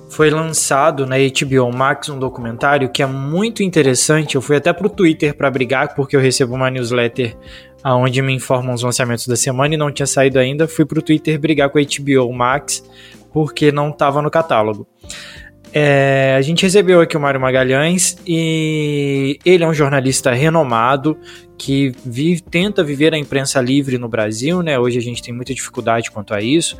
foi 0.10 0.30
lançado 0.30 1.06
na 1.06 1.16
HBO 1.18 1.72
Max 1.72 2.10
um 2.10 2.20
documentário 2.20 2.90
que 2.90 3.02
é 3.02 3.06
muito 3.06 3.64
interessante. 3.64 4.36
Eu 4.36 4.42
fui 4.42 4.58
até 4.58 4.74
pro 4.74 4.90
Twitter 4.90 5.36
para 5.36 5.50
brigar 5.50 5.94
porque 5.96 6.16
eu 6.16 6.20
recebo 6.20 6.56
uma 6.56 6.70
newsletter 6.70 7.38
aonde 7.84 8.22
me 8.22 8.34
informam 8.34 8.74
os 8.74 8.84
lançamentos 8.84 9.28
da 9.28 9.36
semana 9.36 9.76
e 9.76 9.78
não 9.78 9.92
tinha 9.92 10.08
saído 10.08 10.40
ainda. 10.40 10.68
Fui 10.68 10.86
pro 10.86 11.02
Twitter 11.02 11.40
brigar 11.40 11.70
com 11.70 11.78
a 11.78 11.82
HBO 11.82 12.34
Max 12.34 12.84
porque 13.32 13.72
não 13.72 13.90
estava 13.90 14.22
no 14.22 14.32
catálogo. 14.32 14.88
É, 15.72 16.36
a 16.36 16.42
gente 16.42 16.64
recebeu 16.64 17.00
aqui 17.00 17.16
o 17.16 17.20
Mário 17.20 17.40
Magalhães 17.40 18.18
e 18.26 19.38
ele 19.46 19.64
é 19.64 19.68
um 19.68 19.74
jornalista 19.74 20.32
renomado 20.32 21.16
que 21.60 21.92
vive, 22.04 22.42
tenta 22.42 22.84
viver 22.84 23.14
a 23.14 23.18
imprensa 23.18 23.62
livre 23.62 23.98
no 23.98 24.08
Brasil, 24.08 24.64
né? 24.64 24.80
Hoje 24.80 24.98
a 24.98 25.02
gente 25.02 25.22
tem 25.22 25.34
muita 25.34 25.54
dificuldade 25.54 26.10
quanto 26.10 26.34
a 26.34 26.42
isso 26.42 26.76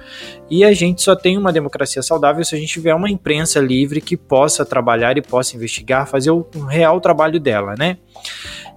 e 0.50 0.64
a 0.64 0.74
gente 0.74 1.04
só 1.04 1.16
tem 1.16 1.38
uma 1.38 1.54
democracia 1.54 2.02
saudável 2.02 2.44
se 2.44 2.56
a 2.56 2.58
gente 2.58 2.74
tiver 2.74 2.96
uma 2.96 3.12
imprensa 3.12 3.60
livre 3.60 4.02
que 4.02 4.18
possa 4.18 4.66
trabalhar 4.66 5.18
e 5.18 5.22
possa 5.22 5.56
investigar, 5.56 6.08
fazer 6.08 6.32
o 6.32 6.48
um 6.56 6.66
real 6.66 7.00
trabalho 7.00 7.40
dela, 7.40 7.76
né? 7.78 7.98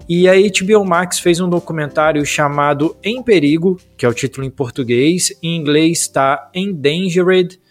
E 0.08 0.28
a 0.28 0.34
HBO 0.34 0.84
Max 0.84 1.20
fez 1.20 1.40
um 1.40 1.48
documentário 1.48 2.26
chamado 2.26 2.96
Em 3.02 3.22
Perigo, 3.22 3.80
que 3.96 4.04
é 4.04 4.08
o 4.08 4.12
título 4.12 4.46
em 4.46 4.50
português, 4.50 5.32
em 5.42 5.56
inglês 5.56 6.00
está 6.00 6.50
Endangered, 6.54 7.61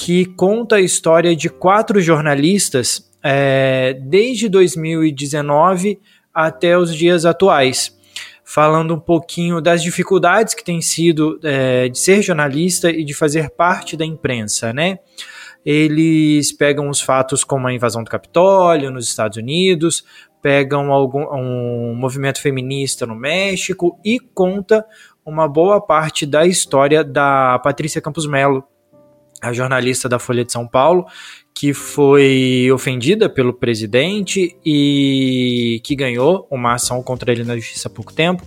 que 0.00 0.24
conta 0.24 0.76
a 0.76 0.80
história 0.80 1.36
de 1.36 1.50
quatro 1.50 2.00
jornalistas 2.00 3.12
é, 3.22 3.92
desde 4.00 4.48
2019 4.48 6.00
até 6.32 6.78
os 6.78 6.96
dias 6.96 7.26
atuais, 7.26 7.94
falando 8.42 8.94
um 8.94 8.98
pouquinho 8.98 9.60
das 9.60 9.82
dificuldades 9.82 10.54
que 10.54 10.64
tem 10.64 10.80
sido 10.80 11.38
é, 11.44 11.90
de 11.90 11.98
ser 11.98 12.22
jornalista 12.22 12.90
e 12.90 13.04
de 13.04 13.12
fazer 13.12 13.50
parte 13.50 13.94
da 13.94 14.06
imprensa, 14.06 14.72
né? 14.72 15.00
Eles 15.66 16.50
pegam 16.50 16.88
os 16.88 17.02
fatos 17.02 17.44
como 17.44 17.68
a 17.68 17.72
invasão 17.74 18.02
do 18.02 18.10
Capitólio 18.10 18.90
nos 18.90 19.06
Estados 19.06 19.36
Unidos, 19.36 20.02
pegam 20.40 20.90
algum, 20.90 21.26
um 21.30 21.94
movimento 21.94 22.40
feminista 22.40 23.04
no 23.04 23.14
México 23.14 24.00
e 24.02 24.18
conta 24.18 24.82
uma 25.26 25.46
boa 25.46 25.78
parte 25.78 26.24
da 26.24 26.46
história 26.46 27.04
da 27.04 27.58
Patrícia 27.58 28.00
Campos 28.00 28.26
Melo, 28.26 28.64
a 29.40 29.52
jornalista 29.52 30.08
da 30.08 30.18
Folha 30.18 30.44
de 30.44 30.52
São 30.52 30.66
Paulo, 30.66 31.06
que 31.54 31.74
foi 31.74 32.68
ofendida 32.72 33.28
pelo 33.28 33.52
presidente 33.52 34.56
e 34.64 35.80
que 35.84 35.94
ganhou 35.94 36.46
uma 36.50 36.74
ação 36.74 37.02
contra 37.02 37.32
ele 37.32 37.44
na 37.44 37.56
justiça 37.56 37.88
há 37.88 37.90
pouco 37.90 38.12
tempo. 38.12 38.42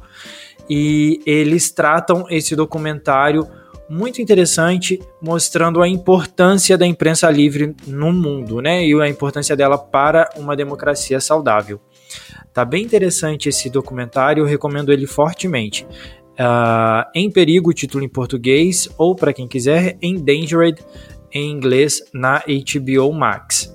E 0.69 1.19
eles 1.25 1.71
tratam 1.71 2.25
esse 2.29 2.55
documentário 2.55 3.47
muito 3.89 4.21
interessante, 4.21 4.99
mostrando 5.21 5.81
a 5.81 5.87
importância 5.87 6.77
da 6.77 6.87
imprensa 6.87 7.29
livre 7.29 7.75
no 7.85 8.11
mundo, 8.13 8.61
né? 8.61 8.85
E 8.85 8.99
a 8.99 9.07
importância 9.07 9.55
dela 9.55 9.77
para 9.77 10.29
uma 10.37 10.55
democracia 10.55 11.19
saudável. 11.19 11.79
Tá 12.53 12.63
bem 12.63 12.83
interessante 12.83 13.49
esse 13.49 13.69
documentário, 13.69 14.41
eu 14.41 14.47
recomendo 14.47 14.91
ele 14.91 15.05
fortemente. 15.05 15.85
Uh, 16.33 17.05
em 17.13 17.29
Perigo, 17.29 17.73
título 17.73 18.03
em 18.03 18.09
português, 18.09 18.89
ou 18.97 19.15
para 19.15 19.33
quem 19.33 19.47
quiser, 19.47 19.97
Endangered 20.01 20.83
em 21.31 21.51
inglês 21.51 22.01
na 22.13 22.43
HBO 22.45 23.11
Max. 23.13 23.73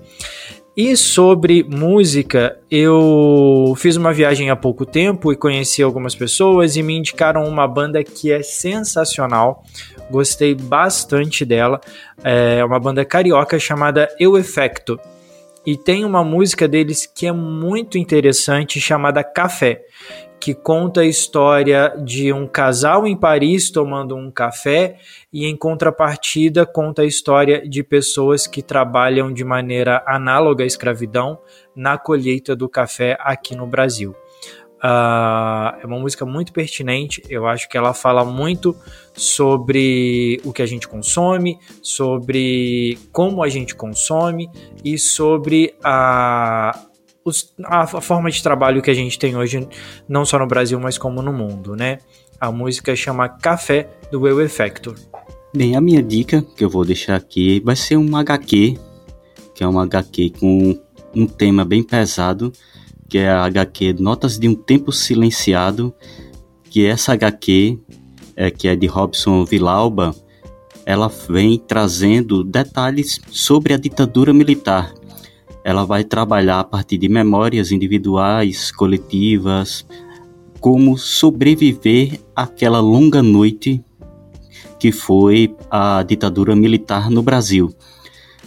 E 0.76 0.96
sobre 0.96 1.64
música, 1.64 2.56
eu 2.70 3.74
fiz 3.76 3.96
uma 3.96 4.12
viagem 4.12 4.48
há 4.48 4.54
pouco 4.54 4.86
tempo 4.86 5.32
e 5.32 5.36
conheci 5.36 5.82
algumas 5.82 6.14
pessoas 6.14 6.76
e 6.76 6.84
me 6.84 6.96
indicaram 6.96 7.42
uma 7.48 7.66
banda 7.66 8.04
que 8.04 8.30
é 8.30 8.44
sensacional. 8.44 9.64
Gostei 10.08 10.54
bastante 10.54 11.44
dela. 11.44 11.80
É 12.22 12.64
uma 12.64 12.78
banda 12.78 13.04
carioca 13.04 13.58
chamada 13.58 14.08
Eu 14.20 14.38
Efecto. 14.38 15.00
E 15.66 15.76
tem 15.76 16.04
uma 16.04 16.22
música 16.22 16.68
deles 16.68 17.06
que 17.06 17.26
é 17.26 17.32
muito 17.32 17.98
interessante 17.98 18.80
chamada 18.80 19.24
Café 19.24 19.82
que 20.40 20.54
conta 20.54 21.00
a 21.00 21.06
história 21.06 21.94
de 22.04 22.32
um 22.32 22.46
casal 22.46 23.06
em 23.06 23.16
Paris 23.16 23.70
tomando 23.70 24.16
um 24.16 24.30
café 24.30 24.98
e 25.32 25.46
em 25.46 25.56
contrapartida 25.56 26.64
conta 26.64 27.02
a 27.02 27.06
história 27.06 27.68
de 27.68 27.82
pessoas 27.82 28.46
que 28.46 28.62
trabalham 28.62 29.32
de 29.32 29.44
maneira 29.44 30.02
análoga 30.06 30.64
à 30.64 30.66
escravidão 30.66 31.38
na 31.74 31.98
colheita 31.98 32.54
do 32.54 32.68
café 32.68 33.16
aqui 33.20 33.56
no 33.56 33.66
Brasil. 33.66 34.14
Uh, 34.78 35.74
é 35.82 35.86
uma 35.86 35.98
música 35.98 36.24
muito 36.24 36.52
pertinente, 36.52 37.20
eu 37.28 37.48
acho 37.48 37.68
que 37.68 37.76
ela 37.76 37.92
fala 37.92 38.24
muito 38.24 38.76
sobre 39.12 40.40
o 40.44 40.52
que 40.52 40.62
a 40.62 40.66
gente 40.66 40.86
consome, 40.86 41.58
sobre 41.82 42.96
como 43.10 43.42
a 43.42 43.48
gente 43.48 43.74
consome 43.74 44.48
e 44.84 44.96
sobre 44.96 45.74
a, 45.82 46.78
os, 47.28 47.54
a, 47.64 47.82
a, 47.82 48.00
forma 48.00 48.30
de 48.30 48.42
trabalho 48.42 48.82
que 48.82 48.90
a 48.90 48.94
gente 48.94 49.18
tem 49.18 49.36
hoje, 49.36 49.68
não 50.08 50.24
só 50.24 50.38
no 50.38 50.46
Brasil, 50.46 50.78
mas 50.80 50.98
como 50.98 51.22
no 51.22 51.32
mundo, 51.32 51.76
né? 51.76 51.98
A 52.40 52.50
música 52.50 52.94
chama 52.96 53.28
Café 53.28 53.88
do 54.10 54.26
Eu 54.26 54.40
Effector. 54.40 54.94
Bem, 55.54 55.76
a 55.76 55.80
minha 55.80 56.02
dica 56.02 56.42
que 56.56 56.64
eu 56.64 56.70
vou 56.70 56.84
deixar 56.84 57.16
aqui 57.16 57.60
vai 57.64 57.76
ser 57.76 57.96
um 57.96 58.16
HQ, 58.16 58.78
que 59.54 59.64
é 59.64 59.66
uma 59.66 59.82
HQ 59.82 60.30
com 60.38 60.78
um 61.14 61.26
tema 61.26 61.64
bem 61.64 61.82
pesado, 61.82 62.52
que 63.08 63.18
é 63.18 63.28
a 63.28 63.44
HQ 63.44 63.96
Notas 63.98 64.38
de 64.38 64.48
um 64.48 64.54
Tempo 64.54 64.92
Silenciado, 64.92 65.94
que 66.64 66.86
essa 66.86 67.12
HQ, 67.12 67.78
é, 68.36 68.50
que 68.50 68.68
é 68.68 68.76
de 68.76 68.86
Robson 68.86 69.44
Vilauba, 69.44 70.14
ela 70.84 71.08
vem 71.08 71.58
trazendo 71.58 72.44
detalhes 72.44 73.20
sobre 73.30 73.74
a 73.74 73.76
ditadura 73.76 74.32
militar 74.32 74.94
ela 75.68 75.84
vai 75.84 76.02
trabalhar 76.02 76.60
a 76.60 76.64
partir 76.64 76.96
de 76.96 77.10
memórias 77.10 77.70
individuais, 77.70 78.72
coletivas, 78.72 79.84
como 80.60 80.96
sobreviver 80.96 82.22
àquela 82.34 82.80
longa 82.80 83.22
noite 83.22 83.84
que 84.80 84.90
foi 84.90 85.54
a 85.70 86.02
ditadura 86.02 86.56
militar 86.56 87.10
no 87.10 87.22
Brasil. 87.22 87.70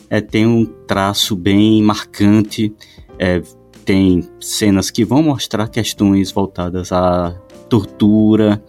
É, 0.09 0.19
tem 0.19 0.47
um 0.47 0.65
traço 0.65 1.35
bem 1.35 1.83
marcante, 1.83 2.73
é, 3.19 3.43
tem 3.85 4.27
cenas 4.39 4.89
que 4.89 5.05
vão 5.05 5.21
mostrar 5.21 5.67
questões 5.67 6.31
voltadas 6.31 6.91
à 6.91 7.39
tortura, 7.69 8.63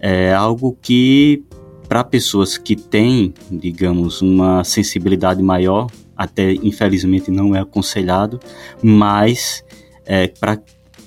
é 0.00 0.34
algo 0.34 0.76
que 0.82 1.44
para 1.92 2.02
pessoas 2.02 2.56
que 2.56 2.74
têm, 2.74 3.34
digamos, 3.50 4.22
uma 4.22 4.64
sensibilidade 4.64 5.42
maior 5.42 5.88
até 6.16 6.54
infelizmente 6.54 7.30
não 7.30 7.54
é 7.54 7.60
aconselhado, 7.60 8.40
mas 8.82 9.62
é, 10.06 10.26
para 10.26 10.58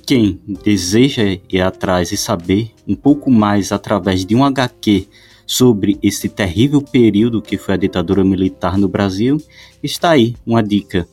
quem 0.05 0.39
deseja 0.63 1.23
ir 1.23 1.61
atrás 1.61 2.11
e 2.11 2.17
saber 2.17 2.69
um 2.87 2.95
pouco 2.95 3.31
mais 3.31 3.71
através 3.71 4.23
de 4.23 4.35
um 4.35 4.45
HQ 4.45 5.07
sobre 5.43 5.97
esse 6.03 6.29
terrível 6.29 6.83
período 6.83 7.41
que 7.41 7.57
foi 7.57 7.73
a 7.73 7.77
ditadura 7.77 8.23
militar 8.23 8.77
no 8.77 8.87
Brasil, 8.87 9.41
está 9.81 10.11
aí 10.11 10.35
uma 10.45 10.61
dica. 10.61 11.07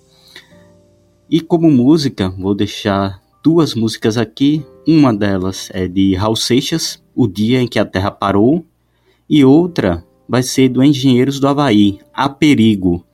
E 1.31 1.41
como 1.41 1.71
música, 1.71 2.29
vou 2.29 2.55
deixar 2.55 3.23
duas 3.43 3.75
músicas 3.75 4.19
aqui. 4.19 4.63
Uma 4.87 5.15
delas 5.15 5.71
é 5.73 5.89
de 5.89 6.15
Raul 6.15 6.37
Seixas, 6.37 7.03
O 7.15 7.27
Dia 7.27 7.63
em 7.63 7.67
que 7.67 7.79
a 7.79 7.87
Terra 7.87 8.11
Parou, 8.11 8.67
e 9.29 9.45
outra 9.45 10.05
vai 10.29 10.43
ser 10.43 10.69
do 10.69 10.83
Engenheiros 10.83 11.39
do 11.39 11.49
Havaí, 11.49 11.99
A 12.13 12.29
Perigo. 12.29 13.05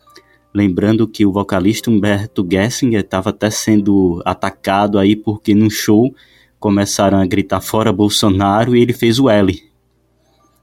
Lembrando 0.53 1.07
que 1.07 1.27
o 1.27 1.33
vocalista 1.33 1.91
Humberto 1.91 2.47
Gessinger 2.51 3.01
estava 3.01 3.31
até 3.31 3.51
sendo 3.51 4.23
atacado 4.25 4.99
aí 4.99 5.15
porque 5.15 5.55
no 5.55 5.71
show 5.71 6.15
começaram 6.59 7.19
a 7.19 7.27
gritar 7.27 7.61
fora 7.61 7.93
Bolsonaro 7.93 8.75
e 8.75 8.81
ele 8.81 8.93
fez 8.93 9.19
o 9.19 9.29
L. 9.29 9.63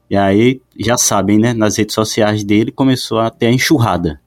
E 0.08 0.16
aí, 0.16 0.60
já 0.78 0.96
sabem, 0.96 1.38
né? 1.38 1.52
Nas 1.52 1.78
redes 1.78 1.94
sociais 1.94 2.44
dele 2.44 2.70
começou 2.70 3.18
a 3.18 3.30
ter 3.30 3.46
a 3.46 3.52
enxurrada 3.52 4.20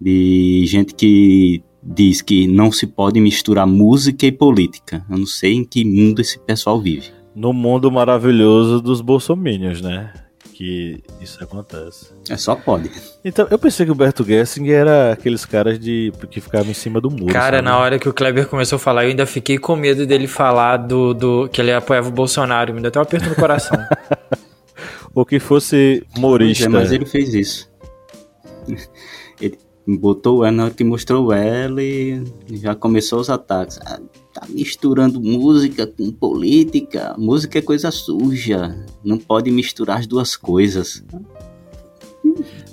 de 0.00 0.64
gente 0.66 0.94
que 0.94 1.62
diz 1.82 2.20
que 2.20 2.46
não 2.46 2.70
se 2.70 2.86
pode 2.86 3.20
misturar 3.20 3.66
música 3.66 4.26
e 4.26 4.32
política. 4.32 5.04
Eu 5.08 5.18
não 5.18 5.26
sei 5.26 5.54
em 5.54 5.64
que 5.64 5.84
mundo 5.84 6.20
esse 6.20 6.38
pessoal 6.38 6.80
vive. 6.80 7.10
No 7.34 7.52
mundo 7.52 7.90
maravilhoso 7.90 8.80
dos 8.80 9.00
bolsominions, 9.00 9.80
né? 9.80 10.12
Que 10.56 11.02
isso 11.20 11.44
acontece. 11.44 12.14
É 12.30 12.36
só 12.38 12.56
pode. 12.56 12.90
Então, 13.22 13.46
eu 13.50 13.58
pensei 13.58 13.84
que 13.84 13.92
o 13.92 13.94
Berto 13.94 14.24
Gessinger 14.24 14.80
era 14.80 15.12
aqueles 15.12 15.44
caras 15.44 15.78
de 15.78 16.10
que 16.30 16.40
ficavam 16.40 16.70
em 16.70 16.74
cima 16.74 16.98
do 16.98 17.10
muro. 17.10 17.26
Cara, 17.26 17.58
sabe? 17.58 17.68
na 17.68 17.78
hora 17.78 17.98
que 17.98 18.08
o 18.08 18.14
Kleber 18.14 18.48
começou 18.48 18.76
a 18.76 18.78
falar, 18.78 19.04
eu 19.04 19.10
ainda 19.10 19.26
fiquei 19.26 19.58
com 19.58 19.76
medo 19.76 20.06
dele 20.06 20.26
falar 20.26 20.78
do, 20.78 21.12
do 21.12 21.48
que 21.48 21.60
ele 21.60 21.72
apoiava 21.72 22.08
o 22.08 22.12
Bolsonaro. 22.12 22.72
Me 22.72 22.80
deu 22.80 22.88
até 22.88 22.98
um 22.98 23.02
aperto 23.02 23.28
no 23.28 23.34
coração. 23.34 23.76
Ou 25.14 25.26
que 25.26 25.38
fosse 25.38 26.02
humorista. 26.16 26.70
Mas 26.70 26.90
ele 26.90 27.04
fez 27.04 27.34
isso. 27.34 27.70
Ele 29.38 29.58
botou 29.86 30.38
o 30.38 30.44
L 30.44 30.56
na 30.56 30.64
hora 30.64 30.74
que 30.74 30.84
mostrou 30.84 31.26
o 31.26 31.32
L 31.34 31.82
e 31.82 32.56
já 32.56 32.74
começou 32.74 33.20
os 33.20 33.28
ataques. 33.28 33.78
Tá 34.36 34.46
misturando 34.50 35.18
música 35.18 35.86
com 35.86 36.12
política. 36.12 37.14
Música 37.16 37.58
é 37.58 37.62
coisa 37.62 37.90
suja. 37.90 38.84
Não 39.02 39.16
pode 39.16 39.50
misturar 39.50 40.00
as 40.00 40.06
duas 40.06 40.36
coisas. 40.36 41.02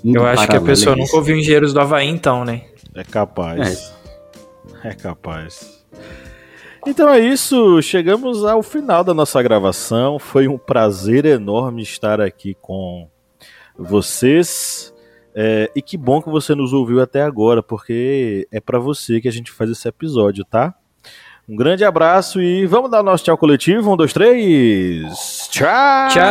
Muito 0.04 0.18
Eu 0.18 0.26
acho 0.26 0.46
que 0.46 0.58
a 0.58 0.60
pessoa 0.60 0.94
nunca 0.94 1.16
ouviu 1.16 1.38
Engenheiros 1.38 1.74
do 1.74 1.80
Havaí, 1.80 2.10
então, 2.10 2.44
né? 2.44 2.66
É 2.94 3.06
capaz. 3.06 3.94
É. 4.84 4.90
é 4.90 4.94
capaz. 4.94 5.86
Então 6.86 7.08
é 7.08 7.22
isso, 7.22 7.82
chegamos 7.82 8.44
ao 8.44 8.62
final 8.62 9.02
da 9.02 9.14
nossa 9.14 9.42
gravação. 9.42 10.20
Foi 10.20 10.50
um 10.50 10.58
prazer 10.58 11.24
enorme 11.24 11.82
estar 11.82 12.20
aqui 12.20 12.58
com 12.62 13.08
vocês. 13.78 14.94
É, 15.34 15.72
e 15.74 15.82
que 15.82 15.96
bom 15.96 16.22
que 16.22 16.30
você 16.30 16.54
nos 16.54 16.74
ouviu 16.74 17.02
até 17.02 17.22
agora, 17.22 17.64
porque 17.64 18.46
é 18.52 18.60
para 18.60 18.80
você 18.80 19.22
que 19.22 19.30
a 19.30 19.32
gente 19.32 19.50
faz 19.50 19.72
esse 19.72 19.88
episódio, 19.88 20.44
tá? 20.44 20.76
Um 21.48 21.56
grande 21.58 21.84
abraço 21.84 22.42
e 22.42 22.66
vamos 22.66 22.90
dar 22.90 23.04
nosso 23.04 23.24
tchau 23.24 23.38
coletivo. 23.38 23.92
Um, 23.92 23.98
dois, 23.98 24.14
três. 24.14 25.48
Tchau! 25.52 26.08
Tchau! 26.08 26.24